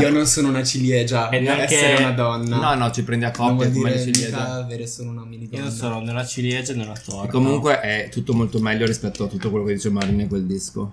Io 0.00 0.10
non 0.10 0.26
sono 0.26 0.48
una 0.48 0.62
ciliegia, 0.62 1.28
E 1.30 1.40
neanche- 1.40 1.74
essere 1.74 1.96
una 2.02 2.12
donna. 2.12 2.56
No, 2.56 2.74
no, 2.74 2.90
ci 2.90 3.02
prendi 3.02 3.24
a 3.24 3.30
coppia 3.30 3.70
come 3.70 3.98
ciliegie. 3.98 4.26
mica 4.26 4.52
avere 4.54 4.86
solo 4.86 5.10
una 5.10 5.24
mini 5.24 5.48
donna. 5.48 5.64
Io 5.64 5.70
sono 5.70 6.00
né 6.00 6.10
una 6.10 6.24
ciliegia 6.24 6.72
né 6.74 6.82
una 6.84 6.94
torta. 7.02 7.28
E 7.28 7.30
comunque 7.30 7.80
è 7.80 8.08
tutto 8.10 8.32
molto 8.34 8.58
meglio 8.60 8.86
rispetto 8.86 9.24
a 9.24 9.26
tutto 9.28 9.50
quello 9.50 9.64
che 9.64 9.74
dice 9.74 9.90
Marina 9.90 10.22
in 10.22 10.28
quel 10.28 10.44
disco. 10.44 10.92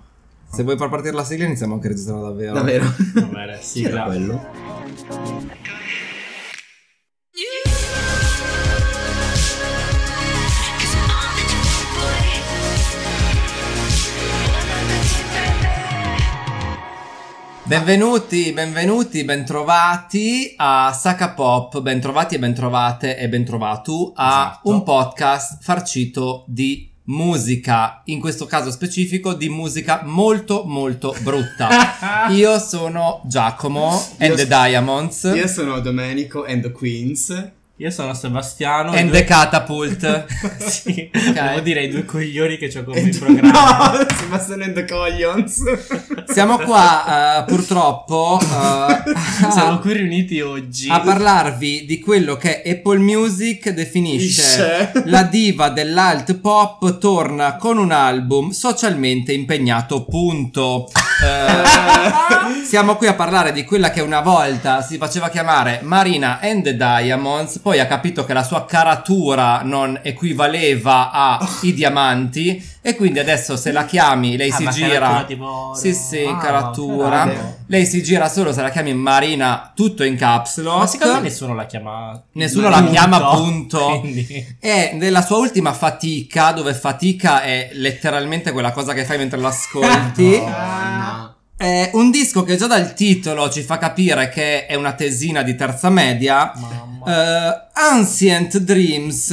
Se 0.52 0.62
vuoi 0.64 0.76
far 0.76 0.88
partire 0.88 1.14
la 1.14 1.24
sigla 1.24 1.44
iniziamo 1.44 1.74
anche 1.74 1.86
a 1.86 1.90
registrare 1.90 2.20
davvero. 2.22 2.52
Davvero? 2.54 2.84
Va 3.14 3.20
bene, 3.22 3.58
Chi 3.60 3.84
era 3.84 4.02
sigla. 4.02 4.02
quello? 4.04 5.79
Benvenuti, 17.70 18.50
benvenuti, 18.50 19.22
bentrovati 19.22 20.54
a 20.56 20.92
Saka 20.92 21.28
Pop, 21.30 21.80
bentrovati 21.80 22.34
e 22.34 22.40
bentrovate 22.40 23.16
e 23.16 23.28
bentrovato 23.28 24.10
a 24.16 24.26
Esatto. 24.26 24.68
un 24.70 24.82
podcast 24.82 25.62
farcito 25.62 26.44
di 26.48 26.90
musica, 27.04 28.02
in 28.06 28.18
questo 28.18 28.46
caso 28.46 28.72
specifico 28.72 29.34
di 29.34 29.48
musica 29.48 30.00
molto 30.02 30.64
molto 30.66 31.14
brutta. 31.22 32.26
Io 32.34 32.58
sono 32.58 33.22
Giacomo 33.26 33.90
and 34.18 34.30
Io 34.30 34.34
the 34.34 34.48
Diamonds 34.48 35.30
Io 35.32 35.46
sono 35.46 35.78
Domenico 35.78 36.44
and 36.44 36.62
the 36.62 36.72
Queens. 36.72 37.52
Io 37.80 37.88
sono 37.90 38.12
Sebastiano. 38.12 38.90
and 38.90 38.98
e 38.98 39.02
the 39.04 39.08
due- 39.08 39.24
Catapult. 39.24 40.26
sì, 40.68 41.10
Ok. 41.14 41.32
devo 41.32 41.60
dire 41.60 41.84
i 41.84 41.88
due 41.88 42.04
coglioni 42.04 42.58
che 42.58 42.70
ho 42.76 42.84
come 42.84 43.00
in 43.00 43.18
programma. 43.18 43.92
No, 43.92 44.06
Sebastian 44.18 44.60
and 44.60 44.74
the 44.74 44.84
Coglions. 44.84 45.62
Siamo 46.30 46.58
qua 46.58 47.38
eh, 47.38 47.44
purtroppo 47.44 48.38
eh, 48.38 49.50
Siamo 49.50 49.78
qui 49.78 49.94
riuniti 49.94 50.40
oggi. 50.42 50.90
a 50.90 51.00
parlarvi 51.00 51.86
di 51.86 51.98
quello 52.00 52.36
che 52.36 52.60
Apple 52.64 52.98
Music 52.98 53.70
definisce 53.70 54.92
la 55.06 55.22
diva 55.22 55.70
dell'alt 55.70 56.34
pop 56.38 56.98
torna 56.98 57.56
con 57.56 57.78
un 57.78 57.92
album 57.92 58.50
socialmente 58.50 59.32
impegnato 59.32 60.04
punto 60.04 60.86
Eh, 61.22 62.64
siamo 62.64 62.96
qui 62.96 63.06
a 63.08 63.14
parlare 63.14 63.52
di 63.52 63.64
quella 63.64 63.90
che 63.90 64.00
una 64.00 64.20
volta 64.20 64.82
si 64.82 64.96
faceva 64.98 65.28
chiamare 65.30 65.80
Marina 65.82 66.38
and 66.40 66.62
the 66.62 66.76
Diamonds 66.76 67.58
poi 67.70 67.78
ha 67.78 67.86
capito 67.86 68.24
che 68.24 68.32
la 68.32 68.42
sua 68.42 68.64
caratura 68.66 69.60
non 69.62 70.00
equivaleva 70.02 71.12
ai 71.12 71.72
diamanti 71.72 72.60
e 72.82 72.96
quindi 72.96 73.20
adesso 73.20 73.56
se 73.56 73.70
la 73.70 73.84
chiami 73.84 74.36
lei 74.36 74.50
Ah, 74.50 74.54
si 74.56 74.68
gira 74.70 75.24
tipo- 75.24 75.72
sì 75.76 75.94
sì 75.94 76.24
Ah, 76.24 76.36
caratura 76.38 77.30
lei 77.68 77.86
si 77.86 78.02
gira 78.02 78.28
solo 78.28 78.52
se 78.52 78.60
la 78.62 78.70
chiami 78.70 78.92
Marina 78.94 79.70
tutto 79.72 80.02
in 80.02 80.16
caps 80.16 80.58
lock 80.58 80.78
Ma 80.78 80.86
secondo 80.88 81.14
me 81.14 81.20
nessuno 81.20 81.54
la 81.54 81.66
chiama. 81.66 82.20
Nessuno 82.32 82.68
la 82.68 82.82
chiama 82.82 83.20
punto. 83.36 84.00
Quindi. 84.00 84.56
E 84.58 84.90
nella 84.94 85.22
sua 85.22 85.36
ultima 85.36 85.72
fatica, 85.72 86.50
dove 86.50 86.74
fatica 86.74 87.42
è 87.42 87.68
letteralmente 87.74 88.50
quella 88.50 88.72
cosa 88.72 88.94
che 88.94 89.04
fai 89.04 89.18
mentre 89.18 89.38
l'ascolti, 89.38 90.40
No. 90.42 91.34
è 91.56 91.90
un 91.92 92.10
disco 92.10 92.42
che 92.42 92.56
già 92.56 92.66
dal 92.66 92.94
titolo 92.94 93.48
ci 93.50 93.62
fa 93.62 93.78
capire 93.78 94.28
che 94.30 94.66
è 94.66 94.74
una 94.74 94.92
tesina 94.94 95.42
di 95.42 95.54
terza 95.54 95.88
media. 95.90 96.50
Mamma. 96.56 96.89
Eh, 97.06 97.68
Ancient 97.72 98.58
Dreams 98.58 99.30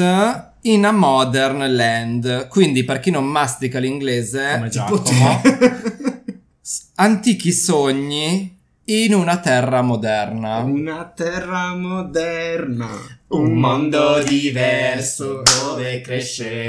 in 0.61 0.85
a 0.85 0.91
Modern 0.91 1.75
Land. 1.75 2.47
Quindi, 2.47 2.83
per 2.83 3.00
chi 3.00 3.11
non 3.11 3.25
mastica 3.25 3.79
l'inglese, 3.79 4.53
Come 4.55 4.69
Giacomo. 4.69 5.41
antichi 6.95 7.51
sogni 7.51 8.56
in 8.90 9.14
una 9.14 9.40
terra 9.40 9.81
moderna. 9.81 10.59
Una 10.59 11.12
terra 11.14 11.75
moderna. 11.75 12.88
Un 13.30 13.53
mondo 13.53 14.24
diverso 14.24 15.42
dove 15.44 16.00
cresce. 16.00 16.66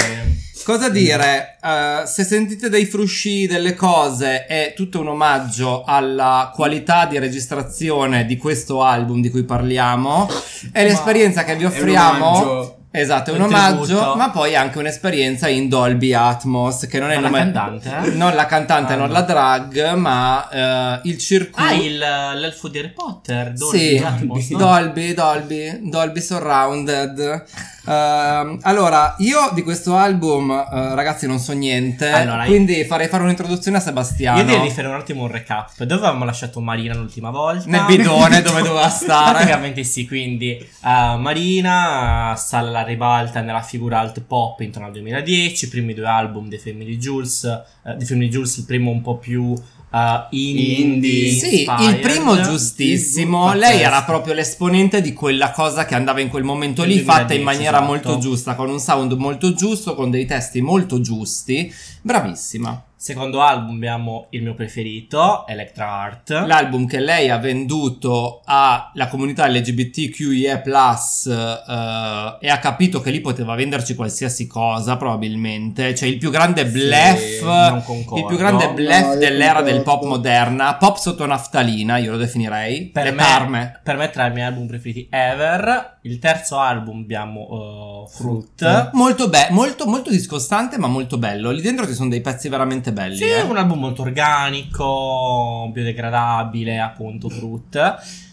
Cosa 0.65 0.89
dire? 0.89 1.59
Eh, 1.62 2.03
se 2.06 2.25
sentite 2.25 2.69
dei 2.69 2.87
frusci 2.87 3.47
delle 3.47 3.75
cose 3.75 4.47
è 4.47 4.73
tutto 4.75 4.99
un 4.99 5.09
omaggio 5.09 5.84
alla 5.84 6.51
qualità 6.53 7.06
di 7.06 7.19
registrazione 7.21 8.27
di 8.27 8.37
questo 8.37 8.83
album 8.83 9.21
di 9.21 9.31
cui 9.31 9.45
parliamo. 9.45 10.29
È 10.73 10.83
l'esperienza 10.83 11.45
che 11.45 11.55
vi 11.55 11.67
offriamo. 11.67 12.78
Esatto, 12.91 13.31
è 13.32 13.34
un 13.34 13.43
omaggio, 13.43 14.15
ma 14.16 14.31
poi 14.31 14.56
anche 14.56 14.78
un'esperienza 14.78 15.47
in 15.49 15.69
Dolby 15.69 16.12
Atmos, 16.15 16.87
che 16.87 16.99
non 16.99 17.10
è 17.10 17.16
Ma 17.16 17.21
la 17.21 17.28
nome- 17.28 17.38
cantante, 17.53 17.97
eh? 18.04 18.10
Non 18.15 18.34
la 18.34 18.47
cantante, 18.47 18.93
Ah, 18.94 18.97
non 18.97 19.06
no. 19.09 19.12
la 19.12 19.21
drag, 19.22 19.93
ma 19.94 20.49
eh, 20.49 21.00
il 21.04 21.19
circuito. 21.19 21.69
Ah, 21.69 21.75
il, 21.75 21.99
l'elfo 21.99 22.69
di 22.69 22.78
Harry 22.78 22.93
Potter. 22.93 23.53
Dolby 23.53 23.78
Sì, 23.78 24.03
Atmos, 24.03 24.49
no? 24.50 24.59
Dolby, 24.59 25.12
Dolby, 25.15 25.81
Dolby 25.91 26.21
Surrounded. 26.21 27.44
Ehm, 27.88 28.59
allora, 28.65 29.15
io 29.20 29.49
di 29.55 29.62
questo 29.62 29.97
album, 29.97 30.50
eh, 30.50 30.94
ragazzi, 30.94 31.26
non 31.26 31.38
so 31.38 31.55
niente. 31.55 32.10
Allora, 32.10 32.44
quindi 32.44 32.84
farei 32.84 33.09
fare 33.09 33.22
un'introduzione 33.22 33.78
a 33.78 33.81
Sebastiano. 33.81 34.38
Io 34.41 34.44
direi 34.44 34.60
di 34.60 34.70
fare 34.70 34.88
un 34.88 34.94
attimo 34.97 35.22
un 35.22 35.31
recap. 35.31 35.70
Dove 35.78 35.94
avevamo 35.94 36.26
lasciato 36.26 36.60
Marina 36.60 36.93
l'ultima 36.94 37.31
volta? 37.31 37.65
Nel 37.66 37.84
bidone 37.87 38.43
dove 38.44 38.60
doveva 38.60 38.91
stare. 38.91 39.32
Praticamente 39.37 39.84
sì, 39.84 40.06
quindi 40.06 40.50
eh, 40.59 41.16
Marina 41.16 42.34
sale 42.37 42.69
alla 42.69 42.78
ribalta 42.83 43.41
nella 43.41 43.62
figura 43.62 43.99
alt 43.99 44.21
pop 44.21 44.61
intorno 44.61 44.87
al 44.87 44.93
2010, 44.93 45.65
i 45.65 45.69
primi 45.69 45.94
due 45.94 46.06
album 46.06 46.49
dei 46.49 46.59
Family 46.59 46.97
Jules, 46.97 47.44
eh, 47.44 47.94
dei 47.94 48.06
Family 48.06 48.28
Jules 48.28 48.56
il 48.56 48.65
primo 48.65 48.91
un 48.91 49.00
po' 49.00 49.16
più 49.16 49.55
eh, 49.93 50.27
indie, 50.31 50.77
Indie. 50.77 51.31
Sì, 51.31 51.62
inspired. 51.62 51.94
il 51.94 52.00
primo 52.00 52.41
giustissimo. 52.41 53.44
Pazzesco. 53.47 53.59
Lei 53.59 53.81
era 53.81 54.03
proprio 54.03 54.34
l'esponente 54.34 55.00
di 55.00 55.12
quella 55.12 55.50
cosa 55.50 55.84
che 55.84 55.94
andava 55.94 56.21
in 56.21 56.28
quel 56.28 56.44
momento 56.44 56.84
lì, 56.84 56.99
fatta 56.99 57.34
in 57.34 57.43
2010, 57.43 57.44
maniera 57.44 57.77
esatto. 57.78 57.93
molto 57.93 58.19
giusta, 58.19 58.55
con 58.55 58.69
un 58.69 58.81
sound 58.81 59.12
molto 59.12 59.55
giusto, 59.55 59.94
con 59.94 60.11
dei 60.11 60.27
testi 60.27 60.61
molto 60.61 61.00
giusti. 61.00 61.72
Bravissima. 62.03 62.84
Secondo 63.00 63.42
album 63.42 63.76
abbiamo 63.76 64.26
il 64.31 64.42
mio 64.42 64.54
preferito, 64.54 65.47
Electra 65.47 65.88
Art. 65.88 66.31
L'album 66.31 66.84
che 66.84 66.98
lei 66.98 67.31
ha 67.31 67.38
venduto 67.38 68.42
alla 68.44 69.06
comunità 69.09 69.47
LGBTQIA 69.47 70.64
eh, 70.64 72.37
e 72.40 72.49
ha 72.50 72.58
capito 72.58 73.00
che 73.00 73.12
lì 73.12 73.20
poteva 73.20 73.55
venderci 73.55 73.94
qualsiasi 73.94 74.49
cosa, 74.49 74.96
probabilmente. 74.96 75.94
Cioè 75.94 76.08
il 76.08 76.19
più 76.19 76.32
grande 76.32 76.67
bluff. 76.67 77.40
non 77.43 77.84
concordo. 77.84 78.19
il 78.19 78.26
più 78.26 78.37
grande 78.37 78.73
bluff 78.73 79.12
No, 79.12 79.14
dell'era 79.14 79.62
del 79.62 79.82
pop 79.82 80.02
moderna, 80.02 80.75
pop 80.75 80.96
sotto 80.96 81.25
naftalina, 81.25 81.99
io 81.99 82.11
lo 82.11 82.17
definirei. 82.17 82.87
Per 82.87 83.05
Le 83.05 83.12
me, 83.12 83.81
per 83.81 83.96
me 83.96 84.11
tra 84.11 84.26
i 84.26 84.32
miei 84.32 84.46
album 84.46 84.67
preferiti 84.67 85.06
ever. 85.08 85.98
Il 86.08 86.19
terzo 86.19 86.58
album 86.58 87.00
abbiamo 87.00 88.06
eh, 88.06 88.10
Fruit. 88.10 88.90
Molto, 88.93 89.28
be- 89.28 89.49
molto, 89.50 89.87
molto 89.87 90.10
discostante, 90.10 90.78
ma 90.78 90.87
molto 90.87 91.19
bello. 91.19 91.50
Lì 91.50 91.60
dentro 91.60 91.87
ci 91.87 91.93
sono 91.93 92.08
dei 92.08 92.20
pezzi 92.20 92.49
veramente 92.49 92.93
belli. 92.93 93.16
Sì, 93.16 93.25
eh. 93.25 93.40
è 93.40 93.43
un 93.43 93.56
album 93.56 93.81
molto 93.81 94.02
organico, 94.02 95.69
biodegradabile, 95.72 96.78
appunto, 96.78 97.28
Fruit. 97.28 98.26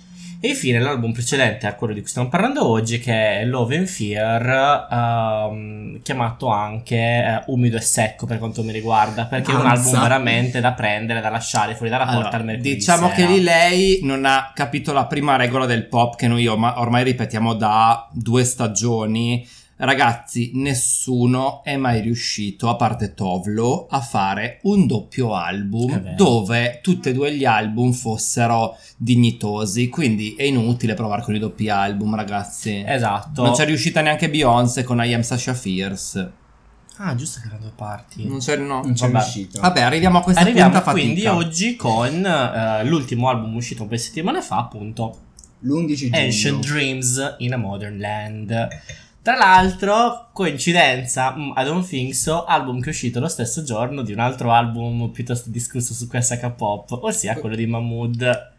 E 0.45 0.50
infine 0.50 0.77
l'album 0.80 1.12
precedente 1.12 1.65
a 1.65 1.74
quello 1.74 1.92
di 1.92 2.01
cui 2.01 2.09
stiamo 2.09 2.30
parlando 2.30 2.68
oggi, 2.68 3.00
che 3.00 3.39
è 3.39 3.45
Love 3.45 3.77
and 3.77 3.88
Fear, 3.88 4.88
ehm, 4.92 6.01
chiamato 6.03 6.50
anche 6.50 6.95
eh, 6.95 7.44
Umido 7.47 7.77
e 7.77 7.81
Secco 7.81 8.27
per 8.27 8.38
quanto 8.38 8.62
mi 8.62 8.71
riguarda, 8.71 9.25
perché 9.25 9.51
è 9.51 9.56
un 9.56 9.65
album 9.65 10.00
veramente 10.00 10.62
da 10.62 10.74
prendere, 10.74 11.19
da 11.19 11.30
lasciare 11.30 11.74
fuori 11.74 11.89
dalla 11.89 12.03
porta 12.03 12.19
Allora, 12.19 12.38
al 12.38 12.45
mercoledì 12.45 12.75
diciamo 12.75 13.09
sera. 13.09 13.15
che 13.15 13.25
lì 13.25 13.42
lei 13.42 14.00
non 14.03 14.24
ha 14.25 14.51
capito 14.53 14.94
la 14.94 15.07
prima 15.07 15.36
regola 15.36 15.65
del 15.65 15.88
pop 15.88 16.15
che 16.15 16.27
noi 16.27 16.45
orma- 16.45 16.80
ormai 16.80 17.03
ripetiamo 17.06 17.56
da 17.56 18.07
due 18.12 18.44
stagioni. 18.44 19.47
Ragazzi, 19.77 20.51
nessuno 20.54 21.62
è 21.62 21.75
mai 21.75 22.00
riuscito, 22.00 22.69
a 22.69 22.77
parte 22.77 23.13
Tovlo, 23.13 23.88
a 23.89 24.00
fare 24.00 24.60
un 24.63 24.88
doppio 24.88 25.36
album 25.36 26.00
vero. 26.00 26.16
dove 26.16 26.80
tutti 26.81 27.10
e 27.10 27.13
due 27.13 27.36
gli 27.36 27.44
album 27.44 27.92
fossero 27.92 28.77
dignitosi. 28.95 29.89
Quindi 29.89 30.36
è 30.36 30.44
inutile 30.44 30.94
provare 30.94 31.24
con 31.24 31.36
i 31.36 31.39
doppi 31.39 31.68
album, 31.68 32.16
ragazzi. 32.16 32.83
Esatto. 32.86 33.44
Non 33.44 33.51
c'è 33.54 33.66
riuscita 33.66 34.00
neanche 34.00 34.30
Beyoncé 34.30 34.83
con 34.83 35.04
I 35.04 35.13
Am 35.13 35.22
Sasha 35.22 35.54
Fierce. 35.54 36.31
Ah, 36.98 37.13
giusto 37.16 37.42
che 37.42 37.48
erano 37.48 37.63
due 37.63 37.74
parti. 37.75 38.25
Non 38.25 38.39
c'è, 38.39 38.56
no. 38.56 38.81
Non 38.81 38.94
c'è 38.94 39.10
Vabbè. 39.10 39.24
riuscito. 39.24 39.60
Vabbè, 39.60 39.81
arriviamo 39.81 40.19
a 40.19 40.21
questa 40.21 40.42
Arriviamo 40.42 40.71
punta 40.71 40.92
quindi 40.92 41.25
oggi 41.25 41.75
con 41.75 42.25
eh, 42.25 42.86
l'ultimo 42.86 43.28
album 43.28 43.54
uscito 43.56 43.81
un 43.81 43.89
paio 43.89 44.00
di 44.00 44.06
settimane 44.06 44.42
fa, 44.42 44.60
appunto, 44.60 45.18
L'11 45.60 45.94
giugno. 45.95 46.18
Ancient 46.18 46.66
Dreams 46.66 47.36
in 47.39 47.51
a 47.54 47.57
Modern 47.57 47.98
Land. 48.00 48.68
Tra 49.25 49.36
l'altro, 49.38 50.27
coincidenza, 50.33 51.33
mm, 51.36 51.54
I 51.57 51.63
don't 51.63 51.88
think 51.88 52.13
so, 52.13 52.45
album 52.45 52.80
che 52.80 52.86
è 52.86 52.89
uscito 52.89 53.19
lo 53.19 53.27
stesso 53.27 53.63
giorno 53.63 54.04
di 54.04 54.12
un 54.13 54.19
altro 54.19 54.51
album 54.51 55.10
piuttosto 55.10 55.50
discusso 55.50 55.95
su 55.95 56.07
questa 56.07 56.38
K-pop, 56.38 56.92
ossia 57.01 57.33
quello 57.33 57.56
di 57.56 57.66
Mahmood. 57.66 58.51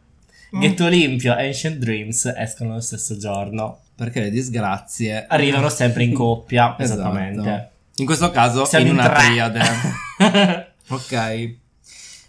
Mm. 0.57 0.61
Ghetto 0.61 0.87
Olimpio 0.87 1.37
e 1.37 1.47
Ancient 1.47 1.77
Dreams 1.77 2.33
escono 2.37 2.73
lo 2.75 2.81
stesso 2.81 3.17
giorno. 3.17 3.79
Perché 3.95 4.19
le 4.19 4.31
disgrazie 4.31 5.27
Arrivano 5.29 5.69
sempre 5.69 6.03
in 6.03 6.13
coppia, 6.19 6.75
Esatto. 6.77 7.01
esattamente. 7.01 7.71
In 7.99 8.05
questo 8.05 8.33
caso 8.33 8.65
Siamo 8.65 8.87
in 8.87 8.91
in 8.91 8.99
una 8.99 9.09
triade. 9.09 9.63
ok. 10.89 11.55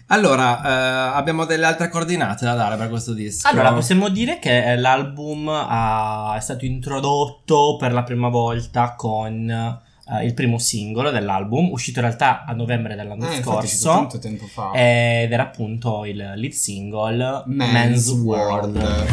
Allora, 0.10 0.62
eh, 0.64 1.18
abbiamo 1.18 1.44
delle 1.44 1.66
altre 1.66 1.90
coordinate 1.90 2.46
da 2.46 2.54
dare 2.54 2.78
per 2.78 2.88
questo 2.90 3.14
disco. 3.14 3.46
Allora, 3.50 3.74
possiamo 3.74 4.08
dire 4.08 4.40
che 4.40 4.72
eh, 4.72 4.78
l'album 4.78 5.50
ha- 5.50 6.34
è 6.38 6.40
stato 6.40 6.64
introdotto 6.64 7.76
per 7.78 7.92
la 7.92 8.04
prima 8.04 8.30
volta 8.30 8.94
con 8.96 9.50
eh, 9.50 10.26
il 10.26 10.34
primo 10.34 10.60
singolo 10.60 11.12
dell'album, 11.12 11.72
uscito 11.72 12.00
in 12.00 12.06
realtà 12.06 12.46
a 12.46 12.54
novembre 12.54 12.96
dell'anno 12.96 13.30
Eh, 13.30 13.42
scorso. 13.42 13.90
tanto 13.90 14.20
tempo 14.20 14.46
fa. 14.46 14.72
Ed 14.72 15.30
era 15.30 15.44
appunto 15.44 16.06
il 16.06 16.16
lead 16.36 16.54
single 16.54 17.44
Man's, 17.48 17.72
Man's, 17.74 18.08
World. 18.12 18.78
World. 18.78 19.06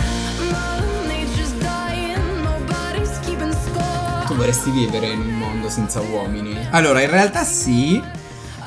Tu 4.27 4.35
vorresti 4.37 4.71
vivere 4.71 5.09
in 5.09 5.19
un 5.21 5.39
mondo 5.39 5.69
senza 5.69 6.01
uomini? 6.01 6.57
Allora, 6.71 7.01
in 7.03 7.11
realtà 7.11 7.43
sì. 7.43 7.95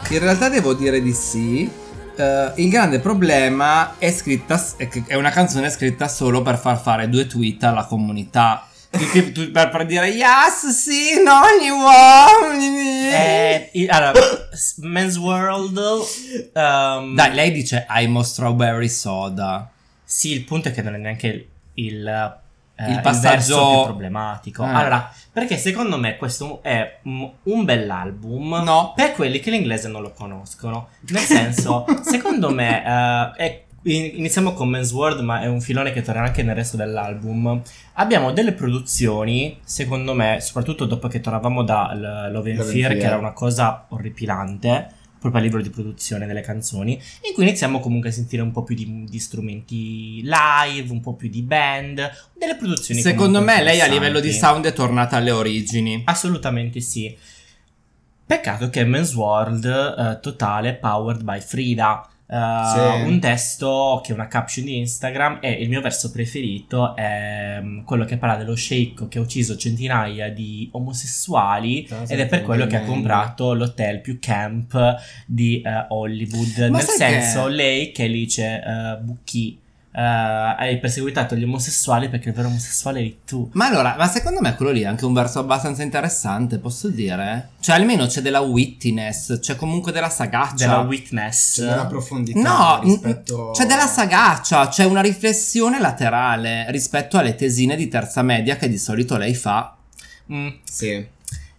In 0.09 0.19
realtà 0.19 0.49
devo 0.49 0.73
dire 0.73 1.01
di 1.01 1.13
sì. 1.13 1.85
Eh, 2.17 2.51
il 2.55 2.69
grande 2.69 2.99
problema 2.99 3.97
è 3.97 4.11
scritta 4.11 4.59
è 5.05 5.15
una 5.15 5.29
canzone 5.29 5.69
scritta 5.69 6.07
solo 6.07 6.41
per 6.41 6.57
far 6.57 6.79
fare 6.81 7.09
due 7.09 7.27
tweet 7.27 7.63
alla 7.63 7.85
comunità. 7.85 8.67
Per, 8.89 9.69
per 9.69 9.85
dire 9.85 10.07
yes, 10.07 10.69
sì, 10.69 11.21
non 11.21 11.43
gli 11.61 11.69
uomini. 11.69 13.09
Eh, 13.09 13.87
allora, 13.89 14.13
s- 14.51 14.77
Man's 14.77 15.17
World. 15.17 15.77
ehm, 16.53 17.13
Dai, 17.13 17.33
lei 17.33 17.51
dice 17.51 17.85
I'm 17.89 18.15
a 18.17 18.23
strawberry 18.23 18.87
soda. 18.89 19.69
Sì, 20.03 20.31
il 20.31 20.43
punto 20.45 20.69
è 20.69 20.71
che 20.71 20.81
non 20.81 20.95
è 20.95 20.97
neanche 20.97 21.27
il, 21.27 21.45
il, 21.73 22.37
eh, 22.77 22.91
Il 22.91 23.01
passaggio- 23.01 23.29
verso 23.57 23.71
più 23.75 23.83
problematico. 23.85 24.63
Eh. 24.63 24.67
Allora, 24.69 25.11
perché 25.31 25.57
secondo 25.57 25.97
me 25.97 26.15
questo 26.17 26.61
è 26.61 26.99
un 27.03 27.63
bell'album 27.65 28.61
No. 28.63 28.93
per 28.95 29.13
quelli 29.13 29.39
che 29.39 29.49
l'inglese 29.51 29.87
non 29.87 30.01
lo 30.01 30.11
conoscono. 30.11 30.89
Nel 31.09 31.21
senso, 31.21 31.85
secondo 32.03 32.49
me, 32.51 32.83
eh, 32.85 33.31
è- 33.35 33.61
in- 33.83 34.17
iniziamo 34.17 34.53
con 34.53 34.67
Men's 34.69 34.91
World, 34.91 35.21
ma 35.21 35.41
è 35.41 35.47
un 35.47 35.61
filone 35.61 35.91
che 35.91 36.01
tornerà 36.01 36.27
anche 36.27 36.43
nel 36.43 36.55
resto 36.55 36.75
dell'album. 36.77 37.61
Abbiamo 37.93 38.31
delle 38.31 38.51
produzioni, 38.53 39.59
secondo 39.63 40.13
me, 40.13 40.39
soprattutto 40.41 40.85
dopo 40.85 41.07
che 41.07 41.21
tornavamo 41.21 41.63
da 41.63 41.93
l- 41.93 42.29
Love 42.31 42.51
and 42.51 42.63
Fear, 42.63 42.91
che 42.97 43.05
era 43.05 43.17
una 43.17 43.31
cosa 43.31 43.85
orripilante, 43.89 44.89
proprio 45.29 45.41
a 45.41 45.45
livello 45.45 45.63
di 45.63 45.69
produzione 45.69 46.25
delle 46.25 46.41
canzoni, 46.41 46.93
in 46.93 47.33
cui 47.33 47.43
iniziamo 47.43 47.79
comunque 47.79 48.09
a 48.09 48.11
sentire 48.11 48.41
un 48.41 48.51
po' 48.51 48.63
più 48.63 48.75
di, 48.75 49.05
di 49.07 49.19
strumenti 49.19 50.21
live, 50.23 50.91
un 50.91 51.01
po' 51.01 51.13
più 51.13 51.29
di 51.29 51.41
band, 51.41 52.09
delle 52.33 52.55
produzioni 52.55 53.01
Secondo 53.01 53.41
me 53.41 53.61
lei 53.61 53.81
a 53.81 53.87
livello 53.87 54.19
di 54.19 54.31
sound 54.31 54.65
è 54.65 54.73
tornata 54.73 55.17
alle 55.17 55.31
origini. 55.31 56.01
Assolutamente 56.05 56.79
sì. 56.81 57.15
Peccato 58.25 58.69
che 58.69 58.83
Men's 58.83 59.13
World 59.13 59.65
eh, 59.65 60.19
totale 60.21 60.75
powered 60.75 61.23
by 61.23 61.39
Frida. 61.39 62.09
Eh, 62.29 62.35
Sì. 62.73 63.07
Un 63.07 63.19
testo 63.21 64.01
che 64.03 64.11
è 64.11 64.13
una 64.13 64.27
caption 64.27 64.65
di 64.65 64.77
Instagram 64.77 65.37
e 65.41 65.51
il 65.51 65.69
mio 65.69 65.79
verso 65.81 66.11
preferito 66.11 66.93
è 66.95 67.59
mm, 67.61 67.83
quello 67.85 68.03
che 68.03 68.17
parla 68.17 68.35
dello 68.35 68.55
sceicco 68.55 69.07
che 69.07 69.17
ha 69.17 69.21
ucciso 69.21 69.55
centinaia 69.55 70.29
di 70.29 70.67
omosessuali 70.73 71.87
ed 72.07 72.19
è 72.19 72.27
per 72.27 72.41
quello 72.43 72.67
che 72.67 72.75
ha 72.75 72.81
comprato 72.81 73.53
l'hotel 73.53 74.01
più 74.01 74.17
camp 74.19 74.95
di 75.25 75.61
eh, 75.61 75.85
Hollywood. 75.89 76.57
Ma 76.69 76.77
Nel 76.77 76.81
senso, 76.85 77.45
che- 77.45 77.49
lei 77.53 77.91
che 77.91 78.07
dice 78.09 78.61
uh, 78.65 79.03
Bucchi 79.03 79.57
eh, 79.57 79.66
hai 80.01 80.77
perseguitato 80.79 81.35
gli 81.35 81.43
omosessuali 81.43 82.07
perché 82.09 82.29
il 82.29 82.35
vero 82.35 82.49
omosessuale 82.49 82.99
eri 82.99 83.19
tu. 83.25 83.49
Ma 83.53 83.67
allora, 83.67 83.95
ma 83.97 84.07
secondo 84.07 84.41
me 84.41 84.55
quello 84.55 84.71
lì 84.71 84.81
è 84.81 84.85
anche 84.85 85.05
un 85.05 85.13
verso 85.13 85.39
abbastanza 85.39 85.81
interessante, 85.81 86.59
posso 86.59 86.87
dire? 86.89 87.49
Cioè, 87.59 87.75
almeno 87.75 88.05
c'è 88.05 88.21
della 88.21 88.41
wittiness, 88.41 89.39
c'è 89.39 89.55
comunque 89.55 89.91
della 89.91 90.09
sagaccia. 90.09 90.53
Della 90.55 90.79
witness. 90.81 91.55
C'è 91.55 91.65
della 91.65 91.85
profondità 91.87 92.39
No, 92.39 92.79
rispetto... 92.83 93.49
n- 93.49 93.53
c'è 93.53 93.65
della 93.65 93.87
sagaccia, 93.87 94.67
c'è 94.67 94.83
una 94.85 95.01
riflessione 95.01 95.79
laterale 95.79 96.65
rispetto 96.69 97.17
alle 97.17 97.35
tesine 97.35 97.75
di 97.75 97.87
terza 97.87 98.21
media 98.21 98.55
che 98.55 98.69
di 98.69 98.77
solito 98.77 99.17
lei 99.17 99.33
fa. 99.33 99.75
Mm. 100.31 100.47
Sì. 100.63 101.05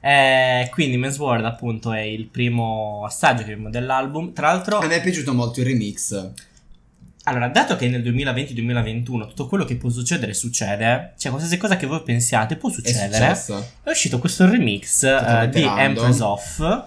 Eh, 0.00 0.68
quindi 0.72 0.96
Men's 0.96 1.18
World 1.18 1.44
appunto 1.44 1.92
è 1.92 2.00
il 2.00 2.26
primo 2.26 3.02
assaggio 3.04 3.42
che 3.42 3.52
abbiamo 3.52 3.70
dell'album. 3.70 4.32
Tra 4.32 4.52
l'altro, 4.52 4.78
A 4.78 4.86
me 4.86 4.94
è 4.96 5.02
piaciuto 5.02 5.34
molto 5.34 5.58
il 5.60 5.66
remix. 5.66 6.30
Allora, 7.28 7.48
dato 7.48 7.76
che 7.76 7.88
nel 7.88 8.02
2020-2021 8.02 9.28
tutto 9.28 9.46
quello 9.48 9.64
che 9.64 9.76
può 9.76 9.88
succedere 9.90 10.34
succede, 10.34 11.12
cioè 11.16 11.30
qualsiasi 11.30 11.56
cosa 11.56 11.76
che 11.76 11.86
voi 11.86 12.02
pensiate 12.02 12.56
può 12.56 12.68
È 12.70 12.72
succedere, 12.72 13.06
è, 13.08 13.34
successo. 13.34 13.70
uscito 13.84 14.18
questo 14.18 14.46
remix 14.48 15.00
Totalmente 15.00 15.58
di. 15.60 15.66
Empress 15.66 16.20
Off 16.20 16.58
con, 16.58 16.84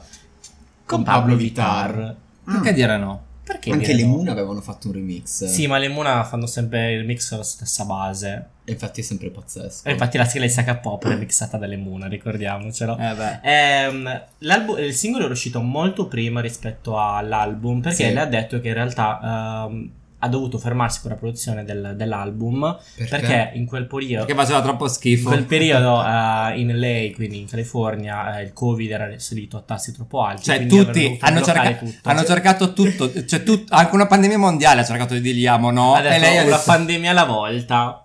Con 0.85 1.03
Pablo 1.03 1.21
Pablo 1.21 1.35
Vitar. 1.35 1.88
Vittar. 1.95 2.15
Perché 2.43 2.73
dire 2.73 2.97
no? 2.97 3.23
Perché 3.43 3.71
Anche 3.71 3.93
le 3.93 4.03
no? 4.03 4.09
Moon 4.09 4.27
avevano 4.29 4.61
fatto 4.61 4.88
un 4.88 4.93
remix. 4.93 5.45
Sì, 5.45 5.67
ma 5.67 5.77
le 5.77 5.89
Muna 5.89 6.23
fanno 6.23 6.45
sempre 6.45 6.93
il 6.93 6.99
remix 6.99 7.27
sulla 7.27 7.43
stessa 7.43 7.83
base. 7.85 8.45
E 8.63 8.71
infatti 8.73 9.01
è 9.01 9.03
sempre 9.03 9.29
pazzesco. 9.29 9.88
E 9.89 9.91
infatti 9.91 10.17
la 10.17 10.25
sigla 10.25 10.45
di 10.45 10.51
Saka 10.51 10.75
Pop 10.77 11.03
è 11.05 11.10
remixata 11.10 11.57
dalle 11.57 11.75
Muna, 11.75 12.07
ricordiamocelo. 12.07 12.98
Eh. 12.98 13.39
Ehm, 13.41 14.21
l'album- 14.39 14.79
il 14.79 14.93
singolo 14.93 15.27
è 15.27 15.29
uscito 15.29 15.60
molto 15.62 16.07
prima 16.07 16.39
rispetto 16.39 16.98
all'album 17.00 17.81
perché 17.81 18.07
Sì. 18.07 18.13
le 18.13 18.19
ha 18.19 18.25
detto 18.25 18.62
che 18.62 18.67
in 18.69 18.74
realtà 18.75 19.65
ehm, 19.69 19.91
ha 20.23 20.27
dovuto 20.27 20.57
fermarsi 20.59 21.01
con 21.01 21.09
la 21.11 21.17
produzione 21.17 21.63
del- 21.63 21.93
dell'album 21.95 22.77
perché? 23.09 23.51
in 23.55 23.65
quel 23.65 23.87
periodo 23.87 24.25
Perché 24.25 24.39
faceva 24.39 24.61
troppo 24.61 24.85
in 24.85 24.89
schifo. 24.91 25.29
quel 25.29 25.45
periodo 25.45 26.01
eh, 26.03 26.59
in 26.59 26.79
LA, 26.79 27.13
quindi 27.15 27.39
in 27.39 27.47
California, 27.47 28.37
eh, 28.39 28.43
il 28.43 28.53
Covid 28.53 28.91
era 28.91 29.09
salito 29.17 29.57
a 29.57 29.61
tassi 29.61 29.91
troppo 29.93 30.21
alti. 30.23 30.43
Cioè, 30.43 30.65
tutti 30.67 31.17
hanno, 31.21 31.41
cerca- 31.41 31.73
tutto. 31.75 32.09
hanno 32.09 32.23
cercato 32.23 32.73
tutto. 32.73 33.25
Cioè, 33.25 33.43
tut- 33.43 33.71
anche 33.71 33.95
una 33.95 34.05
pandemia 34.07 34.37
mondiale 34.37 34.81
ha 34.81 34.85
cercato 34.85 35.13
di 35.15 35.21
dirgli 35.21 35.47
amo 35.47 35.71
no. 35.71 35.95
ha 35.95 36.01
detto 36.01 36.15
e 36.15 36.19
lei 36.19 36.37
ha 36.37 36.41
una 36.43 36.51
detto, 36.51 36.63
pandemia 36.65 37.09
alla 37.11 37.25
volta. 37.25 38.00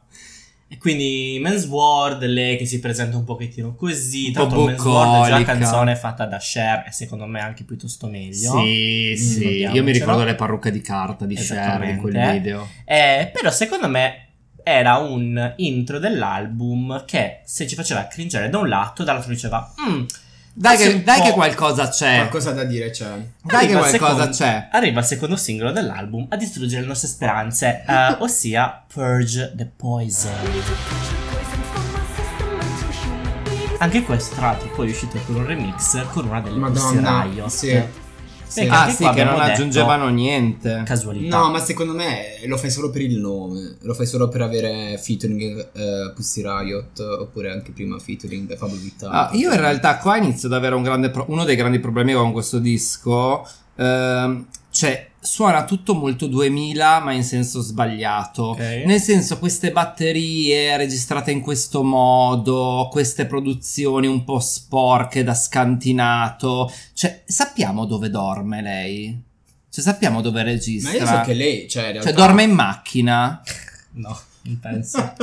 E 0.68 0.78
quindi 0.78 1.38
Men's 1.40 1.66
World, 1.66 2.24
lei 2.24 2.56
che 2.56 2.66
si 2.66 2.80
presenta 2.80 3.16
un 3.16 3.22
pochettino 3.24 3.74
così. 3.76 4.26
Un 4.28 4.32
l'altro 4.34 4.64
Men's 4.64 4.82
World 4.82 5.24
è 5.24 5.28
già 5.28 5.44
canzone 5.44 5.94
fatta 5.94 6.26
da 6.26 6.38
Cher 6.38 6.84
e 6.88 6.92
secondo 6.92 7.24
me 7.26 7.40
anche 7.40 7.62
piuttosto 7.62 8.08
meglio. 8.08 8.58
Sì, 8.60 9.14
sì. 9.16 9.48
Io 9.72 9.82
mi 9.84 9.92
ricordo 9.92 10.24
le 10.24 10.34
parrucche 10.34 10.72
di 10.72 10.80
carta 10.80 11.24
di 11.24 11.36
Cher 11.36 11.82
in 11.84 11.98
quel 11.98 12.32
video. 12.32 12.68
Eh, 12.84 13.30
però 13.32 13.50
secondo 13.50 13.88
me 13.88 14.22
era 14.64 14.96
un 14.96 15.54
intro 15.58 16.00
dell'album 16.00 17.04
che 17.04 17.42
se 17.44 17.68
ci 17.68 17.76
faceva 17.76 18.08
cringere 18.08 18.50
da 18.50 18.58
un 18.58 18.68
lato, 18.68 19.04
dall'altro 19.04 19.30
diceva 19.30 19.72
"Mm, 19.88 20.02
Dai, 20.58 20.76
che, 20.78 21.02
dai 21.02 21.18
po'". 21.18 21.24
che 21.26 21.30
qualcosa 21.32 21.88
c'è. 21.90 22.16
Qualcosa 22.16 22.52
da 22.52 22.64
dire 22.64 22.88
c'è. 22.88 23.04
Dai 23.04 23.26
che 23.42 23.56
Arriva 23.74 23.88
il 23.90 23.98
qualcosa 23.98 24.12
secondo- 24.12 24.30
c'è. 24.30 24.68
Arriva 24.72 25.00
il 25.00 25.06
secondo 25.06 25.36
singolo 25.36 25.70
dell'album 25.70 26.26
a 26.30 26.36
distruggere 26.36 26.80
le 26.80 26.86
nostre 26.88 27.08
speranze, 27.08 27.84
eh, 27.86 28.16
ossia 28.20 28.82
Purge 28.90 29.52
the 29.54 29.66
Poison. 29.76 30.32
Anche 33.78 34.02
questo, 34.02 34.34
tra 34.34 34.46
l'altro, 34.46 34.70
poi 34.74 34.88
è 34.88 34.90
uscito 34.90 35.18
con 35.26 35.34
un 35.34 35.46
remix 35.46 36.02
con 36.12 36.26
una 36.26 36.40
delle 36.40 36.56
Madonna, 36.56 37.22
Riot. 37.24 37.86
Sì. 38.46 38.66
Ah 38.66 38.82
anche 38.82 38.94
sì, 38.94 39.08
che 39.08 39.24
non 39.24 39.40
aggiungevano 39.40 40.08
niente. 40.08 40.82
Casualità. 40.84 41.36
No, 41.38 41.50
ma 41.50 41.58
secondo 41.58 41.92
me 41.94 42.38
lo 42.46 42.56
fai 42.56 42.70
solo 42.70 42.90
per 42.90 43.02
il 43.02 43.18
nome. 43.18 43.76
Lo 43.82 43.94
fai 43.94 44.06
solo 44.06 44.28
per 44.28 44.42
avere 44.42 44.98
featuring 45.02 45.68
eh, 45.72 46.12
Pussy 46.14 46.42
Riot. 46.42 46.98
Oppure 47.00 47.50
anche 47.50 47.72
prima 47.72 47.98
featuring 47.98 48.56
Pablo 48.56 48.76
Vitale. 48.76 49.14
Ah, 49.14 49.30
io 49.32 49.52
in 49.52 49.60
realtà 49.60 49.98
qua 49.98 50.16
inizio 50.16 50.48
ad 50.48 50.54
avere 50.54 50.74
un 50.74 50.82
grande 50.82 51.10
pro- 51.10 51.26
uno 51.28 51.44
dei 51.44 51.56
grandi 51.56 51.78
problemi 51.78 52.12
con 52.12 52.32
questo 52.32 52.58
disco. 52.58 53.46
ehm, 53.76 54.46
cioè, 54.70 55.08
suona 55.26 55.64
tutto 55.64 55.94
molto 55.94 56.26
2000, 56.28 57.00
ma 57.00 57.12
in 57.12 57.24
senso 57.24 57.60
sbagliato. 57.60 58.50
Ok. 58.50 58.82
Nel 58.86 59.00
senso, 59.00 59.38
queste 59.38 59.72
batterie 59.72 60.76
registrate 60.76 61.30
in 61.32 61.40
questo 61.40 61.82
modo, 61.82 62.88
queste 62.90 63.26
produzioni 63.26 64.06
un 64.06 64.24
po' 64.24 64.38
sporche 64.40 65.24
da 65.24 65.34
scantinato. 65.34 66.72
Cioè, 66.94 67.22
sappiamo 67.26 67.84
dove 67.84 68.08
dorme 68.08 68.62
lei? 68.62 69.20
Cioè, 69.68 69.84
sappiamo 69.84 70.20
dove 70.22 70.42
Ma 70.42 70.48
registra? 70.50 70.92
io 70.92 71.06
so 71.06 71.20
che 71.22 71.34
lei, 71.34 71.68
cioè, 71.68 71.86
in 71.86 71.92
realtà, 71.92 72.10
Cioè, 72.10 72.18
dorme 72.18 72.42
in 72.44 72.52
macchina? 72.52 73.42
No, 73.96 74.14
non 74.42 74.58
penso. 74.60 75.14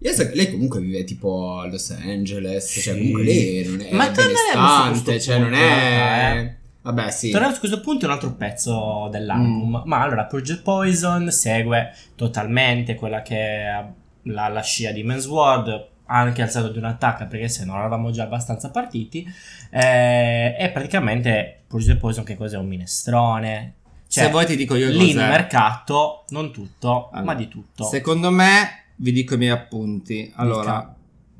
Io 0.00 0.12
so 0.12 0.26
che 0.28 0.34
lei 0.34 0.50
comunque 0.50 0.80
vive 0.80 1.04
tipo 1.04 1.58
a 1.60 1.66
Los 1.68 1.90
Angeles. 1.90 2.64
Cioè, 2.82 2.92
Sì. 2.94 2.98
comunque 2.98 3.22
lei 3.22 3.64
non 3.66 3.80
è 3.80 3.92
Ma 3.92 4.08
benestante. 4.10 5.20
Cioè, 5.20 5.38
non 5.38 5.54
è. 5.54 6.56
Vabbè, 6.86 7.10
sì. 7.10 7.30
Torniamo 7.30 7.52
su 7.52 7.58
questo 7.60 7.80
punto 7.80 8.04
è 8.04 8.08
un 8.08 8.14
altro 8.14 8.32
pezzo 8.34 9.08
dell'album. 9.10 9.82
Ma 9.86 10.02
allora, 10.02 10.24
Purge 10.24 10.58
Poison 10.58 11.30
segue 11.32 11.92
totalmente 12.14 12.94
quella 12.94 13.22
che 13.22 13.36
è 13.36 13.84
la, 14.22 14.46
la 14.48 14.62
scia 14.62 14.92
di 14.92 15.02
Men's 15.02 15.26
World. 15.26 15.88
Anche 16.08 16.42
alzato 16.42 16.68
di 16.68 16.78
un'attacca 16.78 17.24
perché 17.24 17.48
se 17.48 17.64
no 17.64 17.74
eravamo 17.76 18.12
già 18.12 18.22
abbastanza 18.22 18.70
partiti. 18.70 19.26
Eh, 19.70 20.54
e 20.56 20.70
praticamente 20.70 21.62
Purge 21.66 21.96
Poison 21.96 22.22
che 22.22 22.36
cos'è? 22.36 22.56
Un 22.56 22.68
minestrone. 22.68 23.74
Cioè, 24.06 24.24
Se 24.26 24.30
vuoi 24.30 24.46
ti 24.46 24.54
dico 24.54 24.76
io 24.76 24.88
lì 24.88 25.12
cos'è. 25.12 25.28
mercato, 25.28 26.24
non 26.28 26.52
tutto, 26.52 27.08
Allora, 27.10 27.24
ma 27.24 27.34
di 27.34 27.48
tutto. 27.48 27.82
Secondo 27.82 28.30
me, 28.30 28.84
vi 28.96 29.10
dico 29.10 29.34
i 29.34 29.38
miei 29.38 29.50
appunti. 29.50 30.32
Allora, 30.36 30.94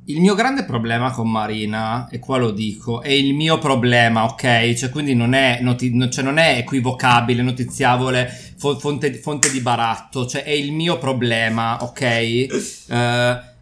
il 0.08 0.20
mio 0.20 0.34
grande 0.34 0.64
problema 0.64 1.10
con 1.10 1.30
Marina, 1.30 2.08
e 2.10 2.18
qua 2.18 2.36
lo 2.36 2.50
dico, 2.50 3.02
è 3.02 3.10
il 3.10 3.34
mio 3.34 3.58
problema, 3.58 4.24
ok? 4.24 4.72
Cioè, 4.74 4.90
quindi 4.90 5.14
non 5.14 5.34
è, 5.34 5.58
noti- 5.62 5.94
no- 5.94 6.08
cioè, 6.08 6.22
non 6.22 6.38
è 6.38 6.58
equivocabile, 6.58 7.42
notiziavole, 7.42 8.28
fo- 8.56 8.78
fonte, 8.78 9.14
fonte 9.14 9.50
di 9.50 9.60
baratto, 9.60 10.26
cioè 10.26 10.44
è 10.44 10.50
il 10.50 10.72
mio 10.72 10.98
problema, 10.98 11.82
ok? 11.82 12.00
Eh, 12.02 12.48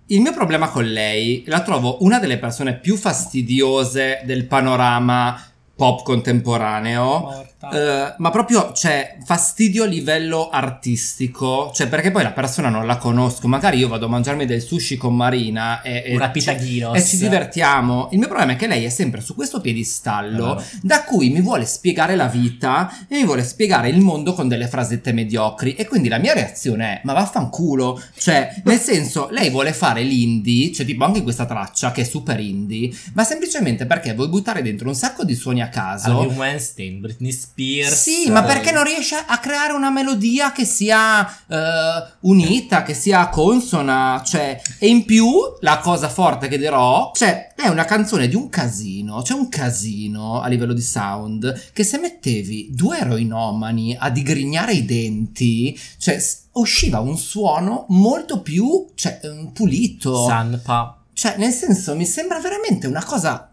il 0.08 0.20
mio 0.20 0.32
problema 0.34 0.68
con 0.68 0.84
lei, 0.84 1.44
la 1.46 1.62
trovo 1.62 2.02
una 2.02 2.18
delle 2.18 2.38
persone 2.38 2.74
più 2.74 2.96
fastidiose 2.96 4.20
del 4.24 4.44
panorama 4.46 5.40
pop 5.74 6.02
contemporaneo. 6.02 7.46
Eh, 7.72 8.14
ma 8.18 8.30
proprio 8.30 8.72
c'è 8.72 9.16
fastidio 9.24 9.84
a 9.84 9.86
livello 9.86 10.48
artistico, 10.50 11.70
cioè 11.74 11.88
perché 11.88 12.10
poi 12.10 12.22
la 12.22 12.32
persona 12.32 12.68
non 12.68 12.86
la 12.86 12.96
conosco, 12.96 13.48
magari 13.48 13.78
io 13.78 13.88
vado 13.88 14.06
a 14.06 14.08
mangiarmi 14.08 14.46
del 14.46 14.60
sushi 14.62 14.96
con 14.96 15.14
Marina 15.16 15.82
e, 15.82 16.02
e 16.06 16.14
ci- 16.40 16.46
e 16.94 17.04
ci 17.04 17.16
divertiamo. 17.28 18.08
Il 18.12 18.18
mio 18.18 18.28
problema 18.28 18.52
è 18.52 18.56
che 18.56 18.66
lei 18.66 18.84
è 18.84 18.88
sempre 18.88 19.20
su 19.20 19.34
questo 19.34 19.60
piedistallo 19.60 20.58
Eh, 20.58 20.62
da 20.82 21.04
cui 21.04 21.30
mi 21.30 21.40
vuole 21.40 21.64
spiegare 21.66 22.16
la 22.16 22.26
vita 22.26 22.90
e 23.08 23.16
mi 23.16 23.24
vuole 23.24 23.42
spiegare 23.44 23.88
il 23.88 24.00
mondo 24.00 24.32
con 24.34 24.48
delle 24.48 24.68
frasette 24.68 25.12
mediocri 25.12 25.74
e 25.74 25.86
quindi 25.86 26.08
la 26.08 26.18
mia 26.18 26.32
reazione 26.34 26.84
è 26.84 27.00
ma 27.04 27.12
vaffanculo, 27.12 28.00
cioè 28.16 28.52
nel 28.64 28.78
senso 28.78 29.28
lei 29.30 29.50
vuole 29.50 29.72
fare 29.72 30.02
l'indie, 30.02 30.72
cioè 30.72 30.86
tipo 30.86 31.04
anche 31.04 31.18
in 31.18 31.24
questa 31.24 31.46
traccia 31.46 31.92
che 31.92 32.02
è 32.02 32.04
super 32.04 32.38
indie, 32.40 32.90
ma 33.14 33.24
semplicemente 33.24 33.86
perché 33.86 34.14
vuoi 34.14 34.28
buttare 34.28 34.62
dentro 34.62 34.88
un 34.88 34.94
sacco 34.94 35.24
di 35.24 35.34
suoni 35.34 35.60
a 35.62 35.68
caso. 35.68 36.20
Harvey 36.20 36.36
Weinstein, 36.36 37.00
Britney 37.00 37.32
Spears. 37.32 37.52
Sì, 37.94 38.30
ma 38.30 38.42
perché 38.42 38.72
non 38.72 38.82
riesce 38.82 39.14
a 39.14 39.38
creare 39.38 39.72
una 39.72 39.90
melodia 39.90 40.50
che 40.50 40.64
sia 40.64 41.24
eh, 41.46 42.12
unita, 42.20 42.82
che 42.82 42.94
sia 42.94 43.28
consona? 43.28 44.22
Cioè, 44.24 44.60
e 44.78 44.88
in 44.88 45.04
più, 45.04 45.28
la 45.60 45.78
cosa 45.78 46.08
forte 46.08 46.48
che 46.48 46.58
dirò, 46.58 47.12
cioè, 47.14 47.52
è 47.54 47.68
una 47.68 47.84
canzone 47.84 48.28
di 48.28 48.34
un 48.34 48.48
casino, 48.48 49.22
c'è 49.22 49.34
un 49.34 49.48
casino 49.48 50.40
a 50.40 50.48
livello 50.48 50.72
di 50.72 50.82
sound, 50.82 51.70
che 51.72 51.84
se 51.84 51.98
mettevi 51.98 52.70
due 52.72 52.98
eroinomani 52.98 53.96
a 53.98 54.10
digrignare 54.10 54.72
i 54.72 54.84
denti, 54.84 55.78
cioè, 55.98 56.20
usciva 56.52 56.98
un 56.98 57.16
suono 57.16 57.86
molto 57.90 58.40
più, 58.40 58.90
cioè, 58.94 59.20
eh, 59.22 59.50
pulito. 59.52 60.26
Sanpa. 60.26 60.98
Cioè, 61.12 61.36
nel 61.36 61.52
senso, 61.52 61.94
mi 61.94 62.04
sembra 62.04 62.40
veramente 62.40 62.88
una 62.88 63.04
cosa... 63.04 63.48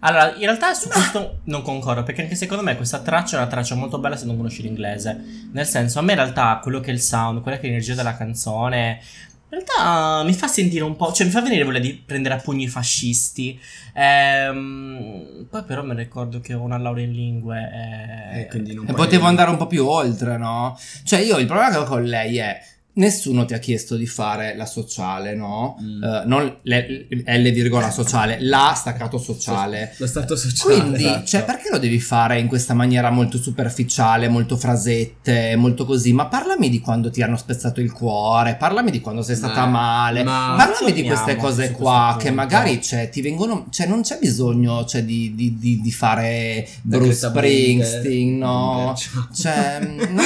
Allora, 0.00 0.34
in 0.34 0.40
realtà 0.40 0.72
su 0.74 0.88
questo 0.88 1.40
non 1.44 1.62
concordo, 1.62 2.02
perché 2.02 2.22
anche 2.22 2.34
secondo 2.34 2.62
me 2.62 2.76
questa 2.76 3.00
traccia 3.00 3.36
è 3.36 3.40
una 3.40 3.48
traccia 3.48 3.74
molto 3.74 3.98
bella 3.98 4.16
se 4.16 4.24
non 4.24 4.36
conosci 4.36 4.62
l'inglese. 4.62 5.48
Nel 5.52 5.66
senso, 5.66 5.98
a 5.98 6.02
me 6.02 6.12
in 6.12 6.18
realtà 6.18 6.58
quello 6.62 6.80
che 6.80 6.90
è 6.90 6.94
il 6.94 7.00
sound, 7.00 7.42
quella 7.42 7.58
che 7.58 7.64
è 7.64 7.66
l'energia 7.66 7.94
della 7.94 8.16
canzone, 8.16 9.00
in 9.52 9.58
realtà 9.58 10.22
mi 10.22 10.32
fa 10.32 10.46
sentire 10.46 10.84
un 10.84 10.94
po', 10.96 11.12
cioè 11.12 11.26
mi 11.26 11.32
fa 11.32 11.42
venire 11.42 11.64
voglia 11.64 11.80
di 11.80 11.92
prendere 12.06 12.34
a 12.34 12.38
pugni 12.38 12.64
i 12.64 12.68
fascisti. 12.68 13.58
Ehm, 13.94 15.46
poi 15.50 15.64
però 15.64 15.82
mi 15.82 15.94
ricordo 15.94 16.40
che 16.40 16.54
ho 16.54 16.62
una 16.62 16.78
laurea 16.78 17.04
in 17.04 17.12
lingue 17.12 17.58
e... 18.32 18.40
Eh, 18.40 18.46
quindi 18.46 18.74
non 18.74 18.84
E 18.84 18.92
puoi- 18.92 19.04
potevo 19.06 19.26
andare 19.26 19.50
un 19.50 19.56
po' 19.56 19.66
più 19.66 19.86
oltre, 19.86 20.36
no? 20.36 20.78
Cioè, 21.04 21.20
io 21.20 21.36
il 21.38 21.46
problema 21.46 21.70
che 21.70 21.76
ho 21.78 21.84
con 21.84 22.02
lei 22.04 22.38
è. 22.38 22.58
Nessuno 22.92 23.44
ti 23.44 23.54
ha 23.54 23.58
chiesto 23.58 23.96
di 23.96 24.06
fare 24.06 24.56
la 24.56 24.66
sociale, 24.66 25.34
no? 25.34 25.76
Mm. 25.80 26.02
Eh, 26.02 26.22
non 26.26 26.56
le- 26.62 27.06
L, 27.08 27.50
virgola 27.52 27.90
sociale, 27.90 28.38
la 28.40 28.72
staccato 28.76 29.16
sociale. 29.18 29.94
Lo 29.98 30.06
stato 30.06 30.34
sociale. 30.36 30.74
Quindi, 30.80 31.04
esatto. 31.04 31.26
cioè, 31.26 31.44
perché 31.44 31.68
lo 31.70 31.78
devi 31.78 32.00
fare 32.00 32.38
in 32.40 32.48
questa 32.48 32.74
maniera 32.74 33.10
molto 33.10 33.38
superficiale, 33.38 34.28
molto 34.28 34.56
frasette, 34.56 35.54
molto 35.56 35.84
così? 35.84 36.12
Ma 36.12 36.26
parlami 36.26 36.68
di 36.68 36.80
quando 36.80 37.10
ti 37.10 37.22
hanno 37.22 37.36
spezzato 37.36 37.80
il 37.80 37.92
cuore, 37.92 38.56
parlami 38.56 38.90
di 38.90 39.00
quando 39.00 39.22
sei 39.22 39.36
stata 39.36 39.60
Ma- 39.66 39.70
male, 39.70 40.22
ma- 40.24 40.54
parlami 40.56 40.92
di 40.92 41.04
queste 41.04 41.36
cose 41.36 41.70
qua 41.70 42.16
che 42.18 42.30
magari 42.30 42.82
cioè, 42.82 43.08
ti 43.08 43.20
vengono, 43.22 43.66
cioè, 43.70 43.86
non 43.86 44.02
c'è 44.02 44.18
bisogno 44.18 44.84
cioè, 44.84 45.04
di, 45.04 45.34
di- 45.34 45.56
di- 45.58 45.80
di 45.80 45.92
fare 45.92 46.68
Da 46.82 46.98
Bruce. 46.98 47.28
Springsteen, 47.28 48.38
no? 48.38 48.94
Cioè, 49.34 49.78
non, 50.10 50.24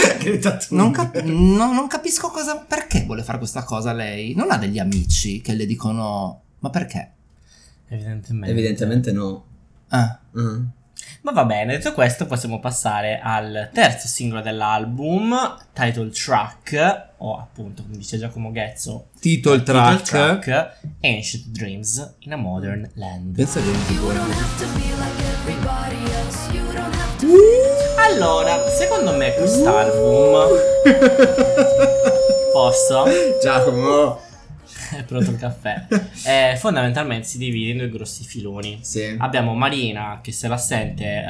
non 0.71 0.91
cap- 0.91 1.21
no- 1.23 1.73
non 1.73 1.87
capisco 1.87 2.29
cosa, 2.31 2.54
perché 2.61 3.05
vuole 3.05 3.23
fare 3.23 3.39
questa 3.39 3.65
cosa 3.65 3.93
lei. 3.93 4.35
Non 4.35 4.51
ha 4.51 4.57
degli 4.59 4.79
amici 4.79 5.41
che 5.41 5.55
le 5.55 5.67
dicono, 5.67 6.43
ma 6.61 6.71
perché? 6.71 7.11
Evidentemente. 7.89 8.51
Evidentemente 8.51 9.13
no. 9.13 9.45
Ah. 9.89 10.19
Mm. 10.39 10.65
Ma 11.23 11.33
va 11.33 11.45
bene, 11.45 11.77
detto 11.77 11.93
questo 11.93 12.27
possiamo 12.27 12.61
passare 12.61 13.19
al 13.23 13.71
terzo 13.73 14.09
singolo 14.09 14.43
dell'album, 14.43 15.57
title 15.73 16.11
track, 16.11 17.09
o 17.19 17.39
appunto, 17.39 17.83
come 17.83 17.97
dice 17.97 18.19
Giacomo 18.19 18.51
Ghezzo, 18.51 19.09
Title 19.21 19.63
title 19.63 20.03
track. 20.03 20.41
track, 20.41 20.77
Ancient 21.01 21.47
Dreams 21.47 22.17
in 22.21 22.33
a 22.33 22.37
Modern 22.37 22.91
Land. 22.95 23.37
Pensa 23.37 23.61
che 23.61 23.71
non 23.71 23.85
ti 23.87 23.95
puoi. 23.95 24.17
Allora, 28.07 28.69
secondo 28.69 29.17
me 29.17 29.35
quest'album... 29.35 30.47
Posso? 32.53 33.05
Giacomo. 33.43 34.21
È 34.91 35.03
pronto 35.05 35.31
il 35.31 35.39
caffè. 35.39 35.87
Eh, 36.27 36.57
fondamentalmente 36.59 37.27
si 37.27 37.39
divide 37.39 37.71
in 37.71 37.79
due 37.79 37.89
grossi 37.89 38.25
filoni. 38.25 38.81
Sì. 38.83 39.17
Abbiamo 39.19 39.55
Marina 39.55 40.21
che 40.23 40.33
se 40.33 40.49
la 40.49 40.59
sente, 40.59 41.25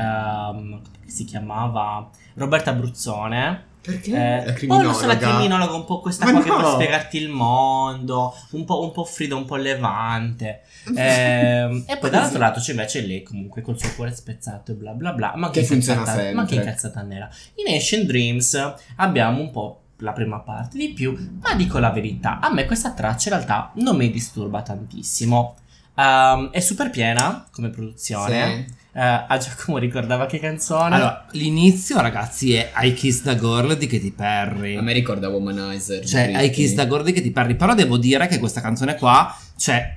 che 1.05 1.11
si 1.11 1.25
chiamava 1.25 2.11
Roberta 2.35 2.73
Bruzzone. 2.73 3.73
Perché? 3.85 4.11
Eh, 4.13 4.45
la 4.47 4.53
poi 4.53 4.67
non 4.83 4.95
so 4.95 5.05
la 5.05 5.17
criminologa. 5.19 5.29
criminologa, 5.37 5.75
un 5.75 5.85
po' 5.85 6.01
questa 6.01 6.25
Ma 6.25 6.31
qua 6.33 6.43
che 6.43 6.49
no! 6.49 6.59
vuole 6.59 6.75
spiegarti 6.75 7.17
il 7.19 7.29
mondo, 7.29 8.35
un 8.53 8.65
po', 8.65 8.83
un 8.83 8.93
po' 8.93 9.05
frido, 9.05 9.37
un 9.37 9.45
po' 9.45 9.57
levante. 9.57 10.63
Ehm, 10.97 11.85
e 11.87 11.97
poi 11.99 12.11
dall'altro 12.11 12.39
lato 12.39 12.61
c'è 12.61 12.73
invece 12.73 13.01
lei 13.07 13.23
comunque 13.23 13.63
col 13.63 13.79
suo 13.79 13.91
cuore 13.95 14.15
spezzato 14.15 14.73
e 14.73 14.75
bla 14.75 14.93
bla 14.93 15.13
bla. 15.13 15.33
Ma 15.37 15.51
Che 15.51 15.61
che, 15.61 15.67
funziona 15.67 16.01
incazzata, 16.01 16.23
sempre. 16.23 16.41
ma 16.43 16.47
che 16.47 16.55
incazzata 16.57 17.03
nera. 17.03 17.29
In 17.55 17.73
Ancient 17.73 18.05
Dreams 18.07 18.75
abbiamo 18.97 19.41
un 19.41 19.51
po' 19.51 19.81
la 19.99 20.13
prima 20.13 20.41
parte 20.41 20.77
di 20.79 20.93
più, 20.93 21.17
ma 21.41 21.55
dico 21.55 21.79
la 21.79 21.91
verità, 21.91 22.39
a 22.41 22.53
me 22.53 22.65
questa 22.67 22.93
traccia 22.93 23.29
in 23.31 23.35
realtà 23.37 23.71
non 23.77 23.97
mi 23.97 24.11
disturba 24.11 24.61
tantissimo. 24.63 25.57
Ehm, 25.97 26.51
è 26.51 26.61
super 26.61 26.91
piena 26.91 27.47
come 27.51 27.69
produzione. 27.71 28.65
Sì. 28.69 28.83
Eh, 28.97 29.25
a 29.27 29.37
Giacomo 29.39 29.79
ricordava 29.79 30.27
che 30.27 30.39
canzone. 30.39 30.95
Allora, 30.95 31.27
l'inizio, 31.33 32.01
ragazzi, 32.01 32.55
è 32.55 32.71
I 32.77 32.95
Kiss 32.95 33.23
the 33.23 33.37
Girl 33.37 33.77
di 33.77 33.89
Katy 33.89 34.13
Perry. 34.13 34.77
A 34.77 34.83
me 34.83 34.93
ricorda 34.93 35.29
Womanizer. 35.29 36.05
Cioè. 36.05 36.41
I 36.41 36.51
Kiss 36.51 36.75
the 36.75 36.87
Girl 36.87 37.03
di 37.03 37.13
Katy 37.13 37.31
Perry. 37.33 37.57
Però 37.57 37.75
devo 37.75 37.97
dire 37.97 38.29
che 38.29 38.39
questa 38.39 38.61
canzone 38.61 38.95
qua, 38.95 39.37
cioè, 39.57 39.97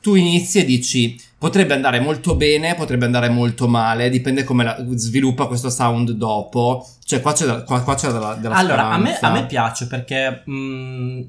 tu 0.00 0.16
inizi 0.16 0.58
e 0.58 0.64
dici 0.64 1.20
potrebbe 1.38 1.74
andare 1.74 2.00
molto 2.00 2.34
bene, 2.34 2.74
potrebbe 2.74 3.04
andare 3.04 3.28
molto 3.28 3.68
male, 3.68 4.10
dipende 4.10 4.42
come 4.42 4.64
la- 4.64 4.84
sviluppa 4.94 5.46
questo 5.46 5.70
sound 5.70 6.10
dopo. 6.10 6.84
Cioè, 7.04 7.20
qua 7.20 7.32
c'è, 7.32 7.46
da- 7.46 7.62
qua, 7.62 7.82
qua 7.82 7.94
c'è 7.94 8.10
della, 8.10 8.34
della 8.34 8.56
Allora, 8.56 8.88
a 8.90 8.98
me, 8.98 9.16
a 9.16 9.30
me 9.30 9.46
piace 9.46 9.86
perché 9.86 10.42
mh, 10.44 11.22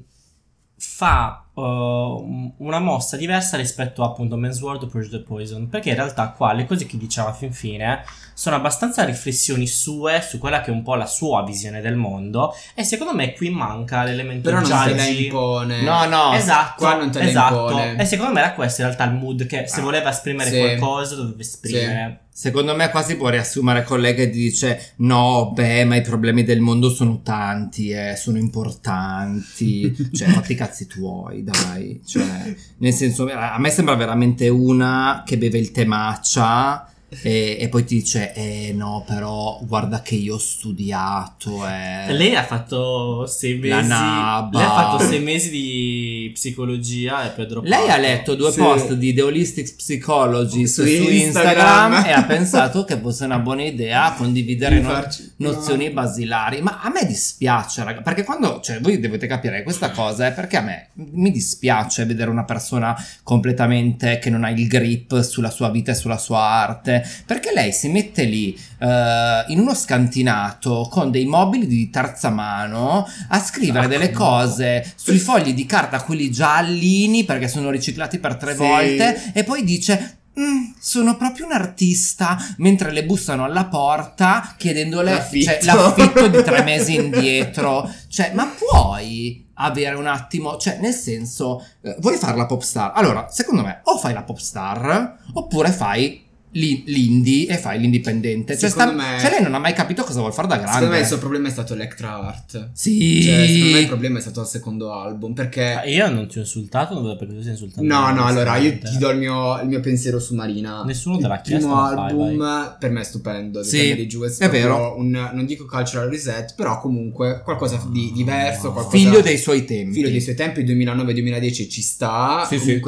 fa 0.76 1.44
uh, 1.60 2.54
una 2.58 2.78
mossa 2.78 3.16
diversa 3.16 3.56
rispetto 3.56 4.02
a 4.02 4.06
appunto 4.06 4.36
Men's 4.36 4.60
World 4.60 4.82
o 4.82 4.86
the 5.08 5.20
Poison, 5.20 5.68
perché 5.68 5.90
in 5.90 5.96
realtà 5.96 6.30
qua 6.30 6.52
le 6.52 6.66
cose 6.66 6.86
che 6.86 6.96
diceva 6.96 7.32
fin 7.32 7.52
fine 7.52 8.02
sono 8.40 8.56
abbastanza 8.56 9.04
riflessioni 9.04 9.66
sue 9.66 10.24
su 10.26 10.38
quella 10.38 10.62
che 10.62 10.70
è 10.70 10.72
un 10.72 10.82
po' 10.82 10.94
la 10.94 11.04
sua 11.04 11.44
visione 11.44 11.82
del 11.82 11.94
mondo 11.94 12.54
e 12.74 12.84
secondo 12.84 13.14
me 13.14 13.34
qui 13.34 13.50
manca 13.50 14.02
l'elemento 14.02 14.48
Però 14.48 14.62
non 14.62 14.84
te 14.86 14.94
la 14.94 15.04
impone. 15.04 15.82
No, 15.82 16.06
no. 16.06 16.32
Esatto, 16.32 16.76
qua 16.78 16.96
non 16.96 17.10
te 17.10 17.18
la 17.18 17.28
esatto. 17.28 17.68
impone. 17.68 17.98
E 17.98 18.06
secondo 18.06 18.32
me 18.32 18.40
era 18.40 18.54
questo 18.54 18.80
in 18.80 18.86
realtà 18.86 19.04
il 19.04 19.12
mood 19.12 19.44
che 19.44 19.66
se 19.66 19.80
Ah, 19.80 19.82
voleva 19.82 20.08
esprimere 20.08 20.48
sì. 20.48 20.58
qualcosa 20.58 21.16
doveva 21.16 21.38
esprimere. 21.38 22.20
Secondo 22.32 22.74
me 22.74 22.88
qua 22.88 23.02
si 23.02 23.18
può 23.18 23.28
riassumere 23.28 23.84
collega 23.84 24.22
e 24.22 24.30
dice 24.30 24.94
no, 24.96 25.52
beh, 25.52 25.84
ma 25.84 25.96
i 25.96 26.00
problemi 26.00 26.42
del 26.42 26.60
mondo 26.60 26.88
sono 26.88 27.20
tanti, 27.20 27.90
eh, 27.90 28.16
sono 28.16 28.38
importanti, 28.38 29.94
cioè 30.16 30.28
fatti 30.28 30.52
i 30.52 30.54
cazzi 30.54 30.86
tuoi, 30.86 31.44
dai, 31.44 32.00
cioè, 32.06 32.54
nel 32.78 32.94
senso, 32.94 33.28
a 33.30 33.58
me 33.58 33.68
sembra 33.68 33.96
veramente 33.96 34.48
una 34.48 35.24
che 35.26 35.36
beve 35.36 35.58
il 35.58 35.72
temaccia 35.72 36.86
e, 37.22 37.56
e 37.60 37.68
poi 37.68 37.84
ti 37.84 37.96
dice, 37.96 38.32
eh 38.34 38.72
no, 38.72 39.02
però 39.06 39.58
guarda 39.62 40.00
che 40.00 40.14
io 40.14 40.34
ho 40.34 40.38
studiato, 40.38 41.66
eh. 41.66 42.12
Lei 42.12 42.36
ha 42.36 42.44
fatto 42.44 43.26
sei 43.26 43.54
mesi. 43.58 43.68
La 43.68 43.82
nabba. 43.82 44.58
Lei 44.58 44.66
ha 44.66 44.72
fatto 44.72 45.04
sei 45.04 45.20
mesi 45.20 45.50
di 45.50 46.09
psicologia 46.32 47.24
e 47.34 47.46
droppato. 47.46 47.68
Lei 47.68 47.88
ha 47.90 47.96
letto 47.96 48.34
due 48.34 48.50
Sì. 48.52 48.58
post 48.58 48.92
di 48.94 49.12
The 49.14 49.22
Holistic 49.22 49.74
Psychologist 49.76 50.74
Su 50.74 50.82
su, 50.82 50.88
Instagram. 50.88 51.92
Instagram, 51.92 52.04
e 52.06 52.12
ha 52.12 52.24
pensato 52.24 52.84
che 52.84 52.96
fosse 52.98 53.24
una 53.24 53.38
buona 53.38 53.62
idea 53.64 54.12
condividere 54.16 54.76
Di 54.76 54.82
no- 54.82 55.06
nozioni 55.36 55.86
no. 55.88 55.92
basilari. 55.92 56.60
Ma 56.60 56.80
a 56.82 56.90
me 56.90 57.04
dispiace, 57.06 57.84
raga, 57.84 58.00
perché 58.02 58.24
quando, 58.24 58.60
cioè, 58.62 58.80
voi 58.80 58.98
dovete 59.00 59.26
capire 59.26 59.62
questa 59.62 59.90
cosa, 59.90 60.26
è 60.26 60.32
perché 60.32 60.56
a 60.56 60.62
me 60.62 60.88
mi 60.94 61.30
dispiace 61.30 62.04
vedere 62.04 62.30
una 62.30 62.44
persona 62.44 62.94
completamente 63.22 64.18
che 64.18 64.30
non 64.30 64.44
ha 64.44 64.50
il 64.50 64.66
grip 64.66 65.20
sulla 65.22 65.50
sua 65.50 65.70
vita 65.70 65.92
e 65.92 65.94
sulla 65.94 66.18
sua 66.18 66.40
arte, 66.40 67.04
perché 67.26 67.52
lei 67.54 67.72
si 67.72 67.88
mette 67.88 68.24
lì 68.24 68.58
eh, 68.78 69.44
in 69.48 69.58
uno 69.60 69.74
scantinato 69.74 70.88
con 70.90 71.10
dei 71.10 71.24
mobili 71.26 71.66
di 71.66 71.90
terza 71.90 72.30
mano 72.30 73.06
a 73.28 73.38
scrivere 73.40 73.84
Ah, 73.86 73.88
delle 73.88 74.10
no. 74.10 74.18
cose 74.18 74.92
sui 74.96 75.18
fogli 75.18 75.54
di 75.54 75.64
carta, 75.66 76.02
quelli 76.02 76.19
giallini, 76.28 77.24
perché 77.24 77.48
sono 77.48 77.70
riciclati 77.70 78.18
per 78.18 78.34
tre 78.36 78.52
Sì. 78.52 78.58
volte, 78.58 79.30
e 79.32 79.44
poi 79.44 79.64
dice. 79.64 80.16
"Mm, 80.38 80.72
sono 80.78 81.16
proprio 81.16 81.44
un 81.46 81.52
artista 81.52 82.38
mentre 82.58 82.92
le 82.92 83.04
bussano 83.04 83.44
alla 83.44 83.64
porta 83.64 84.54
chiedendole 84.56 85.12
L'affitto. 85.12 85.50
cioè, 85.50 85.58
l'affitto 85.64 86.28
di 86.28 86.42
tre 86.44 86.62
mesi 86.62 86.94
indietro 86.94 87.90
cioè 88.08 88.30
ma 88.32 88.46
puoi 88.46 89.48
avere 89.54 89.96
un 89.96 90.06
attimo 90.06 90.56
cioè 90.56 90.78
nel 90.80 90.94
senso 90.94 91.66
eh, 91.82 91.96
vuoi 91.98 92.16
fare 92.16 92.36
la 92.36 92.46
pop 92.46 92.62
star 92.62 92.92
allora 92.94 93.26
secondo 93.28 93.62
me 93.62 93.80
o 93.82 93.98
fai 93.98 94.12
la 94.14 94.22
pop 94.22 94.38
star 94.38 95.18
oppure 95.34 95.72
fai 95.72 96.24
l'indie 96.52 97.46
e 97.46 97.56
fai 97.58 97.78
l'indipendente 97.78 98.56
cioè, 98.58 98.68
sta- 98.68 98.80
Secondo 98.86 99.02
me- 99.02 99.18
cioè, 99.20 99.30
lei 99.30 99.42
non 99.42 99.54
ha 99.54 99.58
mai 99.58 99.72
capito 99.72 100.02
cosa 100.02 100.20
vuol 100.20 100.32
fare 100.32 100.48
da 100.48 100.56
grande 100.56 100.72
Secondo 100.72 100.94
me 100.94 101.00
il 101.00 101.06
suo 101.06 101.18
problema 101.18 101.48
è 101.48 101.50
stato 101.50 101.74
Electra 101.74 102.26
Art. 102.26 102.70
sì 102.72 103.22
Cioè, 103.22 103.46
secondo 103.46 103.72
me 103.74 103.78
il 103.80 103.86
problema 103.86 104.18
è 104.18 104.20
stato 104.20 104.40
il 104.40 104.46
secondo 104.46 104.92
album. 104.92 105.32
Perché. 105.32 105.72
Ah, 105.72 105.84
Io 105.86 106.08
non 106.10 106.26
ti 106.26 106.38
ho 106.38 106.40
insultato, 106.40 106.94
non 106.94 107.02
vedo 107.04 107.16
perché 107.16 107.34
tu 107.34 107.40
stai 107.40 107.52
insultando. 107.52 107.92
No, 107.92 108.12
no, 108.12 108.24
allora 108.26 108.56
io 108.56 108.78
ti 108.78 108.98
do 108.98 109.10
il 109.10 109.18
mio, 109.18 109.60
il 109.60 109.68
mio 109.68 109.80
pensiero 109.80 110.18
su 110.18 110.34
Marina. 110.34 110.82
Nessuno 110.84 111.18
te 111.18 111.26
l'ha 111.28 111.34
Il 111.36 111.40
chiesto, 111.42 111.66
primo 111.66 111.80
ma 111.80 111.94
fai, 111.94 112.10
album 112.10 112.76
per 112.78 112.90
me 112.90 113.00
è 113.00 113.04
stupendo. 113.04 113.62
Sì, 113.62 113.78
Family 113.78 114.06
Jewels, 114.06 114.38
è 114.38 114.48
vero. 114.50 114.94
Un, 114.98 115.30
non 115.32 115.46
dico 115.46 115.64
cultural 115.66 116.08
reset, 116.08 116.54
però 116.56 116.80
comunque 116.80 117.40
qualcosa 117.44 117.80
di 117.90 118.10
diverso. 118.12 118.72
Qualcosa, 118.72 118.96
figlio 118.96 119.20
dei 119.20 119.38
suoi 119.38 119.64
tempi 119.64 119.92
figlio 119.94 120.10
dei 120.10 120.20
suoi 120.20 120.34
tempi, 120.34 120.62
2009-2010 120.64 121.70
ci 121.70 121.82
sta. 121.82 122.44
Sì, 122.48 122.58
sì. 122.58 122.80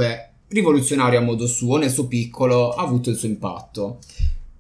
Rivoluzionario 0.53 1.19
a 1.19 1.23
modo 1.23 1.47
suo, 1.47 1.77
nel 1.77 1.91
suo 1.91 2.07
piccolo, 2.07 2.73
ha 2.73 2.83
avuto 2.83 3.11
il 3.11 3.17
suo 3.17 3.29
impatto. 3.29 3.99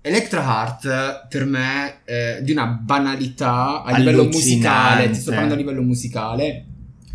Electra 0.00 0.42
Heart 0.42 1.28
per 1.28 1.44
me 1.44 2.02
è 2.04 2.40
di 2.42 2.50
una 2.50 2.66
banalità 2.66 3.82
a 3.82 3.96
livello 3.96 4.24
musicale, 4.24 5.10
ti 5.10 5.20
sto 5.20 5.30
parlando 5.30 5.54
a 5.54 5.56
livello 5.56 5.82
musicale, 5.82 6.64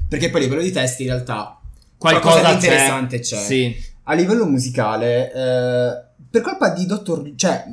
perché 0.08 0.30
poi 0.30 0.42
a 0.42 0.44
livello 0.44 0.62
di 0.62 0.72
testi 0.72 1.04
in 1.04 1.10
realtà 1.10 1.60
qualcosa 1.98 2.40
qualcosa 2.40 2.54
di 2.54 2.60
c'è. 2.60 2.66
interessante 2.66 3.20
c'è. 3.20 3.38
sì 3.38 3.96
a 4.10 4.14
livello 4.14 4.46
musicale, 4.46 5.32
eh, 5.32 6.06
per 6.30 6.42
colpa 6.42 6.70
di 6.70 6.86
Dottor... 6.86 7.34
Cioè, 7.36 7.66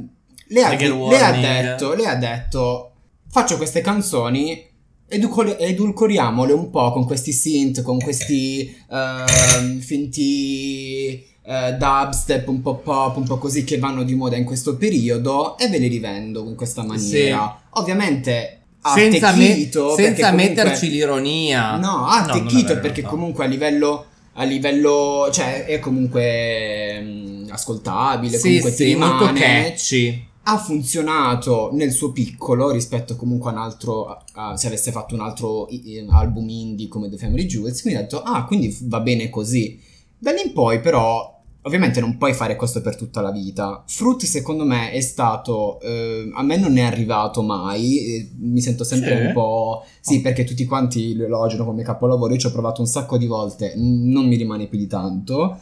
lei 0.49 0.63
ha, 0.63 0.77
lei 0.77 1.21
ha 1.21 1.33
detto, 1.33 1.95
lei 1.95 2.07
ha 2.07 2.17
detto, 2.17 2.93
faccio 3.29 3.57
queste 3.57 3.81
canzoni, 3.81 4.67
educole- 5.09 5.59
edulcoriamole 5.59 6.53
un 6.53 6.71
po' 6.71 6.91
con 6.93 7.05
questi 7.07 7.33
synth, 7.33 7.83
con 7.83 7.99
questi 7.99 8.75
ehm, 8.91 9.79
finti 9.81 11.25
eh, 11.47 11.73
dubstep, 11.79 12.49
un 12.49 12.63
po' 12.63 12.77
pop, 12.77 13.17
un 13.17 13.25
po' 13.25 13.39
così 13.39 13.65
che 13.65 13.79
vanno 13.79 14.03
di 14.03 14.15
moda 14.15 14.37
in 14.37 14.45
questo 14.45 14.77
periodo 14.77 15.59
e 15.59 15.69
ve 15.69 15.79
le 15.79 15.89
rivendo 15.89 16.45
in 16.47 16.55
questa 16.55 16.83
maniera. 16.83 17.61
Ovviamente 17.71 18.61
ha 18.83 18.93
senza, 18.95 19.33
me- 19.35 19.45
attecchito, 19.51 19.95
perché 19.95 20.03
senza 20.05 20.31
comunque- 20.31 20.49
metterci 20.55 20.91
l'ironia 20.91 21.77
No, 21.77 21.87
No, 21.99 22.07
attecchito 22.07 22.73
in 22.73 22.81
perché 22.81 23.03
comunque 23.03 23.45
a 23.45 23.49
livello 23.49 24.07
a 24.37 24.43
livello 24.43 25.29
cioè 25.33 25.65
è 25.65 25.79
comunque 25.79 27.01
mm, 27.01 27.47
ascoltabile, 27.51 28.37
sì 28.37 28.43
comunque 28.59 28.71
ti 28.75 28.85
sì 28.85 28.95
molto 28.97 29.27
rimane. 29.27 29.39
catchy 29.41 30.27
Ha 30.47 30.59
funzionato 30.59 31.71
nel 31.73 31.91
suo 31.91 32.13
piccolo 32.13 32.71
rispetto 32.71 33.17
comunque 33.17 33.51
a 33.51 33.55
un 33.55 33.59
altro 33.61 34.25
a- 34.35 34.57
se 34.57 34.67
avesse 34.67 34.91
fatto 34.93 35.15
un 35.15 35.21
altro 35.21 35.67
album 36.11 36.49
indie 36.49 36.89
come 36.89 37.09
The 37.09 37.17
Family 37.17 37.47
Jewels, 37.47 37.81
quindi 37.81 37.99
ho 37.99 38.03
detto 38.03 38.23
"Ah, 38.23 38.45
quindi 38.45 38.77
va 38.83 39.01
bene 39.01 39.31
così". 39.31 39.81
Da 40.19 40.33
lì 40.33 40.43
in 40.47 40.53
poi 40.53 40.81
però 40.81 41.33
Ovviamente 41.67 41.99
non 41.99 42.19
puoi 42.19 42.35
fare 42.35 42.57
questo 42.57 42.83
per 42.83 42.95
tutta 42.95 43.23
la 43.23 43.31
vita. 43.31 43.85
Fruit 43.87 44.23
secondo 44.25 44.65
me 44.67 44.91
è 44.91 45.01
stato... 45.01 45.81
eh, 45.81 46.31
a 46.35 46.43
me 46.43 46.59
non 46.59 46.77
è 46.77 46.83
arrivato 46.83 47.41
mai, 47.41 48.31
mi 48.39 48.61
sento 48.61 48.85
sempre 48.85 49.17
Sì? 49.19 49.27
un 49.29 49.33
po'... 49.33 49.83
Sì, 49.99 50.21
perché 50.21 50.45
tutti 50.45 50.67
quanti 50.67 51.15
lo 51.15 51.25
elogiano 51.25 51.65
come 51.65 51.83
capolavoro, 51.83 52.35
io 52.35 52.39
ci 52.39 52.47
ho 52.49 52.53
provato 52.53 52.83
un 52.83 52.87
sacco 52.87 53.17
di 53.17 53.25
volte, 53.27 53.73
non 53.77 54.27
mi 54.27 54.37
rimane 54.37 54.67
più 54.67 54.77
di 54.77 54.87
tanto. 54.87 55.59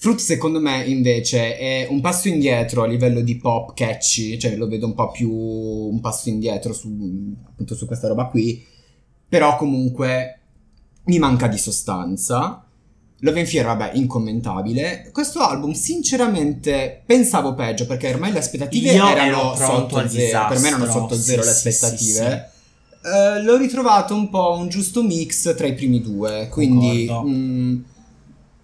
Fruit 0.00 0.20
secondo 0.20 0.60
me 0.60 0.84
invece 0.84 1.58
è 1.58 1.88
un 1.90 2.00
passo 2.00 2.28
indietro 2.28 2.84
a 2.84 2.86
livello 2.86 3.20
di 3.20 3.36
pop 3.36 3.74
catchy, 3.74 4.38
cioè 4.38 4.54
lo 4.54 4.68
vedo 4.68 4.86
un 4.86 4.94
po' 4.94 5.10
più 5.10 5.28
un 5.28 6.00
passo 6.00 6.28
indietro 6.28 6.72
su, 6.72 7.34
appunto 7.44 7.74
su 7.74 7.84
questa 7.84 8.06
roba 8.06 8.26
qui, 8.26 8.64
però 9.28 9.56
comunque 9.56 10.38
mi 11.06 11.18
manca 11.18 11.48
di 11.48 11.58
sostanza. 11.58 12.64
Love 13.22 13.40
and 13.40 13.48
Fear, 13.48 13.66
vabbè, 13.66 13.90
incommentabile. 13.94 15.10
Questo 15.12 15.40
album, 15.40 15.72
sinceramente, 15.72 17.02
pensavo 17.04 17.54
peggio 17.54 17.84
perché 17.84 18.08
ormai 18.10 18.30
le 18.30 18.38
aspettative 18.38 18.92
Io 18.92 19.08
erano 19.08 19.56
sotto 19.56 20.08
zero. 20.08 20.46
Per 20.46 20.60
me 20.60 20.68
erano 20.68 20.86
sotto 20.86 21.16
zero 21.16 21.42
Sì, 21.42 21.48
le 21.48 21.54
sì, 21.54 21.68
aspettative. 21.68 22.50
Eh, 23.02 23.42
l'ho 23.42 23.56
ritrovato 23.56 24.14
un 24.14 24.30
po' 24.30 24.52
un 24.52 24.68
giusto 24.68 25.02
mix 25.02 25.52
tra 25.56 25.66
i 25.66 25.74
primi 25.74 26.00
due. 26.00 26.46
Quindi, 26.48 27.06
Concordo. 27.06 27.96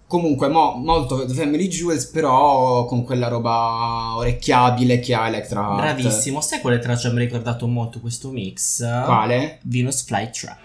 Comunque, 0.07 0.47
mo- 0.47 0.75
molto 0.75 1.25
The 1.25 1.33
Family 1.33 1.67
Jewels, 1.67 2.05
però 2.05 2.85
con 2.85 3.03
quella 3.03 3.27
roba 3.27 4.15
orecchiabile 4.15 4.99
che 4.99 5.13
ha 5.13 5.27
Electra 5.27 5.61
Heart. 5.61 5.81
Bravissimo. 5.81 6.41
Sai 6.41 6.59
quale 6.61 6.79
traccia 6.79 7.09
mi 7.09 7.17
ha 7.17 7.19
ricordato 7.19 7.67
molto 7.67 7.99
questo 7.99 8.29
mix? 8.31 8.79
Quale? 9.05 9.59
Venus 9.63 10.03
Flytrap. 10.03 10.57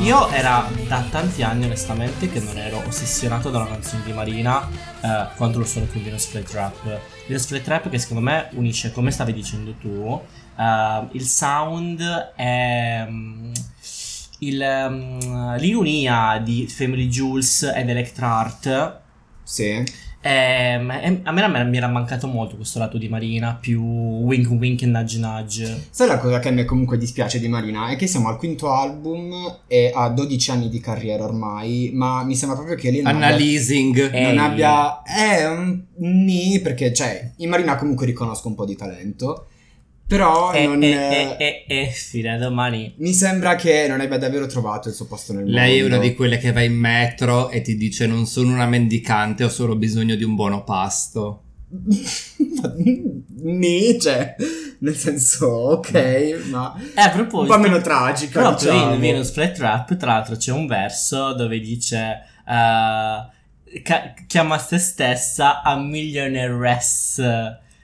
Io 0.00 0.28
era 0.28 0.68
da 0.86 1.02
tanti 1.10 1.42
anni 1.42 1.64
onestamente 1.64 2.28
che 2.28 2.40
non 2.40 2.58
ero 2.58 2.82
ossessionato 2.86 3.50
da 3.50 3.58
una 3.60 3.68
canzone 3.68 4.02
di 4.04 4.12
Marina 4.12 4.68
eh, 5.00 5.26
quanto 5.36 5.58
lo 5.58 5.64
sono 5.64 5.86
con 5.90 6.02
Venus 6.02 6.26
Flytrap. 6.26 7.00
Venus 7.26 7.46
Flytrap 7.46 7.88
che 7.88 7.98
secondo 7.98 8.22
me 8.22 8.48
unisce, 8.52 8.92
come 8.92 9.10
stavi 9.10 9.32
dicendo 9.32 9.74
tu, 9.80 10.20
eh, 10.58 11.06
il 11.12 11.24
sound 11.24 12.00
è 12.36 13.06
mm, 13.08 13.52
il, 14.38 14.88
mm, 14.90 15.54
l'ironia 15.56 16.40
di 16.42 16.66
Family 16.66 17.08
Jules 17.08 17.62
ed 17.74 17.88
Electra 17.88 18.38
Art. 18.38 19.00
Sì. 19.42 19.84
Ehm, 20.26 20.90
e 20.90 21.20
a 21.22 21.30
me 21.30 21.64
mi 21.64 21.76
era 21.76 21.86
mancato 21.86 22.26
molto 22.26 22.56
questo 22.56 22.80
lato 22.80 22.98
di 22.98 23.08
Marina, 23.08 23.54
più 23.54 23.80
wink 23.80 24.50
wink 24.50 24.82
e 24.82 24.86
nudge 24.86 25.18
nudge. 25.18 25.86
Sai 25.90 26.08
la 26.08 26.18
cosa 26.18 26.40
che 26.40 26.48
a 26.48 26.50
me 26.50 26.64
comunque 26.64 26.98
dispiace 26.98 27.38
di 27.38 27.46
Marina? 27.46 27.90
È 27.90 27.96
che 27.96 28.08
siamo 28.08 28.28
al 28.28 28.36
quinto 28.36 28.72
album 28.72 29.32
e 29.68 29.92
ha 29.94 30.08
12 30.08 30.50
anni 30.50 30.68
di 30.68 30.80
carriera 30.80 31.22
ormai, 31.22 31.92
ma 31.94 32.24
mi 32.24 32.34
sembra 32.34 32.56
proprio 32.56 32.76
che 32.76 32.90
lei 32.90 33.02
non 33.02 33.14
Anna 33.14 33.26
abbia, 33.26 33.38
Eh, 34.10 34.22
non 34.22 34.38
abbia... 34.38 35.02
È 35.02 35.46
un 35.48 35.84
ni, 35.98 36.58
perché 36.60 36.92
cioè, 36.92 37.32
in 37.36 37.48
Marina 37.48 37.76
comunque 37.76 38.04
riconosco 38.06 38.48
un 38.48 38.56
po' 38.56 38.64
di 38.64 38.74
talento, 38.74 39.46
però 40.06 40.52
E, 40.52 40.66
non... 40.66 40.82
e, 40.82 41.36
e, 41.38 41.64
e, 41.66 41.80
e 41.82 41.86
fine 41.90 42.38
domani. 42.38 42.94
Mi 42.98 43.12
sembra 43.12 43.56
che 43.56 43.86
non 43.88 44.00
abbia 44.00 44.18
davvero 44.18 44.46
trovato 44.46 44.88
il 44.88 44.94
suo 44.94 45.06
posto 45.06 45.32
nel 45.32 45.42
mondo. 45.44 45.56
Lei 45.58 45.78
è 45.78 45.84
una 45.84 45.98
di 45.98 46.14
quelle 46.14 46.38
che 46.38 46.52
va 46.52 46.62
in 46.62 46.74
metro 46.74 47.50
e 47.50 47.60
ti 47.60 47.76
dice 47.76 48.06
non 48.06 48.26
sono 48.26 48.52
una 48.52 48.66
mendicante, 48.66 49.44
ho 49.44 49.48
solo 49.48 49.76
bisogno 49.76 50.14
di 50.14 50.24
un 50.24 50.34
buono 50.34 50.62
pasto. 50.64 51.42
Nì, 53.42 54.00
cioè, 54.00 54.34
nel 54.78 54.96
senso, 54.96 55.46
ok, 55.46 56.46
ma 56.50 56.74
Eh, 56.94 57.00
a 57.00 57.06
un 57.06 57.12
proposito, 57.12 57.54
po' 57.54 57.60
meno 57.60 57.80
tragica, 57.80 58.40
proprio 58.40 58.72
diciamo. 58.72 58.94
in 58.94 59.00
Venus 59.00 59.30
Flytrap, 59.32 59.96
tra 59.96 60.12
l'altro, 60.12 60.36
c'è 60.36 60.52
un 60.52 60.66
verso 60.66 61.32
dove 61.34 61.58
dice. 61.60 62.22
eh, 62.46 63.82
ca- 63.82 64.14
chiama 64.26 64.58
se 64.58 64.78
stessa 64.78 65.62
a 65.62 65.76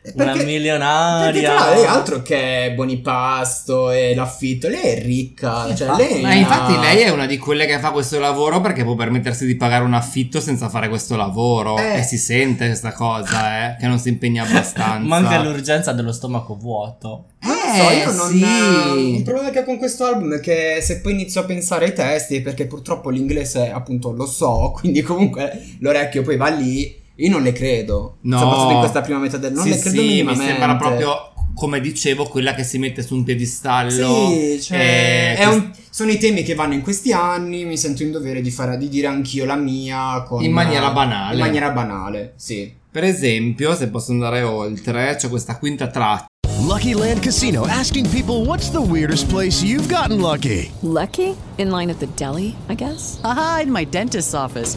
millionairess. 0.03 0.15
Una 0.15 0.25
Perché- 0.25 0.45
milionaria. 0.45 1.31
Perché 1.31 1.75
lei 1.77 1.85
altro 1.87 2.23
che 2.23 2.73
Bonipasto 2.75 3.91
e 3.91 4.15
l'affitto, 4.15 4.69
lei 4.69 4.81
è 4.81 5.03
ricca, 5.03 5.75
cioè 5.75 5.89
infatti. 5.89 6.13
lei 6.13 6.23
Ma 6.23 6.35
infatti 6.35 6.79
lei 6.79 6.99
è 7.03 7.11
una 7.11 7.27
di 7.27 7.39
quelle 7.39 7.67
che 7.67 7.79
fa 7.79 7.91
questo 7.91 8.19
lavoro 8.19 8.61
perché 8.61 8.83
può 8.83 8.95
permettersi 8.95 9.47
di 9.47 9.57
pagare 9.57 9.85
un 9.85 9.95
affitto 9.95 10.41
senza 10.41 10.69
fare 10.69 10.89
questo 10.89 11.17
lavoro. 11.17 11.79
Eh. 11.79 11.99
E 11.99 12.03
si 12.03 12.19
sente 12.19 12.67
questa 12.67 12.93
cosa, 12.93 13.75
eh, 13.75 13.77
che 13.79 13.87
non 13.87 13.99
si 13.99 14.09
impegna 14.09 14.45
abbastanza. 14.45 14.99
Manca 15.07 15.41
l'urgenza 15.43 15.93
dello 15.93 16.13
stomaco 16.13 16.57
vuoto. 16.57 17.27
Non 17.43 17.55
lo 17.55 17.83
so, 17.83 17.91
Eh, 17.91 17.97
io 17.97 18.13
non 18.13 18.29
sì. 18.31 19.17
Il 19.17 19.23
problema 19.23 19.51
che 19.51 19.61
ho 19.61 19.65
con 19.65 19.79
questo 19.79 20.05
album 20.05 20.35
è 20.37 20.41
che 20.41 20.79
se 20.81 21.01
poi 21.01 21.13
inizio 21.13 21.41
a 21.41 21.45
pensare 21.45 21.87
ai 21.87 21.93
testi, 21.95 22.41
perché 22.41 22.67
purtroppo 22.67 23.11
l'inglese 23.11 23.71
appunto 23.71 24.13
lo 24.13 24.27
so, 24.27 24.73
quindi 24.79 25.03
comunque 25.03 25.61
l'orecchio 25.81 26.23
poi 26.23 26.37
va 26.37 26.49
lì, 26.49 27.01
io 27.17 27.31
non 27.31 27.43
le 27.43 27.53
credo. 27.53 28.17
No. 28.23 28.39
Soprattutto 28.39 28.73
in 28.73 28.79
questa 28.79 29.01
prima 29.03 29.19
metà 29.19 29.37
del 29.37 29.53
non 29.53 29.63
sì, 29.65 29.71
le 29.71 29.79
credo 29.79 29.97
sì, 29.97 30.03
mi 30.03 30.09
minimamente. 30.15 30.47
sembra 30.47 30.77
proprio, 30.77 31.33
come 31.55 31.81
dicevo, 31.81 32.25
quella 32.25 32.55
che 32.55 32.65
si 32.65 32.79
mette 32.79 33.03
su 33.03 33.15
un 33.15 33.25
piedistallo. 33.25 34.29
Sì, 34.31 34.59
cioè, 34.63 35.37
Eh, 35.39 35.47
un- 35.47 35.71
sono 35.91 36.11
i 36.11 36.19
temi 36.19 36.43
che 36.43 36.55
vanno 36.55 36.75
in 36.75 36.81
questi 36.83 37.13
anni, 37.13 37.65
mi 37.65 37.77
sento 37.77 38.03
in 38.03 38.11
dovere 38.11 38.41
di, 38.41 38.51
fare, 38.51 38.79
di 38.79 38.89
dire 38.89 39.07
anch'io 39.07 39.45
la 39.45 39.57
mia 39.57 40.23
con- 40.27 40.43
In 40.43 40.53
maniera 40.53 40.91
banale. 40.91 41.35
In 41.35 41.41
maniera 41.41 41.71
banale, 41.71 42.33
sì. 42.37 42.73
Per 42.91 43.05
esempio, 43.05 43.75
se 43.75 43.89
posso 43.89 44.13
andare 44.13 44.43
oltre, 44.43 45.17
c'è 45.19 45.29
questa 45.29 45.57
quinta 45.59 45.87
traccia. 45.89 46.27
Lucky 46.65 46.93
Land 46.95 47.21
Casino 47.21 47.65
asking 47.65 48.07
people 48.09 48.47
what's 48.47 48.71
the 48.71 48.79
weirdest 48.79 49.27
place 49.27 49.65
you've 49.65 49.89
gotten 49.93 50.21
lucky? 50.21 50.71
Lucky? 50.81 51.35
In 51.57 51.71
line 51.71 51.91
at 51.91 51.99
the 51.99 52.07
deli, 52.15 52.55
I 52.69 52.75
guess? 52.75 53.19
Aha, 53.23 53.61
in 53.61 53.71
my 53.71 53.85
dentist's 53.89 54.33
office. 54.35 54.77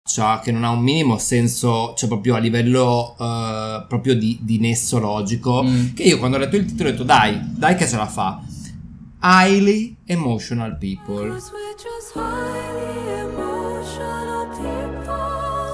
Che 0.43 0.51
non 0.51 0.63
ha 0.63 0.69
un 0.69 0.81
minimo 0.81 1.17
senso, 1.17 1.93
cioè 1.95 2.07
proprio 2.09 2.35
a 2.35 2.39
livello 2.39 3.15
eh, 3.19 3.85
proprio 3.87 4.15
di, 4.15 4.37
di 4.41 4.59
nesso 4.59 4.99
logico, 4.99 5.63
Mm. 5.63 5.93
che 5.93 6.03
io 6.03 6.17
quando 6.17 6.37
ho 6.37 6.39
letto 6.39 6.55
il 6.55 6.65
titolo 6.65 6.89
ho 6.89 6.91
detto 6.91 7.03
dai, 7.03 7.39
dai 7.55 7.75
che 7.75 7.87
ce 7.87 7.97
la 7.97 8.07
fa. 8.07 8.41
Highly 9.23 9.97
emotional 10.05 10.77
people. 10.77 11.39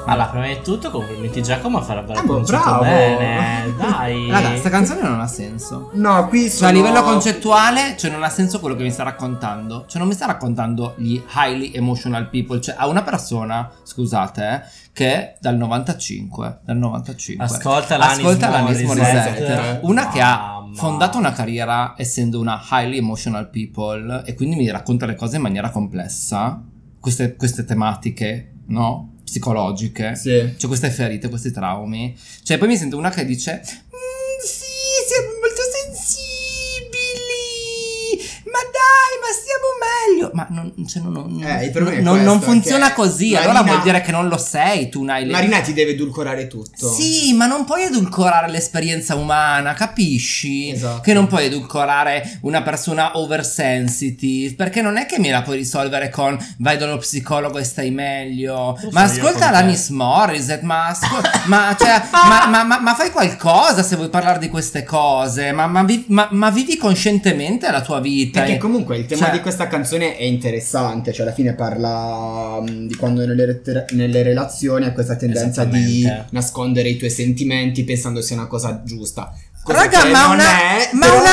Allora, 0.07 0.27
prima 0.27 0.47
di 0.47 0.61
tutto, 0.63 0.89
complimenti 0.89 1.43
Giacomo 1.43 1.79
a 1.79 1.81
far 1.81 1.97
aver 1.97 2.17
Ah, 2.17 2.21
bravo. 2.23 2.81
bene. 2.81 3.73
Dai. 3.77 4.29
Raga, 4.29 4.55
sta 4.57 4.69
canzone 4.69 5.01
non 5.01 5.19
ha 5.19 5.27
senso. 5.27 5.91
No, 5.93 6.27
qui 6.27 6.41
Cioè, 6.43 6.49
sono... 6.49 6.69
a 6.69 6.71
livello 6.71 7.03
concettuale, 7.03 7.95
cioè, 7.97 8.09
non 8.11 8.23
ha 8.23 8.29
senso 8.29 8.59
quello 8.59 8.75
che 8.75 8.83
mi 8.83 8.91
sta 8.91 9.03
raccontando. 9.03 9.85
Cioè, 9.87 9.99
non 9.99 10.07
mi 10.07 10.13
sta 10.13 10.25
raccontando 10.25 10.95
gli 10.97 11.21
highly 11.35 11.71
emotional 11.73 12.29
people. 12.29 12.61
Cioè, 12.61 12.75
a 12.77 12.87
una 12.87 13.03
persona, 13.03 13.69
scusate, 13.83 14.49
eh, 14.49 14.61
che 14.93 15.13
è 15.13 15.37
dal 15.39 15.57
95. 15.57 16.59
Dal 16.63 16.77
95. 16.77 17.43
Ascolta 17.45 17.97
l'Anis 17.97 18.17
Ascolta 18.19 18.49
l'Anis 18.49 18.81
Morissette. 18.81 19.79
Una 19.83 20.07
che 20.09 20.21
ha 20.21 20.63
fondato 20.73 21.17
una 21.17 21.33
carriera 21.33 21.93
essendo 21.97 22.39
una 22.39 22.61
highly 22.71 22.97
emotional 22.97 23.49
people 23.49 24.23
e 24.25 24.33
quindi 24.35 24.55
mi 24.55 24.69
racconta 24.71 25.05
le 25.05 25.15
cose 25.15 25.35
in 25.35 25.41
maniera 25.41 25.69
complessa. 25.69 26.61
Queste, 26.99 27.35
queste 27.35 27.63
tematiche, 27.65 28.53
no? 28.67 29.11
Psicologiche. 29.27 30.15
Sì. 30.15 30.53
C'è 30.57 30.67
queste 30.67 30.89
ferite, 30.89 31.27
questi 31.27 31.51
traumi. 31.51 32.17
Cioè, 32.43 32.57
poi 32.57 32.69
mi 32.69 32.77
sento 32.77 32.95
una 32.97 33.09
che 33.09 33.25
dice: 33.25 33.59
"Mm, 33.61 34.39
Sì, 34.41 35.03
siamo 35.05 35.27
molto 35.41 35.61
sensibili. 35.75 38.23
Ma 38.45 38.61
dai, 38.63 39.13
ma 39.19 39.27
stiamo 39.35 39.67
meglio. 40.09 40.31
Ma 40.33 40.45
non, 40.49 40.73
cioè, 40.87 41.01
non, 41.03 41.11
non- 41.13 41.43
Eh, 41.43 41.65
il 41.65 41.71
problema 41.71 41.97
è 41.97 42.01
non- 42.01 42.21
non 42.23 42.37
questo, 42.37 42.51
funziona 42.51 42.93
così. 42.93 43.31
Marina- 43.31 43.49
allora 43.51 43.63
vuol 43.63 43.81
dire 43.83 44.01
che 44.01 44.11
non 44.11 44.27
lo 44.27 44.37
sei. 44.37 44.89
Tu 44.89 45.03
n'hai 45.03 45.25
le. 45.25 45.31
Marina 45.31 45.59
ti 45.61 45.73
deve 45.73 45.91
edulcorare 45.91 46.47
tutto. 46.47 46.91
Sì, 46.91 47.33
ma 47.33 47.45
non 47.45 47.65
puoi 47.65 47.83
edulcorare 47.83 48.49
l'esperienza 48.49 49.15
umana, 49.15 49.73
capisci? 49.73 50.69
Esatto. 50.71 51.01
Che 51.01 51.13
non 51.13 51.27
puoi 51.27 51.45
edulcorare 51.45 52.39
una 52.41 52.61
persona 52.61 53.17
oversensitive, 53.17 54.55
perché 54.55 54.81
non 54.81 54.97
è 54.97 55.05
che 55.05 55.19
me 55.19 55.29
la 55.29 55.41
puoi 55.41 55.57
risolvere 55.57 56.09
con 56.09 56.37
vai 56.59 56.77
dallo 56.77 56.97
psicologo 56.97 57.57
e 57.57 57.63
stai 57.63 57.91
meglio. 57.91 58.77
Lo 58.81 58.89
ma 58.91 59.03
ascolta 59.03 59.45
te. 59.47 59.51
l'Anis 59.51 59.89
Morissette, 59.89 60.65
ma, 60.65 60.87
asco- 60.87 61.21
ma, 61.45 61.75
cioè, 61.79 62.01
ma, 62.11 62.47
ma- 62.47 62.63
ma- 62.63 62.79
ma 62.79 62.95
fai 62.95 63.11
qualcosa 63.11 63.83
se 63.83 63.95
vuoi 63.95 64.09
parlare 64.09 64.39
di 64.39 64.49
queste 64.49 64.83
cose, 64.83 65.51
ma, 65.51 65.67
ma 65.67 65.83
vi- 65.83 66.05
ma- 66.09 66.27
ma 66.31 66.49
vivi 66.49 66.77
coscientemente 66.77 67.69
la 67.71 67.81
tua 67.81 67.99
vita. 67.99 68.41
Perché 68.41 68.57
comunque 68.57 68.97
il 68.97 69.05
tema 69.05 69.23
cioè- 69.25 69.31
di 69.31 69.41
questa 69.41 69.67
canzone 69.67 69.96
è 70.01 70.23
interessante, 70.23 71.11
cioè 71.13 71.25
alla 71.25 71.35
fine 71.35 71.53
parla 71.53 72.61
mh, 72.61 72.87
di 72.87 72.95
quando 72.95 73.25
nelle, 73.25 73.61
re- 73.63 73.85
nelle 73.91 74.23
relazioni 74.23 74.85
hai 74.85 74.93
questa 74.93 75.15
tendenza 75.15 75.63
di 75.65 76.07
nascondere 76.31 76.89
i 76.89 76.97
tuoi 76.97 77.09
sentimenti 77.09 77.83
pensando 77.83 78.21
sia 78.21 78.35
una 78.35 78.47
cosa 78.47 78.81
giusta. 78.83 79.33
Cosa 79.63 79.79
Raga, 79.79 80.05
ma, 80.05 80.21
non 80.27 80.35
una, 80.35 80.59
è, 80.59 80.89
ma 80.93 81.05
però- 81.07 81.19
una 81.19 81.29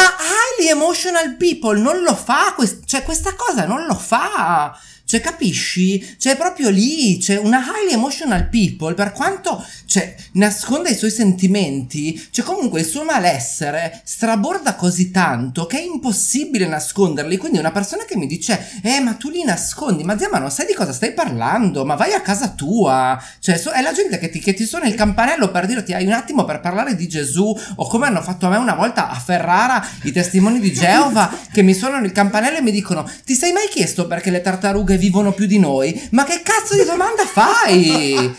highly 0.59 0.71
emotional 0.71 1.37
people 1.37 1.79
non 1.81 2.03
lo 2.03 2.15
fa, 2.15 2.53
quest- 2.57 2.85
cioè 2.85 3.03
questa 3.03 3.35
cosa 3.37 3.65
non 3.67 3.85
lo 3.87 3.95
fa. 3.95 4.77
Cioè, 5.15 5.23
capisci? 5.23 6.17
Cioè, 6.19 6.35
proprio 6.35 6.71
lì, 6.71 7.19
c'è 7.19 7.37
una 7.37 7.61
highly 7.61 7.93
emotional 7.93 8.49
people, 8.49 8.95
per 8.95 9.13
quanto, 9.13 9.65
cioè, 9.87 10.13
nasconda 10.33 10.89
i 10.89 10.97
suoi 10.97 11.13
sentimenti, 11.13 12.21
cioè, 12.33 12.45
comunque 12.45 12.81
il 12.81 12.87
suo 12.87 13.05
malessere 13.05 14.01
straborda 14.03 14.75
così 14.75 15.13
tanto 15.13 15.67
che 15.67 15.79
è 15.79 15.85
impossibile 15.85 16.67
nasconderli. 16.67 17.37
Quindi 17.37 17.59
una 17.59 17.71
persona 17.71 18.05
che 18.05 18.17
mi 18.17 18.27
dice, 18.27 18.81
eh, 18.83 18.99
ma 18.99 19.13
tu 19.13 19.31
li 19.31 19.45
nascondi, 19.45 20.03
ma 20.03 20.19
zia, 20.19 20.29
ma 20.33 20.41
non 20.41 20.51
sai 20.51 20.67
di 20.67 20.75
cosa 20.75 20.93
stai 20.93 21.13
parlando, 21.13 21.85
ma 21.85 21.95
vai 21.95 22.13
a 22.13 22.21
casa 22.21 22.49
tua. 22.49 23.23
Cioè, 23.39 23.57
so- 23.57 23.71
è 23.71 23.83
la 23.83 23.93
gente 23.93 24.19
che 24.19 24.31
ti, 24.31 24.41
che 24.41 24.53
ti 24.53 24.67
suona 24.67 24.87
il 24.87 24.97
campanello 24.97 25.49
per 25.53 25.67
dirti, 25.67 25.93
hai 25.93 26.07
un 26.07 26.13
attimo 26.13 26.45
per 26.45 26.59
parlare 26.59 26.97
di 26.97 27.07
Gesù, 27.07 27.57
o 27.77 27.87
come 27.87 28.09
hanno 28.09 28.21
fatto 28.21 28.47
a 28.47 28.49
me 28.49 28.57
una 28.57 28.75
volta 28.75 29.11
a 29.11 29.15
Ferrara, 29.21 29.87
i 30.03 30.11
testimoni 30.11 30.59
di 30.59 30.73
Geova, 30.73 31.33
che 31.53 31.63
mi 31.63 31.73
suonano 31.73 32.05
il 32.05 32.11
campanello 32.11 32.59
e 32.59 32.63
mi 32.63 32.73
dicono, 32.73 33.09
ti 33.25 33.35
sei 33.35 33.53
mai 33.53 33.69
chiesto 33.69 34.09
perché 34.09 34.31
le 34.31 34.41
tartarughe 34.41 35.03
vivono 35.05 35.33
più 35.33 35.47
di 35.47 35.59
noi? 35.59 36.09
Ma 36.13 36.25
che 36.25 36.41
cazzo 36.43 36.75
di 36.75 36.85
domanda 36.85 37.25
fai? 37.25 38.35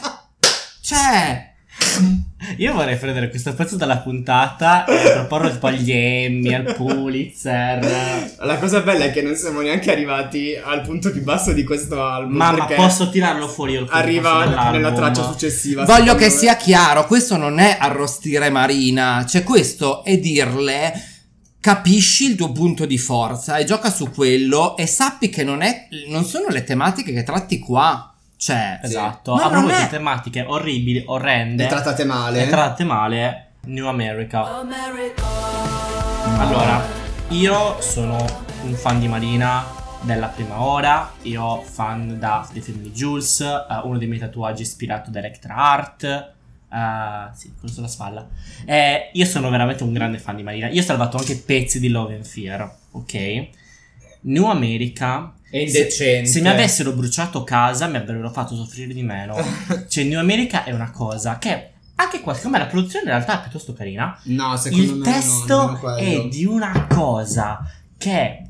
Cioè... 0.82 1.54
Io 2.58 2.74
vorrei 2.74 2.96
prendere 2.98 3.30
questo 3.30 3.54
pezzo 3.54 3.76
dalla 3.76 3.98
puntata 3.98 4.86
e 4.86 5.12
proporlo 5.12 5.52
tipo 5.52 5.68
agli 5.68 5.92
Emmy, 5.92 6.54
al 6.54 6.74
Pulitzer. 6.76 8.36
La 8.40 8.58
cosa 8.58 8.82
bella 8.82 9.06
è 9.06 9.12
che 9.12 9.22
non 9.22 9.36
siamo 9.36 9.62
neanche 9.62 9.92
arrivati 9.92 10.56
al 10.56 10.82
punto 10.82 11.12
più 11.12 11.22
basso 11.22 11.54
di 11.54 11.64
questo 11.64 12.02
album. 12.04 12.38
Mamma, 12.38 12.66
posso 12.66 13.10
tirarlo 13.10 13.48
fuori 13.48 13.74
io 13.74 13.86
Arriva 13.90 14.72
nella 14.72 14.94
traccia 14.94 15.24
successiva. 15.24 15.86
Voglio 15.86 16.16
che 16.16 16.26
me. 16.26 16.32
sia 16.32 16.56
chiaro, 16.56 17.06
questo 17.08 17.36
non 17.36 17.60
è 17.60 17.78
arrostire 17.80 18.50
Marina, 18.50 19.26
cioè 19.28 19.44
questo 19.44 20.04
è 20.04 20.18
dirle 20.18 21.15
capisci 21.66 22.30
il 22.30 22.36
tuo 22.36 22.52
punto 22.52 22.86
di 22.86 23.00
forza 23.00 23.58
e 23.58 23.64
gioca 23.64 23.90
su 23.90 24.12
quello 24.12 24.78
e 24.78 24.86
sappi 24.86 25.30
che 25.30 25.44
non, 25.44 25.64
è, 25.64 25.88
non 26.10 26.24
sono 26.24 26.50
le 26.50 26.64
tematiche 26.64 27.12
che 27.12 27.24
tratti 27.24 27.58
qua. 27.58 28.14
Cioè, 28.38 28.82
Esatto, 28.84 29.34
Ma 29.34 29.46
a 29.46 29.50
proposito 29.50 29.82
di 29.82 29.90
tematiche 29.90 30.46
orribili, 30.48 31.04
orrende. 31.08 31.64
Le 31.64 31.70
trattate 31.70 32.06
male. 32.06 32.42
Le 32.42 32.50
trattate 32.50 32.84
male. 32.84 33.48
New 33.62 33.88
America. 33.88 34.60
Allora, 36.38 36.84
io 37.30 37.82
sono 37.82 38.24
un 38.62 38.74
fan 38.76 39.00
di 39.00 39.08
Marina 39.08 39.66
della 40.02 40.28
prima 40.28 40.62
ora. 40.62 41.14
Io 41.24 41.64
fan 41.64 42.20
da 42.20 42.48
dei 42.52 42.62
film 42.62 42.78
di 42.78 42.92
Jules. 42.92 43.40
eh, 43.42 43.66
uno 43.82 43.98
dei 43.98 44.08
miei 44.08 44.20
tatuaggi 44.20 44.62
ispirato 44.62 45.10
da 45.10 45.18
Electra 45.18 45.56
Art. 45.56 46.34
Eh, 46.76 47.36
sì, 47.36 47.54
quello 47.58 47.74
sulla 47.74 47.88
spalla. 47.88 48.28
Eh, 48.66 49.10
io 49.14 49.26
sono 49.26 49.50
veramente 49.50 49.84
un 49.84 49.94
grande 49.94 50.18
fan 50.18 50.36
di 50.36 50.44
Marina. 50.44 50.68
Io 50.68 50.82
ho 50.82 50.84
salvato 50.84 51.18
anche 51.18 51.38
pezzi 51.38 51.80
di 51.80 51.88
Love 51.90 52.16
and 52.16 52.26
Fear. 52.26 52.76
Ok. 52.92 53.48
New 54.22 54.46
America. 54.46 55.34
È 55.50 55.58
indecente. 55.58 56.26
Se, 56.26 56.34
se 56.34 56.42
mi 56.42 56.50
avessero 56.50 56.92
bruciato 56.92 57.44
casa 57.44 57.88
mi 57.88 57.98
avrebbero 57.98 58.30
fatto 58.30 58.56
soffrire 58.56 58.94
di 58.94 59.04
meno. 59.04 59.36
cioè, 59.88 60.04
New 60.04 60.20
America 60.20 60.66
è 60.66 60.72
una 60.72 60.92
cosa 60.92 61.38
che 61.38 61.70
anche 61.98 62.20
qua, 62.20 62.34
secondo 62.34 62.58
me 62.58 62.64
la 62.64 62.70
produzione 62.70 63.06
in 63.06 63.12
realtà 63.12 63.40
è 63.40 63.42
piuttosto 63.44 63.72
carina. 63.72 64.20
No, 64.24 64.58
secondo 64.58 64.84
Il 64.84 64.98
me 64.98 64.98
no, 64.98 65.04
testo 65.14 65.78
quello. 65.80 65.96
è 65.96 66.28
di 66.28 66.44
una 66.44 66.88
cosa 66.88 67.62
che 67.98 68.42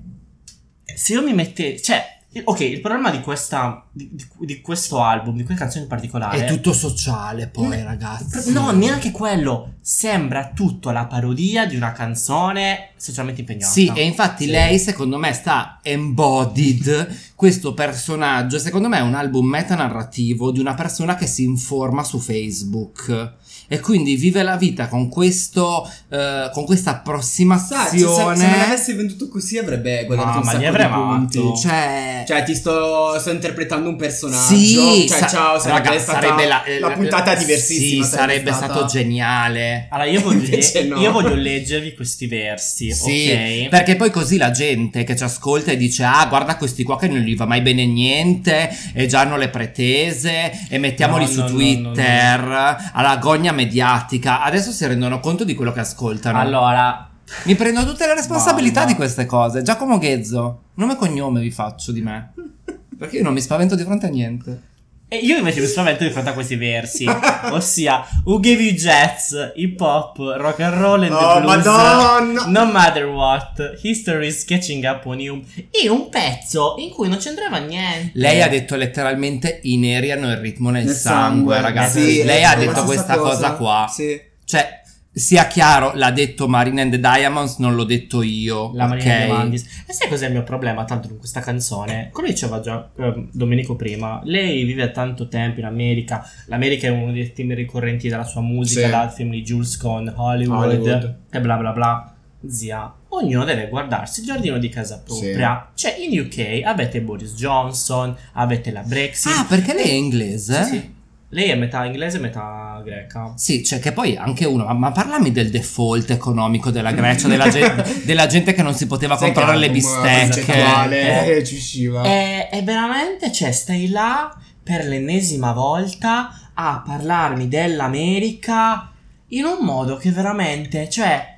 se 0.83 1.13
io 1.13 1.21
mi 1.21 1.33
mettevo, 1.33 1.77
cioè 1.79 2.14
Ok, 2.43 2.59
il 2.59 2.81
problema 2.81 3.11
di, 3.11 3.21
questa, 3.21 3.85
di, 3.91 4.09
di- 4.39 4.61
questo 4.61 5.01
album, 5.01 5.37
di 5.37 5.43
questa 5.43 5.63
canzone 5.63 5.83
in 5.83 5.89
particolare. 5.89 6.45
È 6.45 6.47
tutto 6.49 6.73
sociale 6.73 7.47
poi, 7.47 7.77
Mm. 7.79 7.83
ragazzi. 7.83 8.51
No, 8.51 8.71
neanche 8.71 9.11
quello. 9.11 9.75
Sembra 9.79 10.51
tutto 10.53 10.91
la 10.91 11.05
parodia 11.05 11.65
di 11.65 11.75
una 11.77 11.93
canzone 11.93 12.89
socialmente 12.97 13.41
impegnata. 13.41 13.71
Sì, 13.71 13.89
e 13.95 14.03
infatti 14.03 14.47
lei 14.47 14.79
secondo 14.79 15.17
me 15.17 15.31
sta 15.31 15.79
embodied 15.81 17.33
questo 17.35 17.73
personaggio. 17.73 18.59
Secondo 18.59 18.87
me 18.89 18.97
è 18.97 19.01
un 19.01 19.13
album 19.15 19.47
metanarrativo 19.47 20.51
di 20.51 20.59
una 20.59 20.73
persona 20.73 21.15
che 21.15 21.27
si 21.27 21.43
informa 21.43 22.03
su 22.03 22.19
Facebook. 22.19 23.33
E 23.67 23.80
quindi 23.80 24.15
vive 24.15 24.43
la 24.43 24.56
vita 24.58 24.88
con 24.88 25.10
questo 25.10 25.89
eh, 26.10 26.49
con 26.54 26.65
questa 26.65 26.91
Sai, 26.91 26.99
approssimazione. 26.99 28.36
se, 28.36 28.41
se 28.41 28.47
me 28.47 28.58
l'avessi 28.58 28.93
venduto 28.93 29.28
così 29.28 29.58
avrebbe 29.58 30.06
guadagnato 30.06 30.34
No, 30.34 30.39
un 30.39 30.45
ma 30.45 30.51
gli 30.54 30.56
sacco 30.63 30.67
avrei 30.67 30.88
di 30.88 30.93
punti. 30.93 31.62
Cioè, 31.62 32.23
Cioè, 32.28 32.43
ti 32.43 32.56
sto, 32.56 33.19
sto 33.19 33.32
interpretando 33.32 33.89
un 33.89 33.95
personaggio. 33.95 34.56
sì, 34.56 35.06
cioè, 35.08 35.17
sa- 35.19 35.28
ciao, 35.28 35.60
sarebbe 35.60 35.88
raga, 35.89 35.99
stata 35.99 36.19
sarebbe 36.21 36.45
la, 36.47 36.63
la 36.80 36.91
puntata 36.91 37.36
diversissima. 37.36 38.04
Sì, 38.06 38.10
sarebbe 38.12 38.51
stata- 38.51 38.73
stato 38.73 38.86
geniale. 38.86 39.88
Allora, 39.89 40.10
io 40.10 40.21
voglio, 40.21 40.34
Invece 40.45 40.84
no. 40.86 40.99
io 40.99 41.12
voglio 41.12 41.34
leggervi 41.36 41.93
questi 41.95 42.28
versi, 42.28 42.91
Sì, 42.91 43.32
ok? 43.63 43.69
perché 43.69 43.95
poi 43.95 44.10
così 44.12 44.38
la 44.38 44.51
gente 44.51 45.04
che 45.04 45.15
ci 45.15 45.23
ascolta 45.23 45.71
e 45.71 45.78
dice 45.78 46.04
ah 46.04 46.25
guarda 46.28 46.56
questi 46.58 46.84
qua 46.84 46.97
che 46.97 47.08
non 47.08 47.19
gli 47.19 47.36
va 47.36 47.45
mai 47.45 47.62
bene 47.62 47.86
niente 47.86 48.69
e 48.93 49.06
già 49.08 49.21
hanno 49.21 49.38
le 49.38 49.49
pretese 49.49 50.51
e 50.69 50.78
mettiamoli 50.78 51.25
No, 51.25 51.30
su 51.32 51.39
no, 51.39 51.43
no, 51.47 51.49
Twitter 51.49 52.78
alla 52.93 53.17
gogna 53.17 53.51
mediatica. 53.55 54.43
Adesso 54.43 54.71
si 54.71 54.85
rendono 54.85 55.19
conto 55.19 55.43
di 55.43 55.55
quello 55.55 55.71
che 55.71 55.79
ascoltano. 55.79 56.39
Allora, 56.39 57.09
mi 57.45 57.55
prendo 57.55 57.83
tutte 57.83 58.05
le 58.05 58.13
responsabilità 58.15 58.81
Mamma. 58.81 58.91
di 58.91 58.97
queste 58.97 59.25
cose. 59.25 59.63
Giacomo 59.63 59.97
Ghezzo 59.97 60.61
nome 60.75 60.93
e 60.93 60.95
cognome 60.97 61.41
vi 61.41 61.51
faccio 61.51 61.91
di 61.91 62.01
me. 62.01 62.33
Perché 62.97 63.17
io 63.17 63.23
non 63.23 63.33
mi 63.33 63.41
spavento 63.41 63.75
di 63.75 63.83
fronte 63.83 64.05
a 64.05 64.09
niente 64.09 64.73
e 65.07 65.17
io 65.17 65.37
invece 65.37 65.59
mi 65.61 65.67
spavento 65.67 66.03
di 66.03 66.09
fronte 66.09 66.31
a 66.31 66.33
questi 66.33 66.55
versi, 66.55 67.05
ossia 67.51 68.03
Who 68.23 68.39
gave 68.39 68.61
you 68.61 68.73
jazz, 68.73 69.33
hip 69.55 69.79
hop, 69.79 70.17
rock 70.37 70.59
and 70.61 70.73
roll 70.81 71.03
and 71.03 71.13
Oh, 71.13 71.35
the 71.35 71.41
blues, 71.41 71.65
Madonna! 71.65 72.45
no 72.47 72.65
matter 72.71 73.05
what, 73.05 73.77
history 73.81 74.27
is 74.27 74.43
catching 74.43 74.83
up 74.83 75.05
on 75.05 75.19
you. 75.19 75.43
E 75.69 75.87
un 75.89 76.09
pezzo 76.09 76.75
in 76.79 76.89
cui 76.89 77.07
non 77.07 77.19
c'entrava 77.19 77.57
niente. 77.57 78.11
lei 78.15 78.41
ha 78.41 78.47
detto 78.47 78.75
letteralmente 78.75 79.59
i 79.63 79.77
neri 79.77 80.11
hanno 80.11 80.31
il 80.31 80.37
ritmo 80.37 80.69
nel, 80.71 80.85
Nel 80.85 80.95
sangue, 80.95 81.53
sangue, 81.55 81.61
ragazzi 81.61 82.01
sì, 82.01 82.23
lei 82.23 82.43
ha 82.43 82.55
la 82.55 82.65
detto 82.65 82.83
questa 82.83 83.15
cosa, 83.17 83.51
qua 83.53 83.87
Sì. 83.91 84.19
Cioè, 84.43 84.81
sia 85.17 85.47
chiaro, 85.47 85.93
l'ha 85.95 86.12
detto 86.12 86.47
Marina 86.49 86.82
and 86.82 86.91
the 86.91 86.99
Diamonds, 86.99 87.58
non 87.60 87.73
l'ho 87.73 87.86
detto 87.86 88.21
io. 88.21 88.71
La 88.73 88.84
ok? 88.84 88.89
Marina 88.89 89.17
De 89.17 89.28
Mandis. 89.28 89.84
E 89.88 89.93
sai 89.93 90.10
cos'è 90.10 90.25
il 90.28 90.34
mio 90.34 90.43
problema 90.43 90.84
tanto 90.84 91.08
con 91.08 91.17
questa 91.19 91.39
canzone? 91.39 92.10
Come 92.12 92.28
diceva 92.28 92.60
già 92.60 92.89
ehm, 92.97 93.30
Domenico 93.32 93.78
prima, 93.78 94.19
lei 94.25 94.63
vive 94.65 94.91
tanto 94.91 95.30
tempo 95.30 95.62
in 95.62 95.65
America. 95.65 96.30
L'America 96.47 96.88
è 96.88 96.89
uno 96.89 97.13
dei 97.13 97.32
temi 97.32 97.54
ricorrenti 97.56 98.10
della 98.10 98.25
sua 98.25 98.41
musica, 98.41 98.86
Sì. 98.86 98.91
dal 98.91 99.12
film 99.12 99.32
di 99.32 99.41
Jules 99.41 99.78
con 99.78 100.12
Hollywood, 100.13 100.63
Hollywood. 100.67 101.17
e 101.30 101.39
bla 101.39 101.56
bla 101.56 101.71
bla. 101.71 102.10
Zia, 102.47 102.93
ognuno 103.10 103.43
deve 103.43 103.69
guardarsi 103.69 104.19
il 104.19 104.25
giardino 104.28 104.58
di 104.58 104.69
casa 104.69 105.01
propria. 105.04 105.71
Cioè, 105.73 105.95
in 105.97 106.19
UK 106.19 106.62
avete 106.63 107.01
Boris 107.01 107.34
Johnson, 107.34 108.15
avete 108.34 108.69
la 108.71 108.82
Brexit. 108.82 109.32
Ah, 109.36 109.45
perché 109.45 109.73
lei 109.73 109.88
è 109.89 109.93
inglese? 109.93 110.63
Sì, 110.63 110.69
sì. 110.71 110.93
Lei 111.35 111.49
è 111.49 111.55
metà 111.55 111.83
inglese 111.83 112.15
e 112.15 112.21
metà 112.21 112.81
greca. 112.81 113.33
Sì, 113.35 113.61
cioè 113.61 113.79
che 113.79 113.91
poi 113.91 114.15
anche 114.15 114.45
uno, 114.45 114.63
ma, 114.63 114.71
ma 114.71 114.91
parlami 114.93 115.33
del 115.33 115.49
default 115.49 116.09
economico 116.11 116.71
della 116.71 116.93
Grecia, 116.93 117.27
della, 117.27 117.49
gen- 117.49 117.83
della 118.05 118.25
gente 118.25 118.53
che 118.53 118.63
non 118.63 118.73
si 118.73 118.87
poteva 118.87 119.17
Sai 119.17 119.33
comprare 119.33 119.57
le 119.57 119.69
bistecche. 119.69 120.45
concettuale, 120.45 121.43
ci 121.43 121.55
usciva. 121.55 122.03
E, 122.03 122.47
e 122.49 122.61
veramente, 122.61 123.33
cioè, 123.33 123.51
stai 123.51 123.89
là 123.89 124.33
per 124.63 124.85
l'ennesima 124.85 125.51
volta 125.51 126.51
a 126.53 126.81
parlarmi 126.85 127.49
dell'America 127.49 128.93
in 129.29 129.43
un 129.43 129.57
modo 129.59 129.97
che 129.97 130.11
veramente, 130.11 130.89
cioè, 130.89 131.33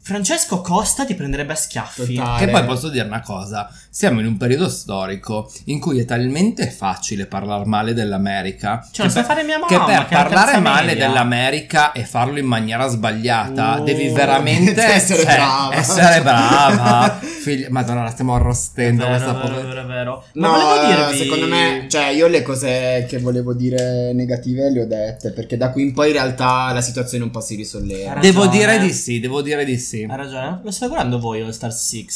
Francesco 0.00 0.62
Costa 0.62 1.04
ti 1.04 1.14
prenderebbe 1.14 1.52
a 1.52 1.56
schiaffi. 1.56 2.14
Totale. 2.14 2.46
Che 2.46 2.50
poi 2.50 2.64
posso 2.64 2.88
dire 2.88 3.04
una 3.04 3.20
cosa, 3.20 3.70
siamo 3.98 4.20
in 4.20 4.26
un 4.26 4.36
periodo 4.36 4.68
storico 4.68 5.50
in 5.64 5.80
cui 5.80 5.98
è 5.98 6.04
talmente 6.04 6.70
facile 6.70 7.26
parlare 7.26 7.64
male 7.64 7.94
dell'America 7.94 8.86
Cioè, 8.92 9.06
lo 9.06 9.12
che 9.12 9.18
per, 9.18 9.28
fare 9.28 9.42
mia 9.42 9.58
che 9.66 9.76
mamma, 9.76 9.86
per 9.86 10.06
che 10.06 10.14
è 10.14 10.16
la 10.18 10.22
parlare 10.22 10.60
male 10.60 10.86
media. 10.86 11.06
dell'America 11.08 11.90
e 11.90 12.04
farlo 12.04 12.38
in 12.38 12.46
maniera 12.46 12.86
sbagliata 12.86 13.80
Uh, 13.80 13.82
devi 13.84 14.08
veramente 14.10 14.80
essere 14.84 15.22
cioè, 15.24 15.34
brava. 15.34 15.74
essere 15.74 16.22
brava. 16.22 17.18
Figli- 17.42 17.66
Madonna, 17.70 18.04
la 18.04 18.10
stiamo 18.10 18.34
arrostendo 18.36 19.02
Vero, 19.04 19.16
questa 19.16 19.34
povera. 19.34 19.66
vero, 19.66 19.86
vero. 19.86 20.24
Ma 20.34 20.46
No, 20.46 20.52
volevo 20.52 20.82
eh, 20.82 20.94
dirvi... 20.94 21.18
secondo 21.24 21.46
me, 21.48 21.86
cioè 21.88 22.06
io 22.10 22.28
le 22.28 22.42
cose 22.42 23.04
che 23.08 23.18
volevo 23.18 23.52
dire 23.52 24.12
negative 24.12 24.70
le 24.70 24.82
ho 24.82 24.86
dette, 24.86 25.32
perché 25.32 25.56
da 25.56 25.72
qui 25.72 25.82
in 25.82 25.92
poi 25.92 26.06
in 26.08 26.12
realtà 26.12 26.72
la 26.72 26.80
situazione 26.82 27.24
un 27.24 27.30
po' 27.30 27.40
si 27.40 27.56
risolleva. 27.56 28.14
Devo 28.20 28.46
dire 28.46 28.78
di 28.78 28.92
sì, 28.92 29.18
devo 29.18 29.42
dire 29.42 29.64
di 29.64 29.76
sì. 29.76 30.06
Hai 30.08 30.16
ragione. 30.16 30.60
Lo 30.62 30.70
stai 30.70 30.86
guardando 30.86 31.18
voi 31.18 31.40
All 31.40 31.50
Star 31.50 31.72
6? 31.72 32.06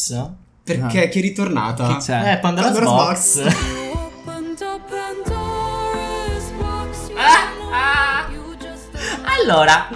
Perché 0.64 1.09
chi 1.09 1.18
è 1.18 1.22
ritornata? 1.22 1.87
Chi 1.88 1.96
c'è? 1.96 2.35
Eh, 2.35 2.38
Pandora's, 2.38 2.72
Pandora's 2.72 2.94
Box. 2.94 3.42
Box. 3.42 3.51
allora... 9.40 9.88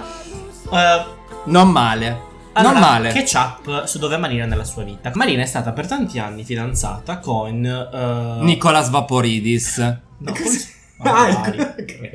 eh, 0.72 1.04
Non 1.44 1.70
male. 1.70 2.24
Allora, 2.52 2.72
non 2.72 2.80
male. 2.80 3.12
Catch 3.12 3.34
up 3.34 3.84
su 3.84 3.98
dove 3.98 4.14
è 4.14 4.18
Marina 4.18 4.46
nella 4.46 4.64
sua 4.64 4.82
vita. 4.82 5.10
Marina 5.14 5.42
è 5.42 5.46
stata 5.46 5.72
per 5.72 5.86
tanti 5.86 6.18
anni 6.18 6.42
fidanzata 6.42 7.18
con 7.18 7.64
eh, 7.64 8.38
Nicolas 8.42 8.88
Vaporidis. 8.90 9.78
no, 10.18 10.32
con- 10.32 10.74
Ah. 10.98 11.52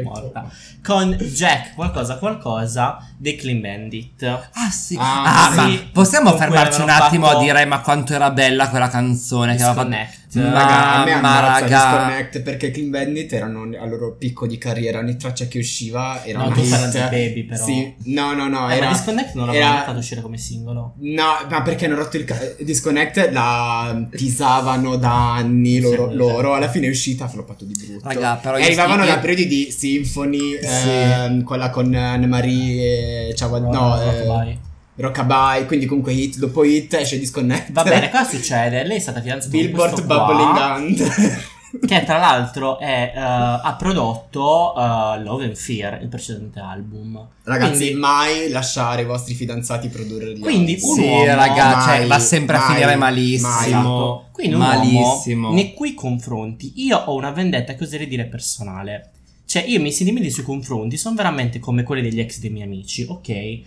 È 0.01 0.03
morta. 0.03 0.49
Con 0.83 1.11
Jack 1.11 1.73
qualcosa 1.75 2.17
qualcosa 2.17 2.97
dei 3.17 3.35
Clean 3.35 3.61
Bandit. 3.61 4.23
Ah 4.53 4.69
sì. 4.71 4.97
Ah, 4.99 5.47
Ah, 5.47 5.55
ma 5.55 5.65
sì. 5.67 5.89
possiamo 5.93 6.35
fermarci 6.35 6.81
un 6.81 6.89
attimo 6.89 7.25
fatto 7.27 7.37
a 7.39 7.41
dire 7.41 7.65
ma 7.65 7.79
quanto 7.81 8.13
era 8.13 8.31
bella 8.31 8.69
quella 8.69 8.89
canzone 8.89 9.55
che 9.55 9.63
aveva 9.63 9.83
Disconnect. 10.31 10.53
fatto. 10.53 10.53
Raga, 10.53 10.93
a 10.93 11.03
me 11.05 11.11
Ma 11.11 11.17
ammazza 11.37 11.59
raga. 11.59 11.65
Disconnect 11.77 12.41
perché 12.41 12.71
Clean 12.71 12.89
Bandit 12.89 13.33
erano 13.33 13.61
al 13.79 13.89
loro 13.89 14.15
picco 14.15 14.47
di 14.47 14.57
carriera, 14.57 14.99
ogni 14.99 15.17
traccia 15.17 15.45
che 15.47 15.59
usciva 15.59 16.23
era 16.23 16.39
No, 16.39 16.45
una 16.47 16.55
hit. 16.55 16.91
di 16.91 16.99
Baby, 16.99 17.43
però. 17.45 17.63
Sì, 17.65 17.93
no, 18.05 18.33
no, 18.33 18.47
no, 18.47 18.69
Eh, 18.69 18.75
era 18.77 18.85
ma 18.87 18.91
Disconnect 18.93 19.33
non 19.35 19.45
l'avevano 19.47 19.69
era- 19.69 19.77
mai 19.77 19.85
fatto 19.87 19.99
uscire 19.99 20.21
come 20.21 20.37
singolo. 20.37 20.93
No, 20.99 21.23
ma 21.49 21.61
perché 21.61 21.85
hanno 21.85 21.95
rotto 21.95 22.17
il 22.17 22.23
ca- 22.25 22.39
Disconnect 22.59 23.29
la 23.31 24.07
teasavano 24.09 24.95
da 24.97 25.33
anni 25.35 25.79
loro, 25.79 26.09
Sì, 26.09 26.15
loro. 26.15 26.53
alla 26.53 26.69
fine 26.69 26.87
è 26.87 26.89
uscita 26.89 27.25
ha 27.25 27.27
floppato 27.27 27.65
di 27.65 27.73
brutto. 27.77 28.07
Raga, 28.07 28.35
però 28.35 28.57
e 28.57 28.63
arrivavano 28.63 29.03
io- 29.03 29.09
da 29.09 29.17
periodi 29.19 29.47
di 29.47 29.71
Symphony, 29.71 30.59
ehm, 30.61 31.43
quella 31.43 31.69
con 31.69 31.93
Anne-Marie 31.93 33.29
e 33.29 33.35
Ciao, 33.35 33.57
no, 33.59 34.01
eh, 34.01 34.57
Rockabye. 34.95 35.65
Quindi 35.65 35.85
comunque 35.85 36.13
hit 36.13 36.37
dopo 36.37 36.63
hit 36.63 36.93
esce 36.93 37.17
Disconnect. 37.19 37.71
Va 37.71 37.83
bene, 37.83 38.09
cosa 38.09 38.23
succede? 38.29 38.83
Lei 38.83 38.97
è 38.97 38.99
stata 38.99 39.21
fidanzata 39.21 39.51
con 39.51 39.59
Billboard 39.61 39.91
questo 39.91 40.07
qua, 40.07 40.25
Bubbling 40.25 40.57
Under. 40.77 41.49
che 41.87 42.03
tra 42.03 42.17
l'altro 42.17 42.79
è, 42.79 43.13
eh, 43.15 43.19
ha 43.19 43.75
prodotto 43.79 44.75
eh, 44.75 45.21
Love 45.23 45.45
and 45.45 45.55
Fear, 45.55 45.99
il 46.01 46.09
precedente 46.09 46.59
album. 46.59 47.25
Ragazzi, 47.43 47.77
Quindi- 47.77 47.93
mai 47.99 48.49
lasciare 48.49 49.03
i 49.03 49.05
vostri 49.05 49.33
fidanzati 49.35 49.87
produrre 49.87 50.33
gli 50.35 50.39
Quindi 50.41 50.73
album. 50.73 50.89
un 50.89 50.95
Sì, 50.95 51.01
uomo- 51.07 51.25
raga, 51.25 51.75
mai, 51.77 51.97
cioè, 51.99 52.07
va 52.07 52.19
sempre 52.19 52.55
a 52.57 52.59
mai, 52.59 52.67
finire 52.67 52.95
mai. 52.95 52.97
malissimo. 52.97 53.65
Esatto. 53.65 54.25
Quindi 54.33 54.53
un 54.55 54.61
Malissimo. 54.61 55.43
uomo 55.47 55.55
nei 55.55 55.73
cui 55.73 55.93
confronti 55.93 56.73
io 56.77 56.97
ho 56.97 57.15
una 57.15 57.31
vendetta 57.31 57.73
che 57.75 57.83
oserei 57.85 58.07
dire 58.07 58.25
personale. 58.25 59.11
Cioè, 59.45 59.63
io 59.65 59.77
i 59.77 59.81
miei 59.81 59.91
sentimenti 59.93 60.29
sui 60.29 60.43
confronti 60.43 60.97
sono 60.97 61.15
veramente 61.15 61.59
come 61.59 61.83
quelli 61.83 62.01
degli 62.01 62.19
ex 62.19 62.39
dei 62.39 62.49
miei 62.49 62.65
amici, 62.65 63.05
ok? 63.07 63.59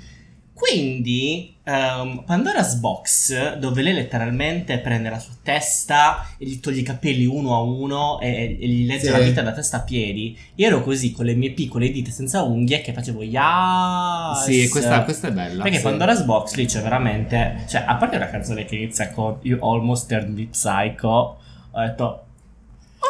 Quindi, 0.55 1.57
ehm, 1.65 2.23
Pandora's 2.25 2.77
Box, 2.77 3.57
dove 3.57 3.83
lei 3.83 3.93
letteralmente 3.93 4.79
prende 4.79 5.11
la 5.11 5.19
sua 5.19 5.35
testa 5.43 6.29
e 6.39 6.47
gli 6.47 6.61
toglie 6.61 6.81
i 6.81 6.85
capelli 6.85 7.25
uno 7.27 7.55
a 7.57 7.61
uno 7.61 8.21
e, 8.21 8.57
e 8.61 8.67
gli 8.69 8.87
legge 8.87 9.07
Sì. 9.07 9.11
la 9.11 9.19
vita 9.19 9.43
da 9.43 9.51
testa 9.53 9.79
a 9.79 9.81
piedi, 9.83 10.39
io 10.55 10.67
ero 10.69 10.83
così 10.83 11.11
con 11.11 11.25
le 11.25 11.35
mie 11.35 11.51
piccole 11.51 11.91
dita 11.91 12.13
senza 12.13 12.43
unghie 12.45 12.81
che 12.83 12.93
facevo 12.93 13.23
yes! 13.25 14.45
Sì, 14.45 14.69
questa, 14.69 15.03
questa 15.03 15.29
è 15.29 15.33
bella. 15.33 15.63
Perché 15.65 15.79
sì. 15.79 15.83
Pandora's 15.83 16.23
Box 16.23 16.55
lì 16.55 16.67
c'è 16.67 16.81
veramente. 16.83 17.65
Cioè, 17.69 17.83
a 17.87 17.97
parte 17.97 18.17
una 18.17 18.31
canzone 18.31 18.65
che 18.65 18.77
inizia 18.77 19.11
con 19.11 19.39
You 19.43 19.59
Almost 19.61 20.09
Turned 20.09 20.37
Me 20.39 20.47
Psycho, 20.47 21.39
ho 21.73 21.81
detto. 21.81 22.24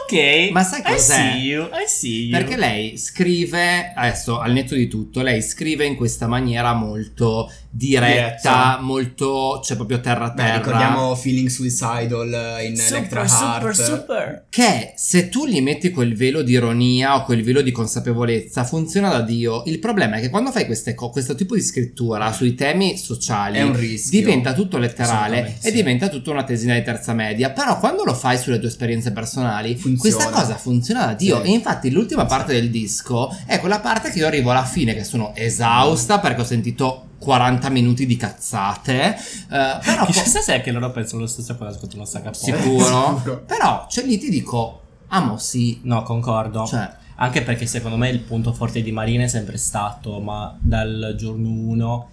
Ok. 0.03 0.51
Ma 0.51 0.63
sai 0.63 0.81
I 0.81 0.83
cos'è? 0.83 1.15
see 1.15 1.39
you, 1.41 1.65
I 1.67 1.87
see 1.87 2.25
you. 2.27 2.39
Perché 2.39 2.57
lei 2.57 2.97
scrive, 2.99 3.93
adesso 3.95 4.39
al 4.39 4.53
netto 4.53 4.75
di 4.75 4.89
tutto, 4.89 5.23
lei 5.23 5.43
scrive 5.43 5.85
in 5.85 5.97
questa 5.97 6.27
maniera 6.27 6.73
molto 6.75 7.51
diretta, 7.77 8.07
Diretta. 8.07 8.79
molto, 8.81 9.61
cioè 9.65 9.77
proprio 9.77 10.01
terra 10.01 10.33
terra. 10.33 10.57
ricordiamo 10.59 11.15
Feeling 11.17 11.49
Suicidal 11.49 12.29
in 12.65 12.79
Electra 12.79 13.27
super, 13.27 13.43
Heart. 13.63 13.71
super, 13.73 13.75
super. 13.75 14.47
Che 14.49 14.93
se 14.97 15.29
tu 15.29 15.45
gli 15.47 15.61
metti 15.61 15.91
quel 15.91 16.15
velo 16.17 16.43
di 16.43 16.53
ironia 16.53 17.17
o 17.17 17.25
quel 17.25 17.43
velo 17.43 17.63
di 17.63 17.73
consapevolezza 17.73 18.63
funziona 18.65 19.09
da 19.11 19.21
Dio. 19.23 19.65
Il 19.67 19.81
problema 19.81 20.17
è 20.17 20.21
che 20.21 20.31
quando 20.31 20.53
fai 20.53 20.67
queste 20.67 20.95
co- 20.95 21.11
questo 21.11 21.35
tipo 21.35 21.57
di 21.57 21.63
scrittura 21.63 22.31
sui 22.33 22.55
temi 22.55 22.97
sociali 22.97 23.59
È 23.59 23.63
un 23.63 23.77
rischio. 23.77 24.21
diventa 24.21 24.53
tutto 24.53 24.79
letterale 24.79 25.57
e 25.61 25.69
sì. 25.69 25.73
diventa 25.73 26.09
tutta 26.09 26.31
una 26.31 26.45
tesina 26.45 26.75
di 26.75 26.83
terza 26.85 27.13
media. 27.13 27.51
Però 27.51 27.79
quando 27.81 28.05
lo 28.05 28.15
fai 28.15 28.39
sulle 28.39 28.61
tue 28.61 28.69
esperienze 28.69 29.11
personali, 29.13 29.75
Funziona. 29.75 29.99
questa 29.99 30.31
cosa 30.31 30.57
funziona 30.57 31.07
da 31.07 31.15
Dio. 31.15 31.43
Sì. 31.43 31.51
E 31.51 31.53
infatti 31.55 31.91
l'ultima 31.91 32.25
parte 32.27 32.53
del 32.53 32.71
disco 32.71 33.37
è 33.47 33.59
quella 33.59 33.81
parte 33.81 34.11
che 34.13 34.19
io 34.21 34.27
arrivo 34.29 34.51
alla 34.53 34.65
fine 34.65 34.95
che 34.95 35.03
sono 35.03 35.33
esausta 35.35 36.21
perché 36.21 36.43
ho 36.43 36.45
sentito 36.45 37.07
40 37.25 37.69
minuti 37.71 38.07
di 38.07 38.17
cazzate. 38.17 39.17
eh, 39.17 39.79
però 39.83 40.05
Chissà 40.07 40.41
se 40.41 40.57
è 40.57 40.61
che 40.61 40.71
loro 40.71 40.91
pensano 40.91 41.23
lo 41.23 41.27
stesso 41.27 41.57
quando 41.57 41.75
ascoltano 41.75 42.05
Saga 42.05 42.31
Pop. 42.31 42.35
sicuro. 42.35 43.17
Sicuro. 43.19 43.43
però 43.47 43.87
cioè 43.89 44.05
lì 44.05 44.19
ti 44.19 44.29
dico, 44.29 44.81
amo 45.09 45.39
sì. 45.39 45.81
No, 45.85 46.03
concordo. 46.03 46.67
Cioè, 46.67 47.03
Anche 47.17 47.43
perché 47.43 47.65
secondo 47.67 47.97
me 47.97 48.09
il 48.09 48.19
punto 48.19 48.53
forte 48.53 48.83
di 48.83 48.91
Marina 48.91 49.23
è 49.23 49.29
sempre 49.29 49.57
stato, 49.57 50.19
ma 50.19 50.57
dal 50.61 51.15
giorno 51.17 51.49
1, 51.49 52.09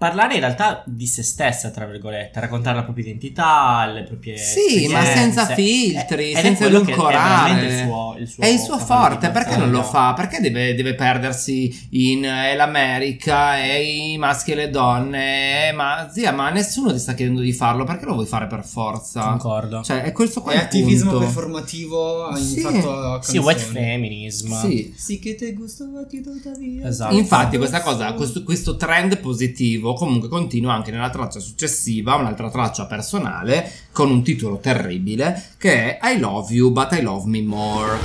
parlare 0.00 0.32
in 0.34 0.40
realtà 0.40 0.82
di 0.86 1.06
se 1.06 1.22
stessa, 1.22 1.68
tra 1.68 1.84
virgolette, 1.84 2.40
raccontare 2.40 2.76
la 2.76 2.84
propria 2.84 3.04
identità, 3.04 3.84
le 3.92 4.04
proprie 4.04 4.38
Sì, 4.38 4.88
ma 4.88 5.04
senza 5.04 5.44
filtri, 5.44 6.32
è 6.32 6.40
senza 6.40 6.64
è 6.64 6.68
edulcorare. 6.68 7.52
veramente 7.52 7.66
il 7.74 7.86
suo, 7.86 8.16
il 8.18 8.26
suo 8.28 8.42
È 8.42 8.46
il 8.46 8.58
suo 8.58 8.78
forte, 8.78 9.28
perché 9.28 9.56
non 9.58 9.70
lo 9.70 9.82
fa? 9.82 10.14
Perché 10.14 10.40
deve, 10.40 10.74
deve 10.74 10.94
perdersi 10.94 11.86
in 11.90 12.24
eh, 12.24 12.56
l'America 12.56 13.62
e 13.62 13.82
i 14.12 14.16
maschi 14.16 14.52
e 14.52 14.54
le 14.54 14.70
donne? 14.70 15.70
Ma 15.74 16.08
zia, 16.10 16.32
ma 16.32 16.48
nessuno 16.48 16.92
ti 16.92 16.98
sta 16.98 17.12
chiedendo 17.12 17.42
di 17.42 17.52
farlo, 17.52 17.84
perché 17.84 18.06
lo 18.06 18.14
vuoi 18.14 18.26
fare 18.26 18.46
per 18.46 18.64
forza? 18.64 19.20
Concordo. 19.22 19.82
Cioè, 19.82 20.00
è 20.02 20.12
questo 20.12 20.40
qua 20.40 20.52
È 20.52 20.56
il 20.56 20.60
attivismo 20.62 21.10
punto. 21.10 21.24
performativo 21.26 22.24
ha 22.24 22.36
Sì. 22.36 22.60
fatto 22.60 23.20
Sì, 23.22 23.36
white 23.36 23.60
feminism. 23.60 24.58
Sì. 24.60 24.94
Sì 24.96 25.18
che 25.18 25.34
te 25.34 25.52
gusta 25.52 25.84
ti 26.08 26.22
tuttavia. 26.22 26.88
Esatto. 26.88 27.14
Infatti 27.14 27.58
questa 27.58 27.82
cosa, 27.82 28.12
questo, 28.14 28.42
questo 28.42 28.76
trend 28.76 29.18
positivo 29.18 29.89
comunque 29.94 30.28
continua 30.28 30.74
anche 30.74 30.90
nella 30.90 31.10
traccia 31.10 31.40
successiva, 31.40 32.14
un'altra 32.14 32.50
traccia 32.50 32.86
personale 32.86 33.70
con 33.92 34.10
un 34.10 34.22
titolo 34.22 34.58
terribile 34.58 35.54
che 35.58 35.98
è 35.98 36.12
I 36.14 36.18
love 36.18 36.52
you 36.52 36.70
but 36.70 36.92
I 36.92 37.02
love 37.02 37.28
me 37.28 37.42
more. 37.42 37.98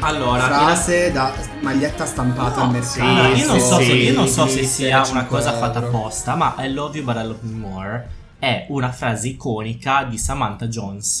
Allora, 0.00 0.44
frase 0.44 1.12
da 1.12 1.32
maglietta 1.60 2.06
stampata 2.06 2.62
al 2.62 2.70
mercato. 2.70 3.02
Allora, 3.02 3.28
io, 3.28 3.46
non 3.46 3.60
so 3.60 3.78
sì, 3.78 3.84
se, 3.84 3.92
io 3.92 4.12
non 4.14 4.26
so 4.28 4.46
se 4.46 4.64
sia 4.64 4.96
una 4.96 5.04
5 5.04 5.26
cosa 5.26 5.56
fatta 5.56 5.78
apposta, 5.80 6.34
ma 6.34 6.54
I 6.58 6.72
love 6.72 6.96
you 6.96 7.04
but 7.04 7.16
I 7.16 7.26
love 7.26 7.38
me 7.42 7.58
more 7.58 8.08
è 8.38 8.64
una 8.70 8.90
frase 8.90 9.28
iconica 9.28 10.04
di 10.04 10.16
Samantha 10.16 10.66
Jones 10.66 11.20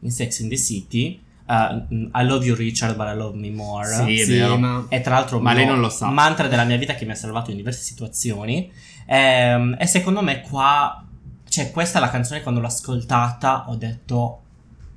in 0.00 0.10
Sex 0.10 0.40
in 0.40 0.48
the 0.50 0.56
City. 0.56 1.20
Uh, 1.48 1.84
I 2.14 2.24
love 2.24 2.44
you 2.44 2.54
Richard 2.54 2.96
but 2.96 3.06
I 3.08 3.16
love 3.16 3.36
me 3.38 3.50
more. 3.50 3.86
Sì, 3.86 4.20
è 4.20 4.24
Sì, 4.24 4.32
vero. 4.38 4.56
ma 4.58 4.84
E 4.88 5.00
tra 5.00 5.14
l'altro 5.14 5.40
Ma 5.40 5.50
un 5.50 5.56
lei 5.56 5.66
non 5.66 5.80
lo 5.80 5.88
sa. 5.88 6.08
mantra 6.08 6.46
della 6.48 6.64
mia 6.64 6.76
vita 6.76 6.94
che 6.94 7.04
mi 7.04 7.12
ha 7.12 7.16
salvato 7.16 7.50
in 7.50 7.56
diverse 7.56 7.82
situazioni. 7.82 8.70
Ehm, 9.06 9.76
e 9.78 9.86
secondo 9.86 10.22
me 10.22 10.42
qua, 10.42 11.02
cioè 11.48 11.70
questa 11.70 11.98
è 11.98 12.00
la 12.00 12.10
canzone 12.10 12.42
quando 12.42 12.60
l'ho 12.60 12.66
ascoltata 12.66 13.64
ho 13.68 13.74
detto 13.76 14.42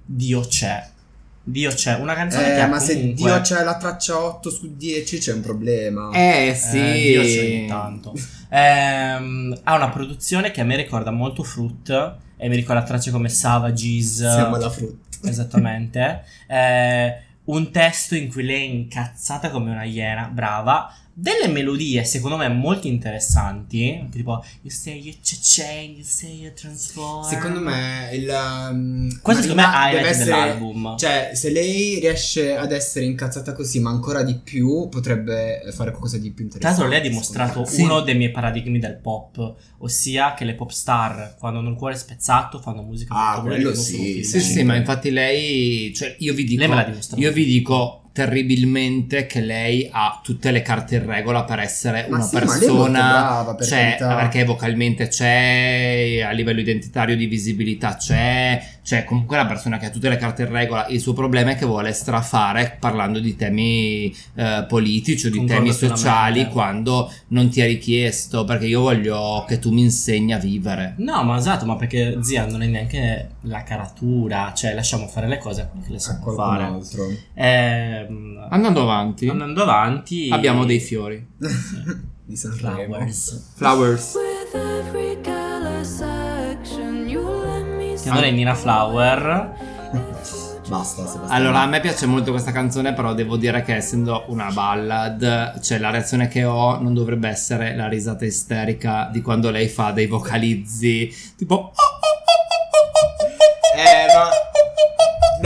Dio 0.05 0.41
c'è. 0.41 0.87
Dio 1.43 1.71
c'è. 1.71 1.95
Una 1.97 2.13
canzone 2.13 2.43
che 2.43 2.55
eh, 2.57 2.59
ha 2.59 2.67
ma 2.67 2.79
se 2.79 2.93
comunque- 2.99 3.23
Dio 3.31 3.41
c'è 3.41 3.63
la 3.63 3.77
traccia 3.77 4.19
8 4.19 4.49
su 4.51 4.75
10 4.75 5.17
c'è 5.17 5.33
un 5.33 5.41
problema. 5.41 6.11
Eh 6.13 6.53
sì. 6.55 6.77
Eh, 6.77 7.01
Dio 7.01 7.21
c'è 7.23 7.39
ogni 7.45 7.67
tanto. 7.67 8.13
Ehm, 8.53 9.57
ha 9.63 9.75
una 9.75 9.89
produzione 9.89 10.51
che 10.51 10.59
a 10.59 10.65
me 10.65 10.75
ricorda 10.75 11.09
molto 11.09 11.41
Fruit 11.41 11.89
e 12.35 12.49
mi 12.49 12.55
ricorda 12.57 12.83
tracce 12.83 13.09
come 13.09 13.29
Savages. 13.29 14.17
Siamo 14.17 14.55
alla 14.55 14.69
frutta. 14.69 15.10
Esattamente. 15.27 16.23
Eh, 16.47 17.15
un 17.45 17.71
testo 17.71 18.15
in 18.15 18.29
cui 18.29 18.43
lei 18.43 18.67
è 18.67 18.73
incazzata 18.73 19.49
come 19.49 19.71
una 19.71 19.83
iena, 19.83 20.27
brava. 20.27 20.93
Delle 21.13 21.47
melodie, 21.47 22.03
secondo 22.05 22.37
me, 22.37 22.47
molto 22.47 22.87
interessanti. 22.87 24.07
Tipo, 24.11 24.43
you 24.61 24.71
say 24.73 24.97
you 24.97 25.13
change, 25.21 25.97
you 25.97 26.03
say 26.03 26.29
you 26.31 26.51
transform. 26.53 27.23
Secondo 27.27 27.59
me 27.59 28.09
il 28.13 28.29
um, 28.29 29.19
Questo 29.21 29.41
secondo 29.43 29.61
me 29.61 29.67
è 29.67 29.71
highlight 29.71 29.95
deve 29.97 30.09
essere 30.09 30.25
dell'album. 30.25 30.97
Cioè, 30.97 31.31
se 31.33 31.51
lei 31.51 31.99
riesce 31.99 32.55
ad 32.55 32.71
essere 32.71 33.05
incazzata 33.05 33.53
così, 33.53 33.79
ma 33.79 33.89
ancora 33.89 34.23
di 34.23 34.35
più, 34.35 34.87
potrebbe 34.89 35.61
fare 35.73 35.89
qualcosa 35.91 36.17
di 36.17 36.31
più 36.31 36.47
Tra 36.47 36.57
interessante. 36.59 36.81
l'altro, 36.81 36.87
lei 36.87 36.99
ha 36.99 37.09
dimostrato 37.09 37.61
me. 37.61 37.83
uno 37.83 38.01
dei 38.01 38.15
miei 38.15 38.31
paradigmi 38.31 38.79
del 38.79 38.97
pop, 38.97 39.55
ossia 39.79 40.33
che 40.33 40.45
le 40.45 40.55
pop 40.55 40.71
star, 40.71 41.35
quando 41.37 41.59
hanno 41.59 41.69
il 41.69 41.75
cuore 41.75 41.95
spezzato, 41.95 42.59
fanno 42.59 42.81
musica 42.83 43.13
Ah, 43.13 43.31
molto 43.33 43.41
quello 43.49 43.69
bella 43.69 43.79
e 43.81 43.83
sì, 43.83 44.23
Sì, 44.23 44.39
sì, 44.39 44.63
ma 44.63 44.75
infatti 44.75 45.09
lei, 45.11 45.93
cioè 45.93 46.15
io 46.19 46.33
vi 46.33 46.43
dico, 46.45 46.59
Lei 46.61 46.69
me 46.69 46.75
l'ha 46.75 46.83
dimostrato. 46.83 47.21
io 47.21 47.31
vi 47.31 47.45
dico 47.45 48.00
terribilmente 48.13 49.25
che 49.25 49.39
lei 49.39 49.87
ha 49.91 50.19
tutte 50.21 50.51
le 50.51 50.61
carte 50.61 50.95
in 50.95 51.05
regola 51.05 51.43
per 51.43 51.59
essere 51.59 52.07
Ma 52.09 52.17
una 52.17 52.25
sì, 52.25 52.35
ma 52.35 52.41
lei 52.41 52.47
è 52.47 52.51
molto 52.51 52.73
persona, 52.73 53.09
brava, 53.09 53.55
per 53.55 53.65
cioè, 53.67 53.95
perché 53.99 54.43
vocalmente 54.43 55.07
c'è, 55.07 56.21
a 56.25 56.31
livello 56.31 56.59
identitario 56.59 57.15
di 57.15 57.25
visibilità 57.25 57.95
c'è, 57.95 58.61
cioè 58.83 59.05
comunque 59.05 59.37
è 59.37 59.39
una 59.39 59.47
persona 59.47 59.77
che 59.77 59.85
ha 59.85 59.89
tutte 59.89 60.09
le 60.09 60.17
carte 60.17 60.41
in 60.43 60.51
regola, 60.51 60.87
il 60.87 60.99
suo 60.99 61.13
problema 61.13 61.51
è 61.51 61.55
che 61.55 61.65
vuole 61.65 61.93
strafare 61.93 62.75
parlando 62.79 63.19
di 63.19 63.35
temi 63.35 64.13
eh, 64.35 64.65
politici 64.67 65.27
o 65.27 65.29
di 65.29 65.37
Concordo 65.37 65.61
temi 65.61 65.73
sociali 65.73 66.47
quando 66.47 67.11
non 67.27 67.49
ti 67.49 67.61
è 67.61 67.65
richiesto, 67.65 68.43
perché 68.43 68.65
io 68.65 68.81
voglio 68.81 69.45
che 69.47 69.59
tu 69.59 69.71
mi 69.71 69.81
insegni 69.81 70.33
a 70.33 70.37
vivere. 70.37 70.95
No, 70.97 71.23
ma 71.23 71.37
esatto, 71.37 71.65
ma 71.65 71.75
perché 71.75 72.17
zia 72.21 72.45
non 72.45 72.61
è 72.61 72.65
neanche 72.65 73.29
la 73.41 73.63
caratura, 73.63 74.51
cioè 74.53 74.73
lasciamo 74.73 75.07
fare 75.07 75.27
le 75.27 75.37
cose 75.37 75.69
che 75.85 75.91
le 75.91 75.99
qualcun 76.21 76.35
fare. 76.35 76.63
altro. 76.63 77.07
Ehm, 77.35 78.00
Andando 78.49 78.81
avanti, 78.81 79.27
andando 79.27 79.61
avanti, 79.63 80.29
abbiamo 80.31 80.65
dei 80.65 80.79
fiori. 80.79 81.25
di 82.25 82.35
Sanremo. 82.35 82.93
flowers. 82.95 83.51
Flowers. 83.55 84.17
Che 88.03 88.09
non 88.09 88.23
è 88.23 88.31
Nina 88.31 88.55
Flower. 88.55 89.53
Basta, 90.71 91.05
Sebastiano. 91.05 91.33
Allora, 91.33 91.61
a 91.61 91.65
me 91.65 91.81
piace 91.81 92.05
molto 92.05 92.31
questa 92.31 92.53
canzone, 92.53 92.93
però 92.93 93.13
devo 93.13 93.35
dire 93.35 93.61
che 93.61 93.75
essendo 93.75 94.23
una 94.27 94.51
ballad, 94.53 95.59
cioè 95.59 95.77
la 95.79 95.89
reazione 95.89 96.29
che 96.29 96.45
ho 96.45 96.79
non 96.79 96.93
dovrebbe 96.93 97.27
essere 97.27 97.75
la 97.75 97.89
risata 97.89 98.23
isterica 98.23 99.09
di 99.11 99.21
quando 99.21 99.49
lei 99.49 99.67
fa 99.67 99.91
dei 99.91 100.07
vocalizzi 100.07 101.13
tipo 101.35 101.71
Eh, 101.73 101.90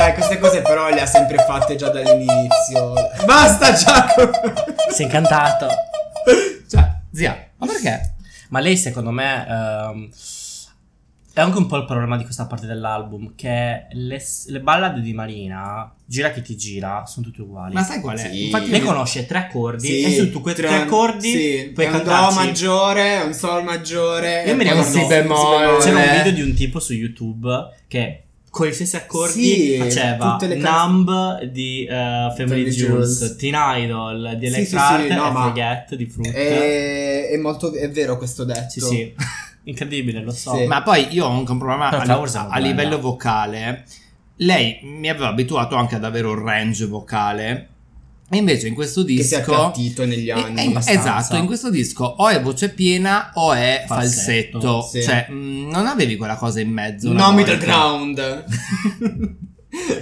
dai, 0.05 0.13
queste 0.13 0.37
cose 0.37 0.61
però 0.61 0.89
le 0.89 1.01
ha 1.01 1.05
sempre 1.05 1.37
fatte 1.37 1.75
già 1.75 1.89
dall'inizio. 1.89 2.93
Basta, 3.25 3.73
Giacomo. 3.73 4.31
Sei 4.91 5.05
incantato. 5.05 5.67
cioè, 6.69 6.99
zia, 7.11 7.49
ma 7.57 7.65
perché? 7.65 8.13
Ma 8.49 8.59
lei, 8.59 8.77
secondo 8.77 9.09
me, 9.09 9.47
ehm, 9.47 10.09
è 11.33 11.41
anche 11.41 11.57
un 11.57 11.65
po' 11.65 11.77
il 11.77 11.85
problema 11.85 12.17
di 12.17 12.23
questa 12.23 12.45
parte 12.45 12.67
dell'album. 12.67 13.33
Che 13.35 13.87
le, 13.89 14.23
le 14.45 14.59
ballad 14.59 14.99
di 14.99 15.13
Marina, 15.13 15.91
gira 16.05 16.29
che 16.29 16.43
ti 16.43 16.55
gira, 16.55 17.05
sono 17.07 17.25
tutte 17.25 17.41
uguali. 17.41 17.73
Ma 17.73 17.83
sai 17.83 17.99
qual 17.99 18.17
è? 18.17 18.29
Sì. 18.29 18.45
Infatti 18.45 18.69
lei 18.69 18.81
conosce 18.81 19.25
tre 19.25 19.39
accordi 19.39 19.87
Sì, 19.87 20.03
e 20.03 20.13
su 20.13 20.31
tu 20.31 20.41
quei 20.41 20.53
tre, 20.53 20.67
accordi 20.67 21.31
sì, 21.31 21.71
puoi 21.73 21.87
un 21.87 22.03
do 22.03 22.31
maggiore, 22.31 23.21
un 23.25 23.33
sol 23.33 23.63
maggiore. 23.63 24.43
Io 24.45 24.55
mi 24.55 24.61
e 24.61 24.69
ricordo 24.71 24.87
un 24.87 24.93
si 24.93 25.05
bemolle. 25.07 25.77
C'era 25.79 25.97
un 25.97 26.17
video 26.17 26.31
di 26.31 26.41
un 26.41 26.53
tipo 26.53 26.79
su 26.79 26.93
YouTube 26.93 27.69
che 27.87 28.24
con 28.55 28.67
gli 28.67 28.71
stessi 28.71 28.95
accordi 28.95 29.43
Sì, 29.53 29.77
faceva 29.77 30.31
tutte 30.31 30.47
le 30.47 30.57
canz- 30.59 30.79
Numb 30.87 31.41
di 31.43 31.83
eh, 31.83 31.87
Family 31.93 32.33
Family 32.37 32.69
Jules. 32.69 33.35
Teen 33.37 33.53
Idol 33.53 34.37
di 34.39 34.47
Sì, 34.47 34.53
Electra 34.53 34.79
sì, 34.79 34.85
sì, 34.95 35.07
Heart 35.09 35.19
no, 35.19 35.27
e 35.27 35.31
ma- 35.31 35.41
Forget 35.41 35.95
di 35.95 36.05
Fruit. 36.05 36.31
È, 36.31 37.27
è 37.31 37.37
molto 37.37 37.73
è 37.73 37.91
vero 37.91 38.17
questo 38.17 38.45
detto. 38.45 38.69
Sì, 38.69 38.79
sì. 38.79 39.13
Incredibile, 39.67 40.21
lo 40.21 40.31
so. 40.31 40.55
Sì. 40.55 40.67
Ma 40.67 40.83
poi 40.83 41.07
io 41.09 41.25
ho 41.25 41.31
anche 41.31 41.51
un 41.51 41.57
problema 41.57 41.89
Però 41.89 42.23
a, 42.23 42.23
a 42.23 42.43
bella. 42.47 42.57
livello 42.65 42.99
vocale. 43.01 43.83
Lei 44.37 44.79
mi 44.83 45.09
aveva 45.09 45.27
abituato 45.27 45.75
anche 45.75 45.95
ad 45.95 46.05
avere 46.05 46.27
un 46.27 46.41
range 46.41 46.85
vocale. 46.85 47.67
E 48.29 48.37
invece 48.37 48.67
in 48.67 48.73
questo 48.73 49.03
Che 49.03 49.21
si 49.23 49.35
è 49.35 49.37
disco 49.39 49.53
appiattito 49.53 50.05
negli 50.05 50.29
anni. 50.31 50.59
eh, 50.63 50.67
abbastanza. 50.67 50.99
esatto, 51.19 51.35
in 51.35 51.45
questo 51.45 51.69
disco 51.69 52.03
o 52.05 52.27
è 52.27 52.41
voce 52.41 52.69
piena 52.69 53.31
o 53.35 53.53
è 53.53 53.83
falsetto. 53.87 54.59
Falsetto, 54.59 54.81
sì. 54.81 55.01
Cioè, 55.03 55.27
mh, 55.29 55.69
non 55.71 55.85
avevi 55.85 56.15
quella 56.17 56.35
cosa 56.35 56.59
in 56.59 56.71
mezzo. 56.71 57.09
No 57.11 57.13
volta. 57.13 57.31
middle 57.33 57.57
ground. 57.57 58.45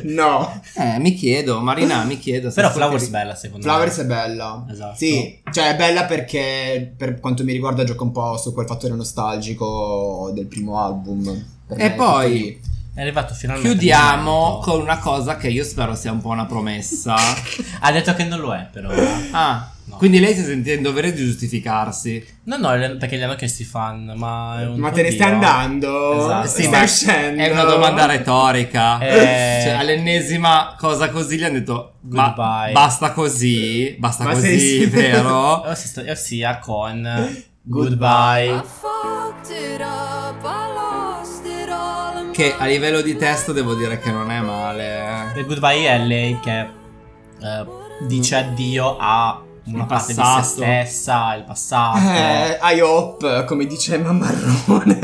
No. 0.03 0.61
Eh, 0.75 0.99
mi 0.99 1.15
chiedo, 1.15 1.59
Marina, 1.59 2.03
mi 2.03 2.19
chiedo. 2.19 2.51
Però 2.51 2.69
Flowers 2.71 3.03
per- 3.03 3.11
bella 3.11 3.35
secondo 3.35 3.65
Flowers 3.65 3.97
me. 3.97 4.03
è 4.03 4.05
bella. 4.05 4.65
Esatto. 4.69 4.95
Sì, 4.97 5.41
cioè 5.51 5.69
è 5.69 5.75
bella 5.75 6.05
perché 6.05 6.93
per 6.95 7.19
quanto 7.19 7.43
mi 7.43 7.53
riguarda 7.53 7.83
gioca 7.83 8.03
un 8.03 8.11
po' 8.11 8.37
su 8.37 8.53
quel 8.53 8.67
fattore 8.67 8.93
nostalgico 8.93 10.31
del 10.35 10.45
primo 10.45 10.79
album. 10.79 11.23
Per 11.65 11.77
E 11.79 11.81
me 11.81 11.85
è 11.87 11.89
tutto 11.95 12.03
poi-. 12.03 12.59
È 12.95 13.01
arrivato 13.01 13.33
finalmente. 13.33 13.69
Chiudiamo 13.69 14.59
con 14.61 14.79
una 14.81 14.99
cosa 14.99 15.35
che 15.37 15.47
io 15.49 15.63
spero 15.63 15.95
sia 15.95 16.11
un 16.11 16.21
po' 16.21 16.29
una 16.29 16.45
promessa. 16.45 17.15
Ha 17.85 17.91
detto 17.91 18.13
che 18.13 18.23
non 18.23 18.39
lo 18.39 18.53
è, 18.53 18.67
però. 18.71 18.89
Ah, 19.31 19.67
No. 19.85 19.97
quindi 19.97 20.21
lei 20.21 20.33
si 20.33 20.43
sente 20.45 20.71
in 20.71 20.81
dovere 20.81 21.11
di 21.11 21.25
giustificarsi. 21.25 22.25
No, 22.43 22.55
no, 22.55 22.69
perché 22.97 23.17
gli 23.17 23.21
hanno 23.21 23.35
chiesto 23.35 23.63
i 23.63 23.65
fan, 23.65 24.13
ma 24.15 24.61
è 24.61 24.65
un 24.65 24.79
Ma 24.79 24.91
te 24.91 25.01
ne 25.01 25.11
stai 25.11 25.31
andando? 25.33 26.23
Esatto. 26.23 26.47
Sì, 26.47 26.61
Stai 26.63 26.71
ma 26.71 26.83
uscendo? 26.83 27.41
è 27.43 27.51
una 27.51 27.63
domanda 27.65 28.05
retorica. 28.05 28.99
Eh. 29.03 29.59
Cioè, 29.63 29.71
all'ennesima 29.73 30.75
cosa 30.79 31.09
così 31.09 31.37
gli 31.37 31.43
hanno 31.43 31.55
detto 31.59 31.95
"Ma 32.09 32.27
Goodbye." 32.33 32.71
basta 32.71 33.11
così, 33.11 33.93
basta 33.99 34.23
Ma 34.23 34.31
così, 34.31 34.57
sei- 34.57 34.85
vero? 34.87 35.67
Ossia, 35.67 36.03
ossia 36.09 36.59
con 36.59 37.01
Goodbye. 37.61 38.47
Goodbye. 38.47 38.63
Che 42.33 42.55
a 42.57 42.65
livello 42.65 43.01
di 43.01 43.15
testo 43.15 43.53
devo 43.53 43.75
dire 43.75 43.99
che 43.99 44.09
non 44.11 44.31
è 44.31 44.39
male. 44.41 45.33
E 45.35 45.43
Goodbye 45.45 45.87
è 45.87 45.99
lei 46.03 46.39
che 46.39 46.61
eh, 46.61 47.65
dice 48.07 48.35
addio 48.37 48.97
a 48.97 49.39
una 49.65 49.81
Il 49.81 49.85
parte 49.85 50.07
di 50.07 50.13
se 50.13 50.19
passato. 50.21 50.61
stessa, 50.61 51.35
il 51.35 51.43
passato. 51.43 51.99
Eh, 51.99 52.59
I 52.75 52.79
hope, 52.81 53.45
come 53.45 53.65
dice 53.67 53.97
Mammarrone. 53.99 54.99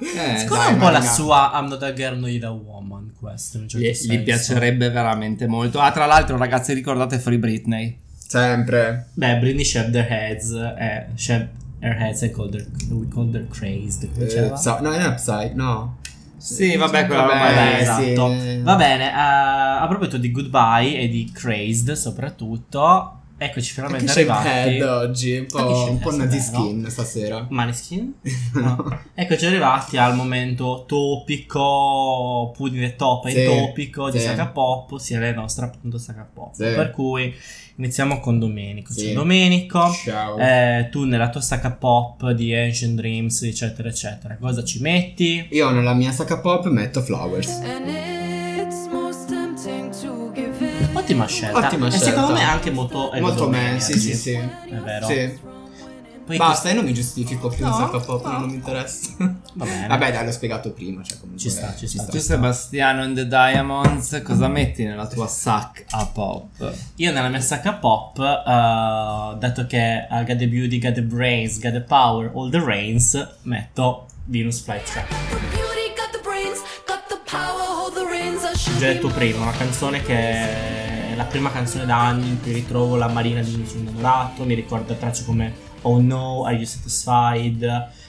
Eh, 0.00 0.38
Secondo 0.38 0.64
me 0.64 0.72
un 0.72 0.78
po' 0.78 0.88
la 0.88 1.02
sua 1.02 1.50
I'm 1.52 1.68
not 1.68 1.82
a 1.82 1.92
girl, 1.92 2.18
no 2.18 2.26
you're 2.26 2.46
a 2.46 2.50
woman 2.50 3.12
questo 3.20 3.58
in 3.58 3.64
un 3.64 3.68
certo 3.68 3.86
gli, 3.86 3.92
senso. 3.92 4.12
gli 4.14 4.22
piacerebbe 4.22 4.88
veramente 4.88 5.46
molto. 5.46 5.78
Ah, 5.80 5.92
tra 5.92 6.06
l'altro, 6.06 6.38
ragazzi, 6.38 6.72
ricordate 6.72 7.18
Free 7.18 7.38
Britney. 7.38 7.98
Sempre. 8.26 9.08
Beh, 9.12 9.36
Britney 9.36 9.64
shaved 9.64 9.92
their 9.92 10.10
heads 10.10 10.50
eh, 10.52 11.06
shaved 11.16 11.48
her 11.80 11.94
heads 11.98 12.22
and 12.22 12.32
called 12.32 12.54
her, 12.54 12.66
we 12.90 13.06
called 13.08 13.34
her 13.34 13.46
crazed 13.48 14.04
Eh, 14.04 14.08
diceva? 14.24 14.54
Psy- 14.54 14.80
no, 14.82 14.90
non 14.90 15.00
è 15.00 15.14
Psy, 15.14 15.52
no. 15.54 15.96
Sì, 16.36 16.74
vabbè, 16.76 17.06
quella 17.06 17.26
Vabbè, 17.26 17.78
esatto. 17.80 18.32
sì. 18.38 18.60
Va 18.62 18.74
bene, 18.76 19.10
eh, 19.10 19.82
a 19.82 19.86
proposito 19.88 20.16
di 20.16 20.30
Goodbye 20.30 20.98
e 21.00 21.08
di 21.08 21.30
Crazed 21.32 21.92
soprattutto, 21.92 23.16
eccoci 23.36 23.58
Anche 23.58 23.72
finalmente 23.72 24.06
Shapehead 24.12 24.66
arrivati. 24.66 24.80
oggi, 25.06 25.32
un 25.32 25.38
Anche 25.40 25.48
po', 25.50 25.58
un 25.68 25.74
Shapehead, 25.74 26.00
po' 26.02 26.10
sì, 26.12 26.16
nazi 26.16 26.38
vero. 26.38 26.46
skin 26.62 26.86
stasera. 26.88 27.46
Maneskin? 27.50 28.14
No. 28.54 29.00
Eccoci 29.14 29.46
arrivati 29.46 29.96
al 29.98 30.14
momento 30.14 30.84
topico, 30.86 32.52
pudding 32.56 32.84
e 32.84 32.96
top 32.96 33.26
e 33.26 33.30
Sì, 33.32 33.44
topico 33.44 34.10
di 34.10 34.18
sì. 34.18 34.24
Saga 34.24 34.46
Pop, 34.48 34.92
ossia 34.92 35.18
la 35.20 35.32
nostra 35.32 35.66
appunto 35.66 35.98
Saga 35.98 36.26
Pop. 36.32 36.54
Sì. 36.54 36.62
Per 36.64 36.90
cui 36.90 37.34
iniziamo 37.80 38.20
con 38.20 38.38
Domenico. 38.38 38.92
Sì. 38.92 39.06
Ciao 39.06 39.14
Domenico, 39.14 39.90
Ciao. 39.92 40.38
eh, 40.38 40.88
tu 40.90 41.04
nella 41.04 41.30
tua 41.30 41.40
Saga 41.40 41.70
Pop 41.70 42.30
di 42.30 42.54
Ancient 42.54 42.94
Dreams, 42.94 43.42
eccetera, 43.42 43.88
eccetera, 43.88 44.36
cosa 44.38 44.62
ci 44.62 44.80
metti? 44.80 45.46
Io 45.50 45.70
nella 45.70 45.94
mia 45.94 46.12
sacca 46.12 46.38
pop 46.38 46.66
metto 46.68 47.02
Flowers. 47.02 47.60
Ottima 50.92 51.26
scelta. 51.26 51.58
Ottima 51.58 51.86
e 51.86 51.90
scelta. 51.90 52.06
secondo 52.06 52.32
me 52.34 52.42
anche 52.42 52.70
molto... 52.70 53.10
è 53.10 53.20
Molto 53.20 53.48
me, 53.48 53.76
sì, 53.80 53.98
sì, 53.98 54.14
sì. 54.14 54.32
È 54.32 54.76
vero. 54.84 55.06
Sì. 55.06 55.58
Poi 56.30 56.38
Basta, 56.38 56.68
io 56.68 56.76
non 56.76 56.84
mi 56.84 56.94
giustifico 56.94 57.48
più 57.48 57.64
in 57.64 57.70
No, 57.72 57.76
sacca 57.76 57.98
pop, 57.98 58.24
no. 58.24 58.38
non 58.38 58.48
mi 58.50 58.54
interessa. 58.54 59.14
Va 59.18 59.64
bene. 59.64 59.88
Vabbè, 59.88 60.12
dai, 60.12 60.24
l'ho 60.24 60.30
spiegato 60.30 60.70
prima, 60.70 61.02
cioè 61.02 61.18
comunque 61.18 61.42
Ci 61.42 61.50
sta, 61.50 61.74
ci 61.74 61.88
sta. 61.88 62.04
Tu 62.04 62.18
Sebastiano 62.18 63.02
and 63.02 63.16
the 63.16 63.26
Diamonds, 63.26 64.22
cosa 64.24 64.46
metti 64.46 64.84
nella 64.84 65.08
tua 65.08 65.26
sack 65.26 65.86
a 65.90 66.06
pop? 66.06 66.72
Io 66.96 67.12
nella 67.12 67.28
mia 67.28 67.40
sacca 67.40 67.72
pop, 67.72 68.18
eh, 68.20 69.38
dato 69.38 69.66
che 69.66 70.06
I 70.08 70.24
got 70.24 70.36
the 70.36 70.46
beauty, 70.46 70.78
got 70.78 70.92
the 70.92 71.02
brains, 71.02 71.58
got 71.58 71.72
the 71.72 71.80
power, 71.80 72.30
all 72.32 72.48
the 72.48 72.60
reigns, 72.60 73.28
metto 73.42 74.06
Venus 74.26 74.60
Flytrap. 74.60 75.08
Già 78.78 78.86
detto 78.86 79.08
prima, 79.08 79.42
una 79.42 79.50
canzone 79.50 80.00
che 80.02 80.14
è 80.14 81.14
la 81.16 81.24
prima 81.24 81.50
canzone 81.50 81.86
da 81.86 82.06
anni 82.06 82.28
in 82.28 82.40
cui 82.40 82.52
ritrovo 82.52 82.94
la 82.94 83.08
Marina 83.08 83.42
di 83.42 83.64
sono 83.66 83.80
innamorato, 83.80 84.44
mi 84.44 84.54
ricorda 84.54 84.94
tracce 84.94 85.24
come 85.24 85.68
Oh 85.82 86.00
no, 86.00 86.44
Are 86.44 86.54
You 86.54 86.64
Satisfied, 86.66 87.62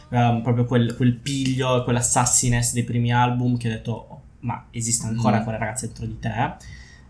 ehm, 0.09 0.41
proprio 0.41 0.65
quel, 0.65 0.95
quel 0.95 1.13
piglio, 1.15 1.84
quella 1.84 2.01
sassiness 2.01 2.74
dei 2.74 2.84
primi 2.84 3.11
album 3.13 3.57
che 3.57 3.67
ho 3.67 3.72
detto, 3.72 3.91
"Oh, 4.09 4.22
ma 4.41 4.65
esiste 4.72 5.05
ancora 5.07 5.39
Mm. 5.39 5.43
quella 5.43 5.57
ragazza 5.57 5.86
dentro 5.86 6.05
di 6.05 6.19
te? 6.19 6.55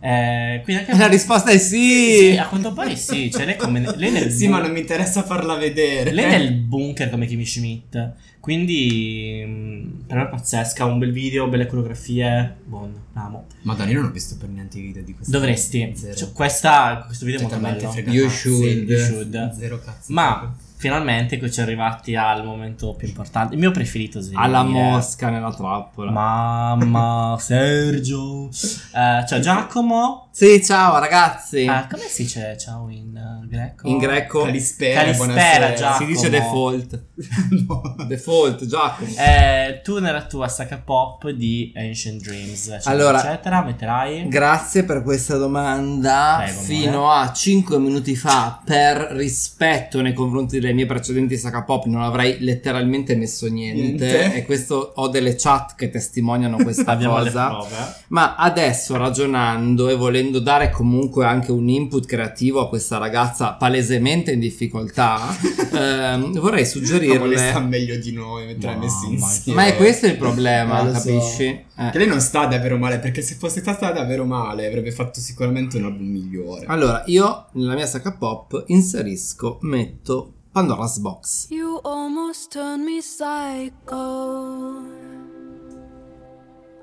Eh, 0.04 0.62
quindi 0.64 0.82
anche 0.84 0.98
La 0.98 1.08
risposta 1.08 1.52
è 1.52 1.60
sì! 1.60 2.32
sì, 2.32 2.38
a 2.38 2.48
quanto 2.48 2.74
pare 2.74 2.96
sì, 2.96 3.30
cioè 3.30 3.46
lei, 3.46 3.56
come, 3.56 3.82
lei 3.98 4.12
nel 4.12 4.32
Sì, 4.32 4.46
bun- 4.46 4.56
ma 4.56 4.62
non 4.62 4.72
mi 4.72 4.80
interessa 4.80 5.22
farla 5.22 5.56
vedere. 5.56 6.12
lei 6.12 6.28
nel 6.28 6.54
bunker 6.54 7.12
come 7.12 7.28
Kimi 7.28 7.46
Schmidt, 7.46 8.14
quindi 8.40 9.44
mh, 9.46 10.06
per 10.08 10.18
me 10.18 10.24
è 10.24 10.28
pazzesca, 10.30 10.86
un 10.86 10.98
bel 10.98 11.12
video, 11.12 11.48
belle 11.48 11.68
coreografie, 11.68 12.56
buon, 12.66 12.92
amo. 13.14 13.46
Madonna, 13.62 13.92
io 13.92 14.00
non 14.02 14.10
ho 14.10 14.12
visto 14.12 14.38
per 14.38 14.50
niente 14.50 14.80
i 14.80 14.82
video 14.82 15.04
di 15.04 15.14
questa. 15.14 15.38
Dovresti, 15.38 15.94
cioè, 16.16 16.32
questa, 16.34 17.04
questo 17.06 17.26
video 17.26 17.40
è 17.40 17.44
molto 17.44 17.60
bello. 17.60 18.12
You 18.12 18.28
should. 18.28 18.90
You 18.90 19.00
should. 19.00 19.56
Zero 19.56 19.80
cazzo. 19.80 20.12
Ma 20.14 20.56
finalmente 20.82 21.38
qui 21.38 21.52
ci 21.52 21.60
è 21.60 21.62
arrivati 21.62 22.16
al 22.16 22.44
momento 22.44 22.96
più 22.96 23.08
importante, 23.08 23.54
il 23.54 23.60
mio 23.60 23.70
preferito 23.70 24.20
sveglio 24.20 24.42
Alla 24.42 24.64
mosca 24.64 25.30
nella 25.30 25.54
trappola. 25.54 26.10
Mamma, 26.10 27.38
Sergio. 27.40 28.50
Eh, 28.50 29.24
ciao 29.28 29.40
Giacomo. 29.40 30.30
Sì, 30.32 30.64
ciao 30.64 30.98
ragazzi. 30.98 31.66
Eh, 31.66 31.86
come 31.88 32.04
si 32.08 32.24
dice 32.24 32.58
ciao 32.58 32.90
in 32.90 33.16
eh, 33.16 33.48
greco? 33.48 33.88
In 33.88 34.00
greco 34.00 34.42
Calispera, 34.42 35.02
Calispera, 35.02 35.34
buonasera. 35.34 35.74
Giacomo. 35.76 35.98
si 36.00 36.06
dice 36.06 36.30
default. 36.32 37.04
No. 37.68 37.96
Default, 38.08 38.66
Giacomo. 38.66 39.10
Eh, 39.18 39.82
tu 39.84 40.00
nella 40.00 40.26
tua 40.26 40.48
sacca 40.48 40.78
pop 40.78 41.30
di 41.30 41.72
Ancient 41.76 42.22
Dreams, 42.22 42.68
eccetera, 42.68 42.90
Allora, 42.90 43.20
eccetera, 43.20 43.64
metterai 43.64 44.28
Grazie 44.28 44.84
per 44.84 45.04
questa 45.04 45.38
domanda. 45.38 46.38
Prego, 46.38 46.60
amore. 46.60 46.66
Fino 46.66 47.12
a 47.12 47.32
5 47.32 47.78
minuti 47.78 48.16
fa, 48.16 48.62
per 48.64 49.12
rispetto 49.12 50.02
nei 50.02 50.14
confronti 50.14 50.60
delle 50.60 50.71
mie 50.74 50.86
precedenti 50.86 51.38
saga 51.38 51.64
pop, 51.64 51.86
non 51.86 52.02
avrei 52.02 52.38
letteralmente 52.40 53.16
messo 53.16 53.48
niente. 53.48 53.82
Niente. 53.82 54.34
E 54.36 54.46
questo 54.46 54.94
ho 54.96 55.08
delle 55.10 55.36
chat 55.36 55.76
che 55.76 55.90
testimoniano 55.90 56.58
questa 56.58 56.96
cosa. 56.98 57.48
prove. 57.50 57.76
Ma 58.10 58.36
adesso 58.36 58.96
ragionando 58.98 59.90
e 59.90 59.96
volendo 59.96 60.40
dare 60.40 60.70
comunque 60.70 61.26
anche 61.26 61.52
un 61.52 61.68
input 61.70 62.06
creativo 62.06 62.60
a 62.62 62.68
questa 62.70 62.98
ragazza 62.98 63.54
palesemente 63.54 64.32
in 64.32 64.40
difficoltà, 64.40 65.20
ehm, 65.74 66.40
vorrei 66.40 66.50
Ma 66.52 66.58
le 66.58 66.66
sta 66.66 66.80
suggerirle. 66.80 67.60
meglio 67.62 67.96
di 67.98 68.12
noi 68.12 68.46
mentre 68.46 68.70
l'hai 68.70 68.80
messi 68.80 69.12
insieme. 69.12 69.62
Ma 69.62 69.68
è 69.68 69.76
questo 69.76 70.06
il 70.08 70.18
problema, 70.18 70.82
Eh, 70.82 70.86
lo 70.86 70.94
so. 70.94 71.00
capisci? 71.10 71.44
Eh. 71.44 71.90
Che 71.92 71.98
lei 71.98 72.08
non 72.08 72.20
sta 72.20 72.46
davvero 72.46 72.78
male, 72.78 73.00
perché 73.00 73.22
se 73.22 73.36
fosse 73.36 73.60
stata 73.62 73.92
davvero 73.92 74.26
male 74.26 74.68
avrebbe 74.68 74.92
fatto 74.92 75.20
sicuramente 75.20 75.78
un 75.78 75.86
album 75.86 76.08
migliore. 76.08 76.66
Allora, 76.68 77.02
io 77.08 77.48
nella 77.54 77.74
mia 77.74 77.88
sacca 77.88 78.12
pop 78.12 78.64
inserisco, 78.68 79.58
metto 79.62 80.34
Pandora's 80.54 80.98
Box. 81.00 81.48
You 81.50 81.80
almost 81.86 82.52
turned 82.52 82.84
me 82.84 83.00
psycho. 83.00 84.82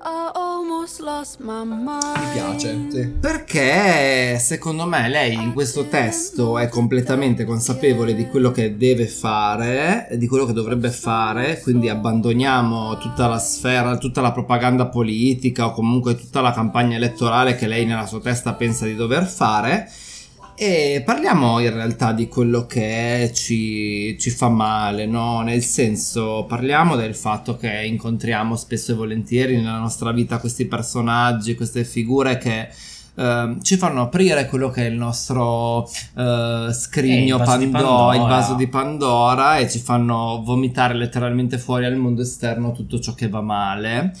I 0.01 0.31
almost 0.33 0.99
lost 1.01 1.39
my 1.39 1.63
mind. 1.63 2.17
Mi 2.17 2.31
piace, 2.33 2.87
sì. 2.89 3.07
Perché 3.09 4.39
secondo 4.39 4.87
me 4.87 5.07
lei 5.07 5.35
in 5.35 5.53
questo 5.53 5.87
testo 5.87 6.57
è 6.57 6.67
completamente 6.67 7.45
consapevole 7.45 8.15
di 8.15 8.25
quello 8.27 8.49
che 8.49 8.75
deve 8.75 9.05
fare, 9.05 10.07
di 10.13 10.25
quello 10.25 10.45
che 10.47 10.53
dovrebbe 10.53 10.89
fare, 10.89 11.59
quindi 11.59 11.89
abbandoniamo 11.89 12.97
tutta 12.97 13.27
la 13.27 13.37
sfera, 13.37 13.99
tutta 13.99 14.21
la 14.21 14.31
propaganda 14.31 14.87
politica 14.87 15.67
o 15.67 15.73
comunque 15.73 16.15
tutta 16.15 16.41
la 16.41 16.53
campagna 16.53 16.95
elettorale 16.95 17.53
che 17.53 17.67
lei 17.67 17.85
nella 17.85 18.07
sua 18.07 18.19
testa 18.19 18.53
pensa 18.53 18.85
di 18.85 18.95
dover 18.95 19.25
fare 19.27 19.87
e 20.61 21.03
parliamo 21.05 21.59
in 21.59 21.73
realtà 21.73 22.11
di 22.11 22.27
quello 22.27 22.65
che 22.65 23.31
ci, 23.33 24.17
ci 24.19 24.29
fa 24.29 24.49
male, 24.49 25.05
no? 25.05 25.39
Nel 25.39 25.63
senso, 25.63 26.43
parliamo 26.49 26.97
del 26.97 27.15
fatto 27.15 27.55
che 27.55 27.85
incontriamo 27.85 28.57
spesso 28.57 28.91
e 28.91 28.95
volentieri 28.95 29.55
nella 29.55 29.77
nostra 29.79 30.11
vita 30.11 30.37
questi 30.39 30.65
personaggi, 30.65 31.55
queste 31.55 31.85
figure 31.85 32.37
che 32.37 32.67
ehm, 33.15 33.61
ci 33.61 33.77
fanno 33.77 34.01
aprire 34.01 34.47
quello 34.47 34.69
che 34.69 34.85
è 34.85 34.89
il 34.89 34.97
nostro 34.97 35.89
eh, 36.17 36.67
scrigno 36.73 37.37
Eh, 37.37 37.39
il 37.39 37.45
Pandora, 37.45 37.71
Pandora. 37.71 38.15
il 38.15 38.21
vaso 38.21 38.53
di 38.55 38.67
Pandora 38.67 39.57
e 39.59 39.69
ci 39.69 39.79
fanno 39.79 40.41
vomitare 40.43 40.93
letteralmente 40.93 41.57
fuori 41.57 41.85
al 41.85 41.95
mondo 41.95 42.21
esterno 42.21 42.73
tutto 42.73 42.99
ciò 42.99 43.13
che 43.13 43.29
va 43.29 43.39
male. 43.39 44.11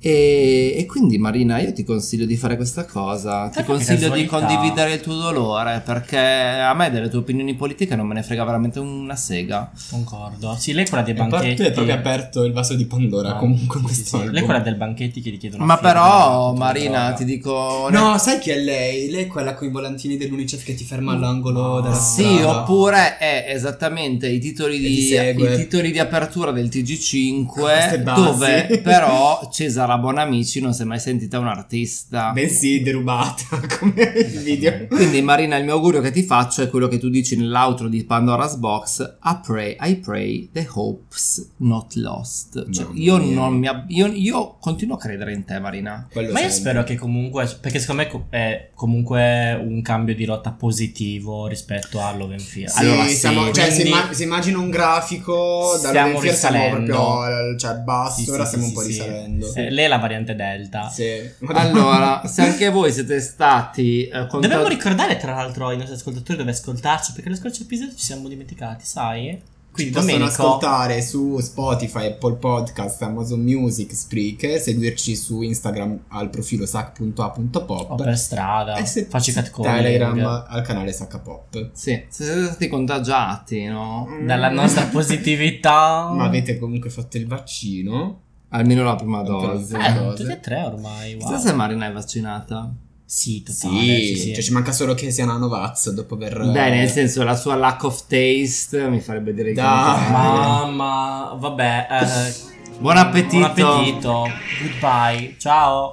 E, 0.00 0.74
e 0.78 0.86
quindi 0.86 1.18
Marina 1.18 1.58
io 1.60 1.72
ti 1.72 1.82
consiglio 1.82 2.24
di 2.24 2.36
fare 2.36 2.54
questa 2.54 2.84
cosa, 2.84 3.48
ti 3.48 3.64
consiglio 3.64 4.10
di 4.10 4.26
condividere 4.26 4.92
il 4.94 5.00
tuo 5.00 5.14
dolore 5.16 5.82
perché 5.84 6.16
a 6.18 6.72
me 6.74 6.88
delle 6.90 7.08
tue 7.08 7.18
opinioni 7.18 7.54
politiche 7.54 7.96
non 7.96 8.06
me 8.06 8.14
ne 8.14 8.22
frega 8.22 8.44
veramente 8.44 8.78
una 8.78 9.16
sega. 9.16 9.70
Concordo. 9.90 10.54
Sì, 10.56 10.72
lei 10.72 10.84
è 10.84 10.88
quella 10.88 11.02
dei 11.02 11.14
E 11.14 11.16
banchetti. 11.16 11.62
è 11.64 11.72
proprio 11.72 11.94
aperto 11.94 12.44
il 12.44 12.52
vaso 12.52 12.74
di 12.74 12.84
Pandora 12.86 13.30
Ah, 13.30 13.38
comunque 13.38 13.80
sì, 13.92 14.04
sì. 14.04 14.30
Lei 14.30 14.42
è 14.42 14.44
quella 14.44 14.60
del 14.60 14.76
banchetti 14.76 15.20
che 15.20 15.30
richiedono 15.30 15.64
Ma 15.64 15.74
firme, 15.76 15.90
però 15.92 16.52
Marina 16.54 17.12
ti 17.14 17.24
dico... 17.24 17.88
No, 17.90 18.18
sai 18.18 18.38
chi 18.38 18.50
è 18.50 18.56
lei? 18.58 19.10
Lei 19.10 19.24
è 19.24 19.26
quella 19.26 19.54
con 19.54 19.66
i 19.66 19.70
volantini 19.70 20.16
dell'UNICEF 20.16 20.62
che 20.64 20.74
ti 20.74 20.84
ferma 20.84 21.12
all'angolo 21.14 21.80
della 21.80 21.94
Sì, 21.94 22.22
strada. 22.36 22.60
oppure 22.62 23.18
è 23.18 23.46
esattamente 23.48 24.28
i 24.28 24.38
titoli, 24.38 24.78
ti 24.78 24.86
di, 25.34 25.42
i 25.42 25.54
titoli 25.56 25.90
di 25.90 25.98
apertura 25.98 26.52
del 26.52 26.68
TG5 26.68 27.46
Queste 27.46 27.98
basi. 28.00 28.22
dove 28.22 28.66
però 29.88 29.96
Cesara 29.96 29.98
Bonamici 29.98 30.60
non 30.60 30.74
si 30.74 30.82
è 30.82 30.84
mai 30.84 31.00
sentita 31.00 31.38
un 31.38 31.46
artista. 31.46 32.30
Bensì 32.32 32.82
derubata 32.82 33.44
come 33.78 34.02
il 34.02 34.38
video. 34.42 34.86
Quindi 34.88 35.22
Marina 35.22 35.56
il 35.56 35.64
mio 35.64 35.74
augurio 35.74 36.00
che 36.00 36.10
ti 36.10 36.22
faccio 36.22 36.62
è 36.62 36.68
quello 36.68 36.88
che 36.88 36.98
tu 36.98 37.08
dici 37.08 37.36
nell'outro 37.36 37.88
di 37.88 38.04
Pandora's 38.04 38.56
Box 38.56 39.16
I 39.24 39.38
pray, 39.44 39.76
I 39.80 39.96
pray 39.96 40.50
the 40.52 40.66
hopes 40.70 41.50
not 41.58 41.94
lost 41.94 42.70
Cioè, 42.70 42.86
io, 42.94 43.16
mia. 43.18 43.34
non 43.34 43.54
mi 43.56 43.66
ab- 43.66 43.88
io, 43.90 44.06
io 44.06 44.56
continuo 44.60 44.96
a 44.96 44.98
credere 44.98 45.32
in 45.32 45.44
te 45.44 45.58
Marina 45.58 46.06
Quello 46.10 46.32
Ma 46.32 46.40
io 46.40 46.50
sempre. 46.50 46.70
spero 46.70 46.84
che 46.84 46.96
comunque, 46.96 47.46
perché 47.60 47.78
secondo 47.78 48.02
me 48.02 48.26
è 48.30 48.70
comunque 48.74 49.54
un 49.54 49.80
cambio 49.82 50.14
di 50.14 50.24
rotta 50.24 50.50
positivo 50.52 51.46
rispetto 51.46 52.00
a 52.00 52.12
Love 52.14 52.34
and 52.34 52.42
Fear. 52.42 52.68
Sì, 52.70 52.78
allora, 52.80 53.06
sì, 53.06 53.14
siamo- 53.14 53.50
cioè, 53.52 53.70
si, 53.70 53.80
quindi- 53.82 53.88
imma- 53.90 54.12
si 54.12 54.22
immagina 54.22 54.58
un 54.58 54.70
grafico 54.70 55.78
da 55.80 55.88
Stiamo 55.88 56.12
Love 56.12 56.18
and 56.18 56.22
Fear 56.22 56.34
siamo 56.36 56.56
risalendo. 56.56 56.94
proprio 56.94 57.56
cioè 57.58 57.74
basso, 57.78 58.22
Sì, 58.22 58.30
ora 58.30 58.44
sì, 58.44 58.48
stiamo 58.48 58.64
sì, 58.64 58.70
un 58.70 58.74
po' 58.76 58.82
sì, 58.82 58.92
sì. 58.92 58.98
risalendo. 59.02 59.54
Eh, 59.54 59.70
lei 59.78 59.86
è 59.86 59.88
la 59.88 59.98
variante 59.98 60.34
Delta. 60.34 60.88
Sì. 60.88 61.06
Allora 61.58 62.22
se 62.26 62.42
anche 62.42 62.68
voi 62.70 62.92
siete 62.92 63.20
stati 63.20 64.06
eh, 64.06 64.10
contatti- 64.10 64.40
Dobbiamo 64.40 64.66
ricordare 64.66 65.16
tra 65.16 65.34
l'altro 65.34 65.68
ai 65.68 65.76
nostri 65.76 65.94
ascoltatori 65.94 66.36
dove 66.38 66.50
ascoltarci, 66.50 67.12
perché 67.12 67.28
lo 67.28 67.36
scorso 67.36 67.62
episodio 67.62 67.94
ci 67.94 68.04
siamo 68.04 68.28
dimenticati, 68.28 68.84
sai? 68.84 69.40
Ci 69.78 69.84
Quindi 69.84 69.92
possono 69.92 70.12
Domenico, 70.12 70.42
ascoltare 70.42 71.02
su 71.02 71.38
Spotify, 71.38 72.06
Apple 72.06 72.34
Podcast, 72.34 73.00
Amazon 73.02 73.40
Music, 73.40 73.94
Spreaker, 73.94 74.58
seguirci 74.60 75.14
su 75.14 75.42
Instagram 75.42 76.06
al 76.08 76.30
profilo 76.30 76.66
sac.a.pop 76.66 77.70
o 77.90 77.94
per 77.94 78.18
strada, 78.18 78.74
e 78.76 78.86
se 78.86 79.04
facci 79.04 79.30
catcalling. 79.30 79.76
Telegram 79.76 80.44
al 80.48 80.62
canale 80.62 80.92
Sacapop. 80.92 81.70
Sì, 81.72 82.04
se 82.08 82.24
siete 82.24 82.44
stati 82.46 82.66
contagiati 82.66 83.66
no? 83.66 84.08
Dalla 84.24 84.48
nostra 84.48 84.86
positività. 84.86 86.10
Ma 86.12 86.24
avete 86.24 86.58
comunque 86.58 86.90
fatto 86.90 87.16
il 87.16 87.28
vaccino? 87.28 88.22
Almeno 88.50 88.82
la 88.84 88.94
prima 88.96 89.22
dose 89.22 89.76
Eh, 89.76 89.86
Eh, 89.86 90.14
tutti 90.14 90.30
e 90.32 90.40
tre 90.40 90.62
ormai, 90.62 91.14
wow. 91.14 91.22
Chissà 91.22 91.38
se 91.48 91.52
Marina 91.54 91.86
è 91.86 91.92
vaccinata 91.92 92.70
Sì, 93.04 93.42
totale, 93.42 93.78
Sì, 93.80 94.06
sì, 94.06 94.16
sì. 94.16 94.34
cioè 94.34 94.42
ci 94.42 94.52
manca 94.52 94.72
solo 94.72 94.94
che 94.94 95.10
sia 95.10 95.24
una 95.24 95.36
Novaz 95.38 95.90
dopo 95.92 96.14
aver... 96.14 96.50
Beh 96.50 96.70
nel 96.70 96.88
senso 96.88 97.22
la 97.24 97.34
sua 97.36 97.54
lack 97.56 97.84
of 97.84 98.06
taste 98.06 98.88
mi 98.88 99.00
farebbe 99.00 99.32
dire 99.34 99.52
che. 99.52 99.60
Mamma, 99.60 101.34
vabbè, 101.38 101.86
eh, 101.90 102.56
Buon 102.78 102.96
appetito 102.96 103.52
buon 103.54 103.76
appetito. 103.80 104.24
Goodbye. 104.62 105.34
Ciao. 105.38 105.92